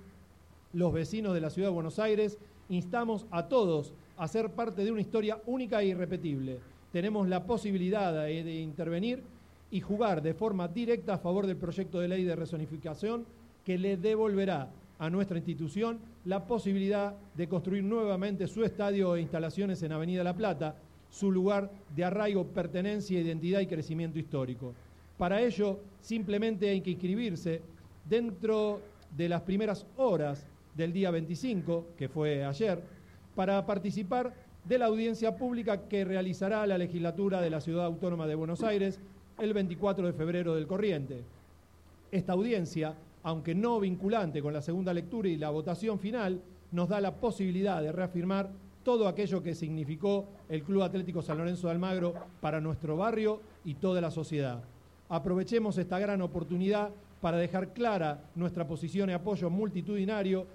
los 0.72 0.92
vecinos 0.92 1.34
de 1.34 1.40
la 1.40 1.50
ciudad 1.50 1.68
de 1.68 1.74
Buenos 1.74 1.98
Aires, 1.98 2.38
instamos 2.70 3.26
a 3.30 3.48
todos 3.48 3.92
a 4.16 4.28
ser 4.28 4.50
parte 4.52 4.82
de 4.82 4.92
una 4.92 5.00
historia 5.02 5.42
única 5.46 5.82
e 5.82 5.88
irrepetible. 5.88 6.58
Tenemos 6.92 7.28
la 7.28 7.44
posibilidad 7.44 8.24
de, 8.24 8.60
intervenir 8.60 9.22
y 9.70 9.80
jugar 9.80 10.22
de 10.22 10.34
forma 10.34 10.68
directa 10.68 11.14
a 11.14 11.18
favor 11.18 11.46
del 11.46 11.56
proyecto 11.56 12.00
de 12.00 12.08
ley 12.08 12.24
de 12.24 12.34
resonificación 12.34 13.26
que 13.64 13.76
le 13.76 13.96
devolverá 13.98 14.70
a 14.98 15.10
nuestra 15.10 15.36
institución 15.36 15.98
la 16.24 16.46
posibilidad 16.46 17.14
de 17.34 17.48
construir 17.48 17.84
nuevamente 17.84 18.46
su 18.46 18.64
estadio 18.64 19.14
e 19.14 19.20
instalaciones 19.20 19.82
en 19.82 19.92
Avenida 19.92 20.24
La 20.24 20.34
Plata, 20.34 20.74
su 21.10 21.30
lugar 21.30 21.70
de 21.94 22.04
arraigo, 22.04 22.46
pertenencia, 22.46 23.20
identidad 23.20 23.60
y 23.60 23.66
crecimiento 23.66 24.18
histórico. 24.18 24.74
Para 25.18 25.42
ello, 25.42 25.78
simplemente 26.00 26.70
hay 26.70 26.80
que 26.80 26.92
inscribirse 26.92 27.60
dentro 28.08 28.80
de 29.16 29.28
las 29.28 29.42
primeras 29.42 29.86
horas 29.96 30.46
del 30.74 30.92
día 30.92 31.10
25, 31.10 31.88
que 31.96 32.08
fue 32.08 32.44
ayer, 32.44 32.82
para 33.34 33.64
participar 33.66 34.32
de 34.64 34.78
la 34.78 34.86
audiencia 34.86 35.36
pública 35.36 35.88
que 35.88 36.04
realizará 36.04 36.66
la 36.66 36.78
legislatura 36.78 37.40
de 37.40 37.50
la 37.50 37.60
Ciudad 37.60 37.86
Autónoma 37.86 38.26
de 38.26 38.34
Buenos 38.34 38.62
Aires 38.62 39.00
el 39.38 39.54
24 39.54 40.06
de 40.06 40.12
febrero 40.12 40.54
del 40.54 40.66
corriente. 40.66 41.22
Esta 42.10 42.32
audiencia, 42.32 42.94
aunque 43.22 43.54
no 43.54 43.80
vinculante 43.80 44.42
con 44.42 44.52
la 44.52 44.62
segunda 44.62 44.92
lectura 44.92 45.28
y 45.28 45.36
la 45.36 45.50
votación 45.50 45.98
final, 45.98 46.40
nos 46.72 46.88
da 46.88 47.00
la 47.00 47.14
posibilidad 47.14 47.80
de 47.82 47.92
reafirmar 47.92 48.50
todo 48.82 49.08
aquello 49.08 49.42
que 49.42 49.54
significó 49.54 50.26
el 50.48 50.62
Club 50.62 50.82
Atlético 50.82 51.22
San 51.22 51.38
Lorenzo 51.38 51.66
de 51.66 51.74
Almagro 51.74 52.14
para 52.40 52.60
nuestro 52.60 52.96
barrio 52.96 53.40
y 53.64 53.74
toda 53.74 54.00
la 54.00 54.10
sociedad. 54.10 54.62
Aprovechemos 55.08 55.78
esta 55.78 55.98
gran 55.98 56.22
oportunidad 56.22 56.90
para 57.20 57.36
dejar 57.36 57.72
clara 57.72 58.22
nuestra 58.34 58.66
posición 58.66 59.10
y 59.10 59.12
apoyo 59.12 59.50
multitudinario. 59.50 60.46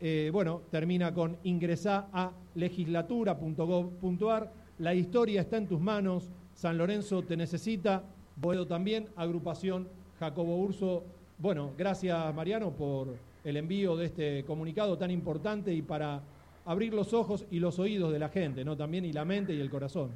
Eh, 0.00 0.30
bueno, 0.32 0.62
termina 0.70 1.14
con 1.14 1.36
ingresar 1.44 2.08
a 2.12 2.32
legislatura.gov.ar. 2.54 4.52
La 4.78 4.94
historia 4.94 5.40
está 5.40 5.56
en 5.56 5.66
tus 5.66 5.80
manos. 5.80 6.30
San 6.54 6.76
Lorenzo 6.78 7.22
te 7.22 7.36
necesita. 7.36 8.02
Boedo 8.36 8.66
también, 8.66 9.06
agrupación 9.16 9.88
Jacobo 10.20 10.56
Urso. 10.58 11.04
Bueno, 11.38 11.72
gracias 11.76 12.34
Mariano 12.34 12.70
por 12.70 13.14
el 13.44 13.56
envío 13.56 13.96
de 13.96 14.06
este 14.06 14.44
comunicado 14.44 14.98
tan 14.98 15.10
importante 15.10 15.72
y 15.72 15.82
para 15.82 16.20
abrir 16.66 16.92
los 16.92 17.14
ojos 17.14 17.46
y 17.50 17.60
los 17.60 17.78
oídos 17.78 18.12
de 18.12 18.18
la 18.18 18.28
gente, 18.28 18.64
¿no? 18.64 18.76
También 18.76 19.04
y 19.04 19.12
la 19.12 19.24
mente 19.24 19.54
y 19.54 19.60
el 19.60 19.70
corazón. 19.70 20.10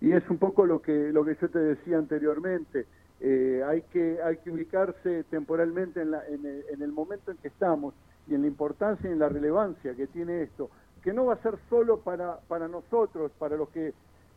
Y 0.00 0.12
es 0.12 0.22
un 0.30 0.38
poco 0.38 0.64
lo 0.64 0.80
que, 0.80 1.10
lo 1.12 1.24
que 1.24 1.36
yo 1.40 1.48
te 1.48 1.58
decía 1.58 1.98
anteriormente. 1.98 2.86
Eh, 3.20 3.62
hay, 3.66 3.82
que, 3.92 4.18
hay 4.22 4.36
que 4.36 4.50
ubicarse 4.52 5.24
temporalmente 5.24 6.00
en, 6.00 6.12
la, 6.12 6.22
en, 6.28 6.80
el, 6.80 6.92
momento 6.92 7.32
en 7.32 7.36
que 7.38 7.48
estamos 7.48 7.92
y 8.28 8.34
en 8.34 8.42
la 8.42 8.48
importancia 8.48 9.08
y 9.08 9.12
en 9.12 9.18
la 9.18 9.28
relevancia 9.28 9.94
que 9.94 10.06
tiene 10.06 10.42
esto, 10.42 10.70
que 11.02 11.12
no 11.12 11.26
va 11.26 11.34
a 11.34 11.42
ser 11.42 11.58
solo 11.68 12.00
para, 12.00 12.38
para 12.48 12.68
nosotros, 12.68 13.32
para 13.38 13.56
los 13.56 13.68
que 13.70 13.94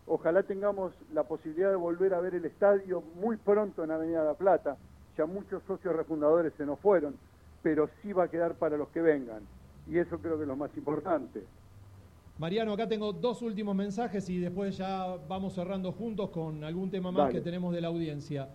ojalá 0.08 0.44
tengamos 0.44 0.94
la 1.14 1.24
posibilidad 1.24 1.70
de 1.70 1.76
volver 1.76 2.14
a 2.14 2.22
ver 2.22 2.36
el 2.36 2.46
estadio 2.46 3.04
muy 3.16 3.38
pronto 3.38 3.84
en 3.84 3.92
Avenida 3.92 4.24
La 4.24 4.34
Plata, 4.34 4.78
ya 5.18 5.26
muchos 5.26 5.62
socios 5.64 5.96
refundadores 5.96 6.54
se 6.58 6.66
nos 6.66 6.80
fueron, 6.80 7.16
pero 7.62 7.90
sí 8.02 8.14
va 8.14 8.26
a 8.26 8.28
quedar 8.28 8.56
para 8.56 8.78
los 8.78 8.90
que 8.90 9.02
vengan, 9.02 9.44
y 9.88 9.98
eso 9.98 10.18
creo 10.20 10.38
que 10.38 10.44
es 10.44 10.48
lo 10.48 10.56
más 10.56 10.76
importante. 10.78 11.44
Mariano, 12.38 12.74
acá 12.74 12.88
tengo 12.88 13.14
dos 13.14 13.42
últimos 13.44 13.76
mensajes 13.76 14.28
y 14.30 14.40
después 14.40 14.78
ya 14.78 15.16
vamos 15.28 15.54
cerrando 15.54 15.92
juntos 15.92 16.30
con 16.32 16.64
algún 16.64 16.90
tema 16.90 17.12
más 17.12 17.26
Dale. 17.26 17.34
que 17.34 17.42
tenemos 17.42 17.74
de 17.74 17.82
la 17.82 17.90
audiencia. 17.90 18.50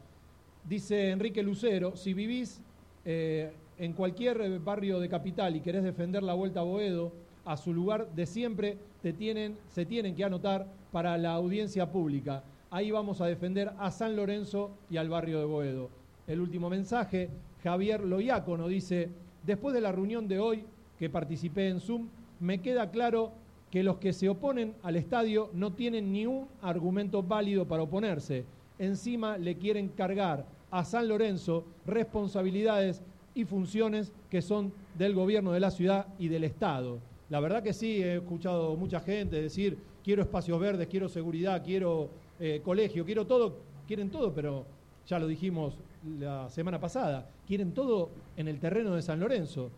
Dice 0.64 1.10
Enrique 1.10 1.42
Lucero, 1.42 1.94
si 1.94 2.12
vivís 2.12 2.60
eh, 3.04 3.52
en 3.78 3.92
cualquier 3.92 4.58
barrio 4.60 5.00
de 5.00 5.08
capital 5.08 5.56
y 5.56 5.60
querés 5.60 5.84
defender 5.84 6.22
la 6.22 6.34
vuelta 6.34 6.60
a 6.60 6.64
Boedo, 6.64 7.12
a 7.44 7.56
su 7.56 7.72
lugar 7.72 8.08
de 8.14 8.26
siempre 8.26 8.76
te 9.02 9.12
tienen, 9.12 9.56
se 9.68 9.86
tienen 9.86 10.14
que 10.14 10.24
anotar 10.24 10.66
para 10.92 11.16
la 11.16 11.32
audiencia 11.34 11.90
pública. 11.90 12.42
Ahí 12.70 12.90
vamos 12.90 13.20
a 13.20 13.26
defender 13.26 13.72
a 13.78 13.90
San 13.90 14.16
Lorenzo 14.16 14.72
y 14.90 14.96
al 14.96 15.08
barrio 15.08 15.38
de 15.38 15.44
Boedo. 15.44 15.90
El 16.26 16.40
último 16.40 16.68
mensaje, 16.68 17.30
Javier 17.62 18.04
Loiacono 18.04 18.66
dice, 18.66 19.10
después 19.44 19.74
de 19.74 19.80
la 19.80 19.92
reunión 19.92 20.26
de 20.26 20.40
hoy 20.40 20.64
que 20.98 21.08
participé 21.08 21.68
en 21.68 21.80
Zoom, 21.80 22.08
me 22.40 22.60
queda 22.60 22.90
claro 22.90 23.32
que 23.70 23.82
los 23.82 23.98
que 23.98 24.12
se 24.12 24.28
oponen 24.28 24.74
al 24.82 24.96
estadio 24.96 25.50
no 25.52 25.72
tienen 25.72 26.12
ni 26.12 26.26
un 26.26 26.48
argumento 26.62 27.22
válido 27.22 27.66
para 27.66 27.82
oponerse. 27.82 28.44
Encima 28.78 29.38
le 29.38 29.56
quieren 29.56 29.88
cargar 29.88 30.46
a 30.70 30.84
San 30.84 31.08
Lorenzo 31.08 31.64
responsabilidades 31.86 33.02
y 33.36 33.44
funciones 33.44 34.12
que 34.30 34.42
son 34.42 34.72
del 34.96 35.14
gobierno 35.14 35.52
de 35.52 35.60
la 35.60 35.70
ciudad 35.70 36.06
y 36.18 36.28
del 36.28 36.42
Estado. 36.42 36.98
La 37.28 37.38
verdad 37.38 37.62
que 37.62 37.74
sí, 37.74 38.02
he 38.02 38.16
escuchado 38.16 38.74
mucha 38.76 38.98
gente 39.00 39.40
decir, 39.40 39.76
quiero 40.02 40.22
espacios 40.22 40.58
verdes, 40.58 40.88
quiero 40.88 41.08
seguridad, 41.08 41.62
quiero 41.62 42.08
eh, 42.40 42.62
colegio, 42.64 43.04
quiero 43.04 43.26
todo, 43.26 43.58
quieren 43.86 44.10
todo, 44.10 44.32
pero 44.32 44.64
ya 45.06 45.18
lo 45.18 45.26
dijimos 45.26 45.74
la 46.18 46.48
semana 46.48 46.80
pasada, 46.80 47.28
quieren 47.46 47.72
todo 47.72 48.10
en 48.38 48.48
el 48.48 48.58
terreno 48.58 48.94
de 48.94 49.02
San 49.02 49.20
Lorenzo. 49.20 49.70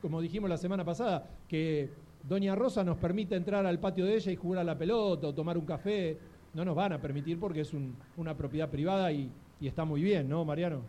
Como 0.00 0.20
dijimos 0.20 0.48
la 0.48 0.56
semana 0.56 0.84
pasada, 0.84 1.28
que 1.46 1.90
Doña 2.26 2.54
Rosa 2.54 2.82
nos 2.82 2.96
permite 2.96 3.36
entrar 3.36 3.66
al 3.66 3.78
patio 3.78 4.06
de 4.06 4.14
ella 4.14 4.32
y 4.32 4.36
jugar 4.36 4.60
a 4.60 4.64
la 4.64 4.78
pelota 4.78 5.26
o 5.26 5.34
tomar 5.34 5.58
un 5.58 5.66
café. 5.66 6.16
No 6.54 6.64
nos 6.64 6.74
van 6.74 6.94
a 6.94 7.00
permitir 7.00 7.38
porque 7.38 7.60
es 7.60 7.74
un, 7.74 7.94
una 8.16 8.34
propiedad 8.34 8.70
privada 8.70 9.12
y, 9.12 9.30
y, 9.60 9.66
está 9.66 9.84
muy 9.84 10.02
bien, 10.02 10.28
¿no, 10.28 10.44
Mariano? 10.44 10.82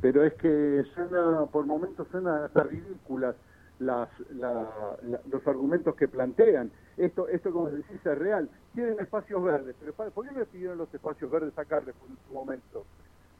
Pero 0.00 0.24
es 0.24 0.34
que 0.34 0.84
suena, 0.94 1.46
por 1.46 1.66
momentos 1.66 2.06
suena 2.08 2.44
hasta 2.44 2.62
ridículas 2.62 3.34
las, 3.80 4.08
la, 4.30 4.96
los 5.30 5.46
argumentos 5.46 5.94
que 5.96 6.08
plantean. 6.08 6.70
Esto, 6.96 7.28
esto 7.28 7.52
como 7.52 7.70
decís, 7.70 8.04
es 8.04 8.18
real. 8.18 8.48
Quieren 8.74 8.98
espacios 9.00 9.42
verdes, 9.42 9.76
pero 9.80 9.92
¿por 10.10 10.26
qué 10.26 10.34
le 10.34 10.46
pidieron 10.46 10.78
los 10.78 10.92
espacios 10.92 11.30
verdes 11.30 11.56
a 11.58 11.64
Carrefour 11.64 12.10
en 12.10 12.18
su 12.26 12.32
momento? 12.32 12.84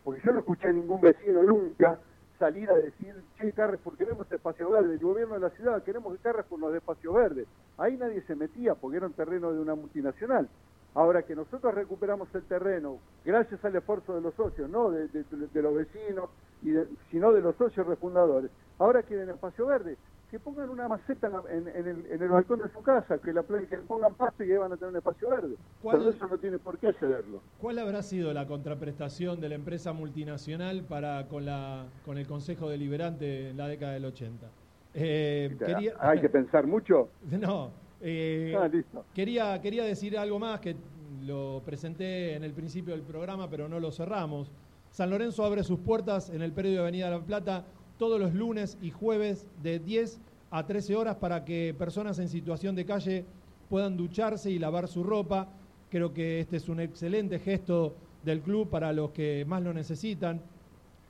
Porque 0.05 0.21
yo 0.25 0.33
no 0.33 0.41
escuché 0.41 0.69
a 0.69 0.73
ningún 0.73 1.01
vecino 1.01 1.43
nunca 1.43 1.99
salir 2.39 2.71
a 2.71 2.75
decir, 2.75 3.15
che, 3.37 3.53
Carrefour, 3.53 3.97
queremos 3.97 4.31
espacio 4.31 4.71
verde, 4.71 4.95
el 4.95 5.01
gobierno 5.01 5.35
de 5.35 5.41
la 5.41 5.51
ciudad, 5.51 5.83
queremos 5.83 6.13
que 6.15 6.23
Carrefour 6.23 6.61
nos 6.61 6.73
dé 6.73 6.79
espacio 6.79 7.13
verde. 7.13 7.47
Ahí 7.77 7.97
nadie 7.97 8.23
se 8.23 8.37
metía 8.37 8.75
porque 8.75 8.99
era 8.99 9.07
un 9.07 9.13
terreno 9.13 9.53
de 9.53 9.61
una 9.61 9.75
multinacional. 9.75 10.49
Ahora 10.95 11.23
que 11.23 11.35
nosotros 11.37 11.75
recuperamos 11.75 12.33
el 12.35 12.43
terreno, 12.45 12.99
gracias 13.25 13.65
al 13.65 13.77
esfuerzo 13.77 14.15
de 14.15 14.21
los 14.21 14.35
socios, 14.35 14.71
no 14.71 14.91
de 14.91 15.63
los 15.63 15.75
vecinos, 15.75 16.31
y 16.63 16.71
de, 16.71 16.87
sino 17.11 17.33
de 17.33 17.41
los 17.41 17.57
socios 17.57 17.87
refundadores, 17.87 18.51
ahora 18.79 19.03
quieren 19.03 19.29
espacio 19.31 19.67
verde. 19.67 19.97
Que 20.31 20.39
pongan 20.39 20.69
una 20.69 20.89
maceta 20.89 21.31
en, 21.51 21.69
en, 21.69 21.75
en, 21.75 21.87
el, 21.89 22.07
en 22.11 22.23
el, 22.23 22.29
balcón 22.29 22.61
de 22.61 22.69
su 22.69 22.83
casa, 22.83 23.17
que 23.17 23.33
la 23.33 23.43
que 23.43 23.79
pongan 23.79 24.15
pasto 24.15 24.45
y 24.45 24.53
ahí 24.53 24.59
van 24.59 24.73
a 24.73 24.77
tener 24.77 24.91
un 24.91 24.97
espacio 24.99 25.31
verde. 25.31 25.55
Pero 25.83 26.11
eso 26.11 26.29
no 26.29 26.37
tiene 26.37 26.59
por 26.59 26.77
qué 26.77 26.93
cederlo. 26.93 27.41
¿Cuál 27.59 27.79
habrá 27.79 28.03
sido 28.03 28.35
la 28.35 28.47
contraprestación 28.47 29.41
de 29.41 29.49
la 29.49 29.55
empresa 29.55 29.95
multinacional 29.95 30.83
para 30.83 31.27
con, 31.29 31.47
la, 31.47 31.87
con 32.05 32.19
el 32.19 32.27
Consejo 32.27 32.69
Deliberante 32.69 33.49
en 33.49 33.57
la 33.57 33.69
década 33.69 33.93
del 33.93 34.05
80? 34.05 34.47
Eh, 34.93 35.57
quería... 35.59 35.95
¿Hay 35.99 36.21
que 36.21 36.29
pensar 36.29 36.67
mucho? 36.67 37.09
No, 37.31 37.71
eh, 38.03 38.55
ah, 38.59 38.69
listo. 38.69 39.05
Quería, 39.15 39.61
quería 39.61 39.85
decir 39.85 40.19
algo 40.19 40.39
más 40.39 40.61
que 40.61 40.77
lo 41.23 41.63
presenté 41.65 42.35
en 42.35 42.45
el 42.45 42.53
principio 42.53 42.95
del 42.95 43.03
programa, 43.03 43.49
pero 43.49 43.69
no 43.69 43.81
lo 43.81 43.91
cerramos. 43.91 44.51
San 44.91 45.11
Lorenzo 45.11 45.45
abre 45.45 45.63
sus 45.65 45.79
puertas 45.79 46.31
en 46.31 46.43
el 46.43 46.53
periodo 46.53 46.77
de 46.77 46.81
Avenida 46.81 47.11
La 47.11 47.21
Plata 47.21 47.65
todos 47.99 48.21
los 48.21 48.35
lunes 48.35 48.79
y 48.81 48.91
jueves 48.91 49.47
de 49.63 49.79
10 49.79 50.21
a 50.51 50.67
13 50.67 50.97
horas 50.97 51.17
para 51.17 51.45
que 51.45 51.75
personas 51.79 52.19
en 52.19 52.29
situación 52.29 52.75
de 52.75 52.87
calle 52.87 53.25
puedan 53.69 53.97
ducharse 53.97 54.51
y 54.51 54.59
lavar 54.59 54.89
su 54.89 55.03
ropa. 55.03 55.49
Creo 55.91 56.13
que 56.15 56.41
este 56.41 56.57
es 56.57 56.69
un 56.69 56.81
excelente 56.81 57.39
gesto 57.39 57.95
del 58.25 58.41
club 58.41 58.69
para 58.69 58.93
los 58.93 59.11
que 59.11 59.45
más 59.47 59.63
lo 59.63 59.73
necesitan. 59.73 60.41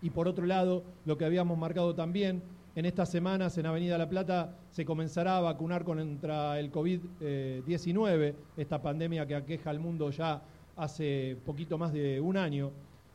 Y 0.03 0.11
por 0.11 0.29
otro 0.29 0.47
lado, 0.47 0.85
lo 1.05 1.19
que 1.19 1.25
habíamos 1.25 1.59
marcado 1.59 1.95
también, 1.95 2.43
en 2.75 2.87
estas 2.87 3.11
semanas 3.11 3.59
en 3.59 3.67
Avenida 3.67 3.99
La 3.99 4.09
Plata 4.09 4.55
se 4.71 4.85
comenzará 4.85 5.39
a 5.39 5.41
vacunar 5.41 5.85
contra 5.85 6.61
el 6.61 6.71
COVID-19, 6.71 8.35
esta 8.57 8.81
pandemia 8.81 9.27
que 9.27 9.35
aqueja 9.35 9.71
al 9.71 9.81
mundo 9.81 10.11
ya 10.11 10.43
hace 10.77 11.37
poquito 11.45 11.77
más 11.77 11.93
de 11.93 12.21
un 12.21 12.37
año. 12.37 12.71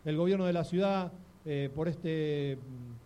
El 0.05 0.17
gobierno 0.17 0.45
de 0.45 0.53
la 0.53 0.63
ciudad, 0.63 1.11
eh, 1.45 1.69
por 1.73 1.87
este 1.87 2.57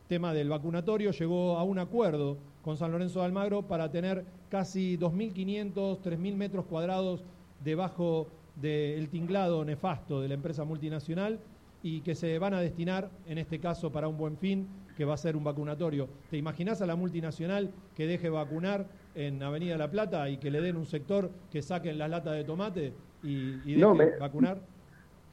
tema 0.07 0.33
del 0.33 0.49
vacunatorio, 0.49 1.11
llegó 1.11 1.57
a 1.57 1.63
un 1.63 1.79
acuerdo 1.79 2.37
con 2.63 2.77
San 2.77 2.91
Lorenzo 2.91 3.19
de 3.19 3.25
Almagro 3.25 3.63
para 3.63 3.91
tener 3.91 4.25
casi 4.49 4.97
2.500, 4.97 5.99
3.000 6.01 6.35
metros 6.35 6.65
cuadrados 6.65 7.23
debajo 7.63 8.27
del 8.55 9.09
tinglado 9.09 9.63
nefasto 9.63 10.21
de 10.21 10.27
la 10.29 10.33
empresa 10.33 10.63
multinacional 10.63 11.39
y 11.83 12.01
que 12.01 12.15
se 12.15 12.39
van 12.39 12.53
a 12.55 12.61
destinar, 12.61 13.09
en 13.27 13.37
este 13.37 13.59
caso, 13.59 13.91
para 13.91 14.07
un 14.07 14.17
buen 14.17 14.37
fin, 14.37 14.67
que 14.97 15.05
va 15.05 15.13
a 15.13 15.17
ser 15.17 15.35
un 15.37 15.43
vacunatorio. 15.43 16.09
¿Te 16.31 16.37
imaginas 16.37 16.81
a 16.81 16.87
la 16.87 16.95
multinacional 16.95 17.69
que 17.95 18.07
deje 18.07 18.29
vacunar 18.29 18.87
en 19.13 19.41
Avenida 19.43 19.77
La 19.77 19.91
Plata 19.91 20.27
y 20.29 20.37
que 20.37 20.49
le 20.49 20.59
den 20.61 20.75
un 20.75 20.87
sector 20.87 21.29
que 21.51 21.61
saquen 21.61 21.99
las 21.99 22.09
latas 22.09 22.33
de 22.35 22.43
tomate 22.43 22.93
y, 23.21 23.59
y 23.71 23.75
No, 23.77 23.93
dejen 23.93 24.13
me- 24.13 24.17
vacunar? 24.17 24.59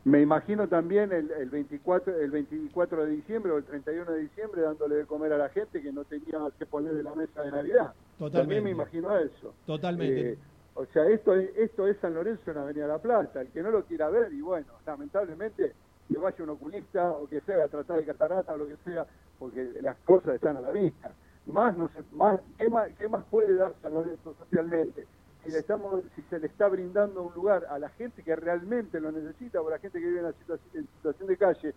Me 0.05 0.21
imagino 0.21 0.69
también 0.69 1.13
el, 1.13 1.31
el 1.31 1.49
24 1.49 2.21
el 2.21 2.31
24 2.31 3.07
de 3.07 3.11
diciembre 3.13 3.53
o 3.53 3.57
el 3.57 3.65
31 3.65 4.13
de 4.13 4.21
diciembre 4.21 4.61
dándole 4.61 4.97
de 4.97 5.07
comer 5.07 5.33
a 5.33 5.39
la 5.39 5.49
gente 5.49 5.81
que 5.81 5.93
no 5.93 6.05
tenía 6.05 6.39
que 6.59 6.67
poner 6.67 6.93
de 6.93 7.03
la 7.03 7.15
mesa 7.15 7.43
de 7.43 7.51
Navidad. 7.51 7.95
Totalmente. 8.19 8.39
También 8.39 8.65
me 8.65 8.71
imagino 8.71 9.17
eso. 9.19 9.55
Totalmente. 9.65 10.33
Eh, 10.33 10.39
o 10.75 10.85
sea, 10.87 11.07
esto 11.09 11.35
es, 11.35 11.57
esto 11.57 11.87
es 11.87 11.97
San 11.99 12.15
Lorenzo 12.15 12.51
en 12.51 12.59
Avenida 12.59 12.87
La 12.87 12.99
Plata. 12.99 13.41
El 13.41 13.49
que 13.49 13.63
no 13.63 13.71
lo 13.71 13.85
quiera 13.85 14.11
ver, 14.11 14.33
y 14.33 14.43
bueno, 14.43 14.67
lamentablemente, 14.85 15.73
que 16.09 16.19
vaya 16.19 16.45
un 16.45 16.51
oculista 16.51 17.11
o 17.13 17.27
que 17.27 17.41
sea 17.41 17.65
a 17.65 17.69
tratar 17.69 17.97
de 17.99 18.05
catarata 18.05 18.53
o 18.53 18.59
lo 18.59 18.67
que 18.67 18.77
sea, 18.85 19.07
porque 19.39 19.71
las 19.81 19.97
cosas 19.99 20.35
están 20.35 20.59
a 20.59 20.61
la 20.61 20.71
vista. 20.71 21.13
Más, 21.47 21.77
no 21.79 21.89
sé, 21.89 22.03
más, 22.13 22.41
¿qué 22.59 22.69
más, 22.69 22.91
qué 22.99 23.09
más 23.09 23.25
puede 23.31 23.55
dar 23.55 23.73
San 23.81 23.95
Lorenzo 23.95 24.35
socialmente? 24.35 25.07
Si, 25.45 25.51
le 25.53 25.59
estamos, 25.59 26.03
si 26.17 26.23
se 26.23 26.39
le 26.39 26.47
está 26.47 26.69
brindando 26.69 27.23
un 27.23 27.35
lugar 27.35 27.67
a 27.71 27.79
la 27.79 27.89
gente 27.91 28.23
que 28.23 28.35
realmente 28.37 29.01
lo 29.01 29.13
necesita 29.13 29.61
o 29.61 29.69
a 29.69 29.73
la 29.73 29.79
gente 29.79 29.99
que 30.01 30.07
vive 30.07 30.19
en, 30.21 30.25
la 30.27 30.33
situación, 30.33 30.71
en 30.75 30.89
situación 30.97 31.29
de 31.29 31.37
calle, 31.37 31.75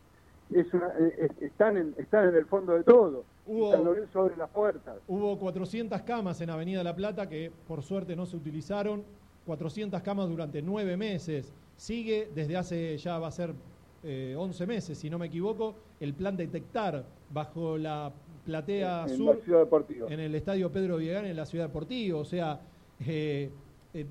es 0.51 0.73
una, 0.73 0.87
eh, 0.99 1.29
están, 1.41 1.77
en, 1.77 1.93
están 1.97 2.29
en 2.29 2.35
el 2.35 2.45
fondo 2.45 2.73
de 2.73 2.83
todo. 2.83 3.25
Hubo- 3.45 3.73
abre 3.73 4.37
las 4.37 4.49
puertas. 4.49 4.95
Hubo 5.07 5.37
400 5.37 6.01
camas 6.03 6.39
en 6.41 6.49
Avenida 6.49 6.83
La 6.83 6.95
Plata 6.95 7.27
que 7.27 7.51
por 7.67 7.81
suerte 7.83 8.15
no 8.15 8.25
se 8.25 8.37
utilizaron. 8.37 9.03
400 9.45 10.01
camas 10.01 10.27
durante 10.29 10.61
nueve 10.61 10.97
meses. 10.97 11.53
Sigue 11.77 12.29
desde 12.35 12.57
hace 12.57 12.97
ya 12.97 13.17
va 13.19 13.27
a 13.27 13.31
ser 13.31 13.53
eh, 14.03 14.35
11 14.37 14.67
meses, 14.67 14.97
si 14.97 15.09
no 15.09 15.17
me 15.17 15.27
equivoco, 15.27 15.75
el 15.99 16.13
plan 16.13 16.35
detectar 16.37 17.03
bajo 17.31 17.77
la 17.77 18.11
platea 18.45 19.03
En 19.07 19.17
sur 19.17 19.35
la 19.37 19.41
ciudad 19.43 19.59
deportiva. 19.61 20.07
en 20.09 20.19
el 20.19 20.33
estadio 20.35 20.71
Pedro 20.71 20.97
Viegán 20.97 21.25
en 21.25 21.35
la 21.35 21.45
ciudad 21.45 21.67
deportiva. 21.67 22.17
O 22.19 22.25
sea, 22.25 22.59
eh, 23.05 23.51
eh, 23.93 24.05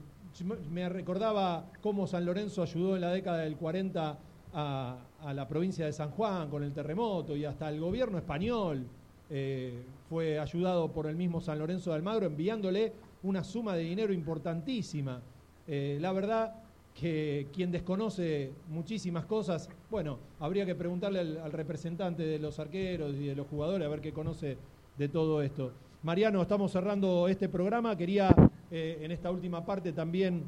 me- 0.71 0.89
recordaba 0.89 1.67
cómo 1.83 2.07
San 2.07 2.25
Lorenzo 2.25 2.63
ayudó 2.63 2.95
en 2.97 3.01
la 3.03 3.11
década 3.11 3.39
del 3.39 3.57
40 3.57 4.19
a, 4.55 4.99
la 5.35 5.49
provincia 5.49 5.85
de 5.87 5.93
San 5.93 6.11
Juan 6.13 6.49
con 6.49 6.63
el 6.63 6.73
terremoto 6.73 7.37
y 7.37 7.45
hasta 7.45 7.69
el 7.69 7.81
gobierno 7.81 8.17
español 8.19 8.87
eh, 9.29 9.83
fue 10.09 10.39
ayudado 10.39 10.93
por 10.93 11.07
el 11.07 11.17
mismo 11.17 11.41
San 11.41 11.59
Lorenzo 11.59 11.91
de 11.91 11.97
Almagro 11.97 12.27
enviándole 12.27 12.93
una 13.23 13.43
suma 13.43 13.75
de 13.75 13.83
dinero 13.83 14.13
importantísima. 14.13 15.21
La 15.67 16.13
verdad 16.13 16.55
que 16.95 17.49
quien 17.53 17.73
desconoce 17.73 18.53
muchísimas 18.69 19.27
cosas, 19.27 19.69
bueno, 19.91 20.19
habría 20.39 20.65
que 20.65 20.77
preguntarle 20.77 21.19
al, 21.19 21.39
al 21.39 21.53
representante 21.53 22.23
de 22.23 22.39
los 22.39 22.59
arqueros 22.61 23.15
y 23.17 23.27
de 23.27 23.35
los 23.35 23.49
jugadores 23.49 23.85
a 23.85 23.91
ver 23.91 24.01
qué 24.01 24.13
conoce 24.13 24.57
de 24.97 25.09
todo 25.09 25.43
esto. 25.43 25.73
Mariano, 26.05 26.41
estamos 26.41 26.71
cerrando 26.71 27.27
este 27.27 27.49
programa. 27.49 27.97
Quería 27.97 28.35
eh, 28.71 28.99
en 29.01 29.11
esta 29.11 29.31
última 29.31 29.65
parte 29.65 29.93
también 29.93 30.45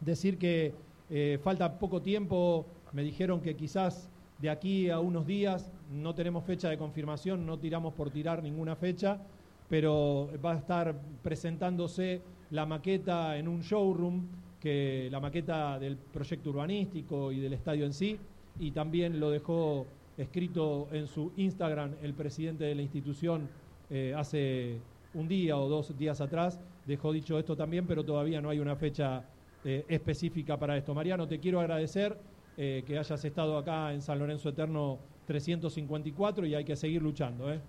decir 0.00 0.38
que 0.38 0.74
eh, 1.10 1.38
falta 1.42 1.78
poco 1.78 2.02
tiempo. 2.02 2.66
Me 2.92 3.02
dijeron 3.02 3.40
que 3.40 3.54
quizás 3.54 4.10
de 4.38 4.50
aquí 4.50 4.88
a 4.90 5.00
unos 5.00 5.26
días, 5.26 5.70
no 5.90 6.14
tenemos 6.14 6.44
fecha 6.44 6.68
de 6.68 6.78
confirmación, 6.78 7.44
no 7.44 7.58
tiramos 7.58 7.94
por 7.94 8.10
tirar 8.10 8.42
ninguna 8.42 8.76
fecha, 8.76 9.18
pero 9.68 10.30
va 10.44 10.52
a 10.52 10.56
estar 10.56 10.94
presentándose 11.22 12.22
la 12.50 12.64
maqueta 12.64 13.36
en 13.36 13.48
un 13.48 13.60
showroom, 13.60 14.26
que 14.60 15.08
la 15.10 15.20
maqueta 15.20 15.78
del 15.78 15.96
proyecto 15.96 16.50
urbanístico 16.50 17.30
y 17.32 17.40
del 17.40 17.52
estadio 17.52 17.84
en 17.84 17.92
sí, 17.92 18.18
y 18.58 18.70
también 18.70 19.20
lo 19.20 19.30
dejó 19.30 19.86
escrito 20.16 20.88
en 20.92 21.06
su 21.06 21.32
Instagram 21.36 21.94
el 22.02 22.14
presidente 22.14 22.64
de 22.64 22.74
la 22.74 22.82
institución 22.82 23.48
eh, 23.90 24.14
hace 24.16 24.78
un 25.14 25.28
día 25.28 25.56
o 25.56 25.68
dos 25.68 25.96
días 25.96 26.20
atrás, 26.20 26.60
dejó 26.88 27.12
dicho 27.12 27.38
esto 27.38 27.54
también, 27.54 27.86
pero 27.86 28.02
todavía 28.02 28.40
no 28.40 28.48
hay 28.48 28.58
una 28.58 28.74
fecha 28.74 29.22
eh, 29.64 29.84
específica 29.88 30.56
para 30.56 30.76
esto. 30.76 30.94
Mariano, 30.94 31.28
te 31.28 31.38
quiero 31.38 31.60
agradecer 31.60 32.18
eh, 32.56 32.82
que 32.84 32.98
hayas 32.98 33.24
estado 33.24 33.56
acá 33.56 33.92
en 33.92 34.00
San 34.00 34.18
Lorenzo 34.18 34.48
Eterno 34.48 34.98
354 35.26 36.46
y 36.46 36.54
hay 36.54 36.64
que 36.64 36.74
seguir 36.74 37.02
luchando. 37.02 37.52
¿eh? 37.52 37.60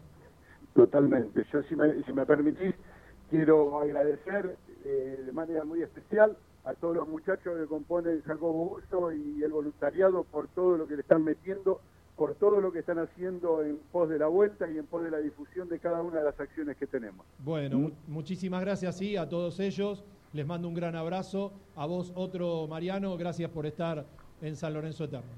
Totalmente. 0.73 1.45
Yo, 1.51 1.61
si 1.63 1.75
me, 1.75 2.01
si 2.03 2.13
me 2.13 2.25
permitís, 2.25 2.73
quiero 3.29 3.79
agradecer 3.79 4.55
eh, 4.85 5.23
de 5.25 5.31
manera 5.31 5.65
muy 5.65 5.83
especial 5.83 6.37
a 6.63 6.73
todos 6.73 6.95
los 6.95 7.07
muchachos 7.07 7.57
que 7.59 7.65
componen 7.67 8.21
Jacobo 8.23 8.69
Busto 8.69 9.11
y 9.11 9.43
el 9.43 9.51
voluntariado 9.51 10.23
por 10.23 10.47
todo 10.47 10.77
lo 10.77 10.87
que 10.87 10.95
le 10.95 11.01
están 11.01 11.23
metiendo, 11.23 11.81
por 12.19 12.35
todo 12.35 12.59
lo 12.59 12.71
que 12.73 12.79
están 12.79 12.99
haciendo 12.99 13.63
en 13.63 13.79
pos 13.93 14.09
de 14.09 14.19
la 14.19 14.27
vuelta 14.27 14.69
y 14.69 14.77
en 14.77 14.85
pos 14.85 15.01
de 15.05 15.09
la 15.09 15.19
difusión 15.19 15.69
de 15.69 15.79
cada 15.79 16.01
una 16.01 16.19
de 16.19 16.25
las 16.25 16.37
acciones 16.37 16.75
que 16.75 16.85
tenemos. 16.85 17.25
Bueno, 17.39 17.77
mu- 17.79 17.91
muchísimas 18.07 18.59
gracias 18.59 18.97
sí, 18.97 19.15
a 19.15 19.29
todos 19.29 19.57
ellos. 19.61 20.03
Les 20.33 20.45
mando 20.45 20.67
un 20.67 20.73
gran 20.73 20.97
abrazo. 20.97 21.53
A 21.77 21.85
vos 21.85 22.11
otro, 22.15 22.67
Mariano, 22.67 23.15
gracias 23.17 23.49
por 23.49 23.65
estar 23.65 24.05
en 24.41 24.55
San 24.57 24.73
Lorenzo 24.73 25.05
Eterno. 25.05 25.31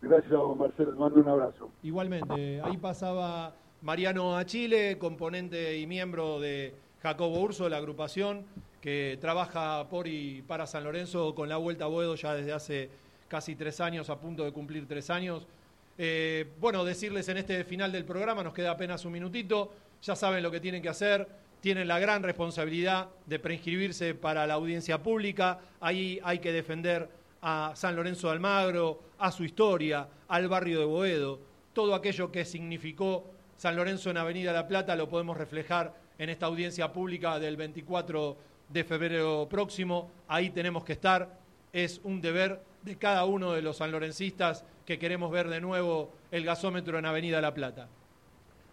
Gracias 0.00 0.32
a 0.32 0.36
vos, 0.36 0.56
Marcelo. 0.56 0.92
Te 0.92 0.98
mando 0.98 1.20
un 1.20 1.28
abrazo. 1.28 1.68
Igualmente, 1.82 2.60
ahí 2.62 2.76
pasaba 2.76 3.52
Mariano 3.82 4.36
a 4.36 4.44
Chile, 4.46 4.96
componente 4.98 5.76
y 5.78 5.86
miembro 5.88 6.38
de 6.38 6.74
Jacobo 7.02 7.40
Urso, 7.40 7.68
la 7.68 7.78
agrupación 7.78 8.44
que 8.80 9.18
trabaja 9.20 9.88
por 9.88 10.06
y 10.06 10.42
para 10.42 10.66
San 10.68 10.84
Lorenzo 10.84 11.34
con 11.34 11.48
la 11.48 11.56
Vuelta 11.56 11.86
a 11.86 11.88
Boedo 11.88 12.14
ya 12.14 12.34
desde 12.34 12.52
hace 12.52 12.88
casi 13.26 13.56
tres 13.56 13.80
años, 13.80 14.10
a 14.10 14.20
punto 14.20 14.44
de 14.44 14.52
cumplir 14.52 14.86
tres 14.86 15.10
años. 15.10 15.48
Eh, 15.96 16.46
bueno, 16.60 16.84
decirles 16.84 17.28
en 17.28 17.36
este 17.36 17.62
final 17.64 17.92
del 17.92 18.04
programa, 18.04 18.42
nos 18.42 18.52
queda 18.52 18.72
apenas 18.72 19.04
un 19.04 19.12
minutito, 19.12 19.72
ya 20.02 20.16
saben 20.16 20.42
lo 20.42 20.50
que 20.50 20.60
tienen 20.60 20.82
que 20.82 20.88
hacer, 20.88 21.26
tienen 21.60 21.86
la 21.86 21.98
gran 21.98 22.22
responsabilidad 22.22 23.08
de 23.26 23.38
preinscribirse 23.38 24.14
para 24.14 24.46
la 24.46 24.54
audiencia 24.54 25.02
pública, 25.02 25.60
ahí 25.80 26.20
hay 26.24 26.40
que 26.40 26.52
defender 26.52 27.08
a 27.42 27.72
San 27.76 27.94
Lorenzo 27.94 28.26
de 28.26 28.34
Almagro, 28.34 29.00
a 29.18 29.30
su 29.30 29.44
historia, 29.44 30.08
al 30.28 30.48
barrio 30.48 30.80
de 30.80 30.84
Boedo, 30.84 31.40
todo 31.72 31.94
aquello 31.94 32.32
que 32.32 32.44
significó 32.44 33.30
San 33.56 33.76
Lorenzo 33.76 34.10
en 34.10 34.16
Avenida 34.16 34.52
La 34.52 34.66
Plata 34.66 34.96
lo 34.96 35.08
podemos 35.08 35.36
reflejar 35.36 35.94
en 36.18 36.28
esta 36.28 36.46
audiencia 36.46 36.92
pública 36.92 37.38
del 37.38 37.56
24 37.56 38.36
de 38.68 38.84
febrero 38.84 39.46
próximo, 39.48 40.10
ahí 40.26 40.50
tenemos 40.50 40.84
que 40.84 40.94
estar, 40.94 41.38
es 41.72 42.00
un 42.02 42.20
deber 42.20 42.60
de 42.82 42.96
cada 42.96 43.24
uno 43.24 43.52
de 43.52 43.62
los 43.62 43.78
sanlorencistas 43.78 44.64
que 44.84 44.98
queremos 44.98 45.30
ver 45.30 45.48
de 45.48 45.60
nuevo 45.60 46.12
el 46.30 46.44
gasómetro 46.44 46.98
en 46.98 47.06
Avenida 47.06 47.40
La 47.40 47.54
Plata. 47.54 47.88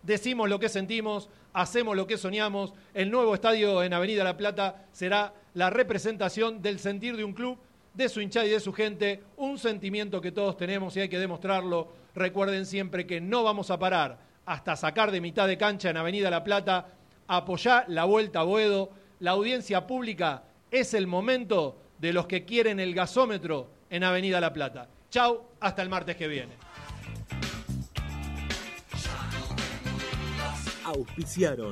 Decimos 0.03 0.49
lo 0.49 0.59
que 0.59 0.69
sentimos, 0.69 1.29
hacemos 1.53 1.95
lo 1.95 2.07
que 2.07 2.17
soñamos. 2.17 2.73
El 2.93 3.11
nuevo 3.11 3.35
estadio 3.35 3.83
en 3.83 3.93
Avenida 3.93 4.23
La 4.23 4.37
Plata 4.37 4.85
será 4.91 5.33
la 5.53 5.69
representación 5.69 6.61
del 6.61 6.79
sentir 6.79 7.15
de 7.15 7.23
un 7.23 7.33
club, 7.33 7.57
de 7.93 8.09
su 8.09 8.21
hinchada 8.21 8.45
y 8.45 8.49
de 8.49 8.59
su 8.59 8.73
gente, 8.73 9.21
un 9.37 9.57
sentimiento 9.57 10.21
que 10.21 10.31
todos 10.31 10.57
tenemos 10.57 10.95
y 10.97 11.01
hay 11.01 11.09
que 11.09 11.19
demostrarlo. 11.19 11.89
Recuerden 12.15 12.65
siempre 12.65 13.05
que 13.05 13.21
no 13.21 13.43
vamos 13.43 13.69
a 13.69 13.79
parar 13.79 14.17
hasta 14.45 14.75
sacar 14.75 15.11
de 15.11 15.21
mitad 15.21 15.47
de 15.47 15.57
cancha 15.57 15.89
en 15.89 15.97
Avenida 15.97 16.29
La 16.29 16.43
Plata, 16.43 16.87
apoyar 17.27 17.85
la 17.87 18.05
vuelta 18.05 18.39
a 18.39 18.43
Boedo. 18.43 18.89
La 19.19 19.31
audiencia 19.31 19.85
pública 19.85 20.43
es 20.71 20.93
el 20.93 21.05
momento 21.05 21.77
de 21.99 22.11
los 22.11 22.25
que 22.25 22.43
quieren 22.43 22.79
el 22.79 22.95
gasómetro 22.95 23.69
en 23.89 24.03
Avenida 24.03 24.41
La 24.41 24.51
Plata. 24.51 24.89
Chau, 25.11 25.45
hasta 25.59 25.81
el 25.81 25.89
martes 25.89 26.15
que 26.15 26.25
viene. 26.25 26.53
Auspiciaron 30.85 31.69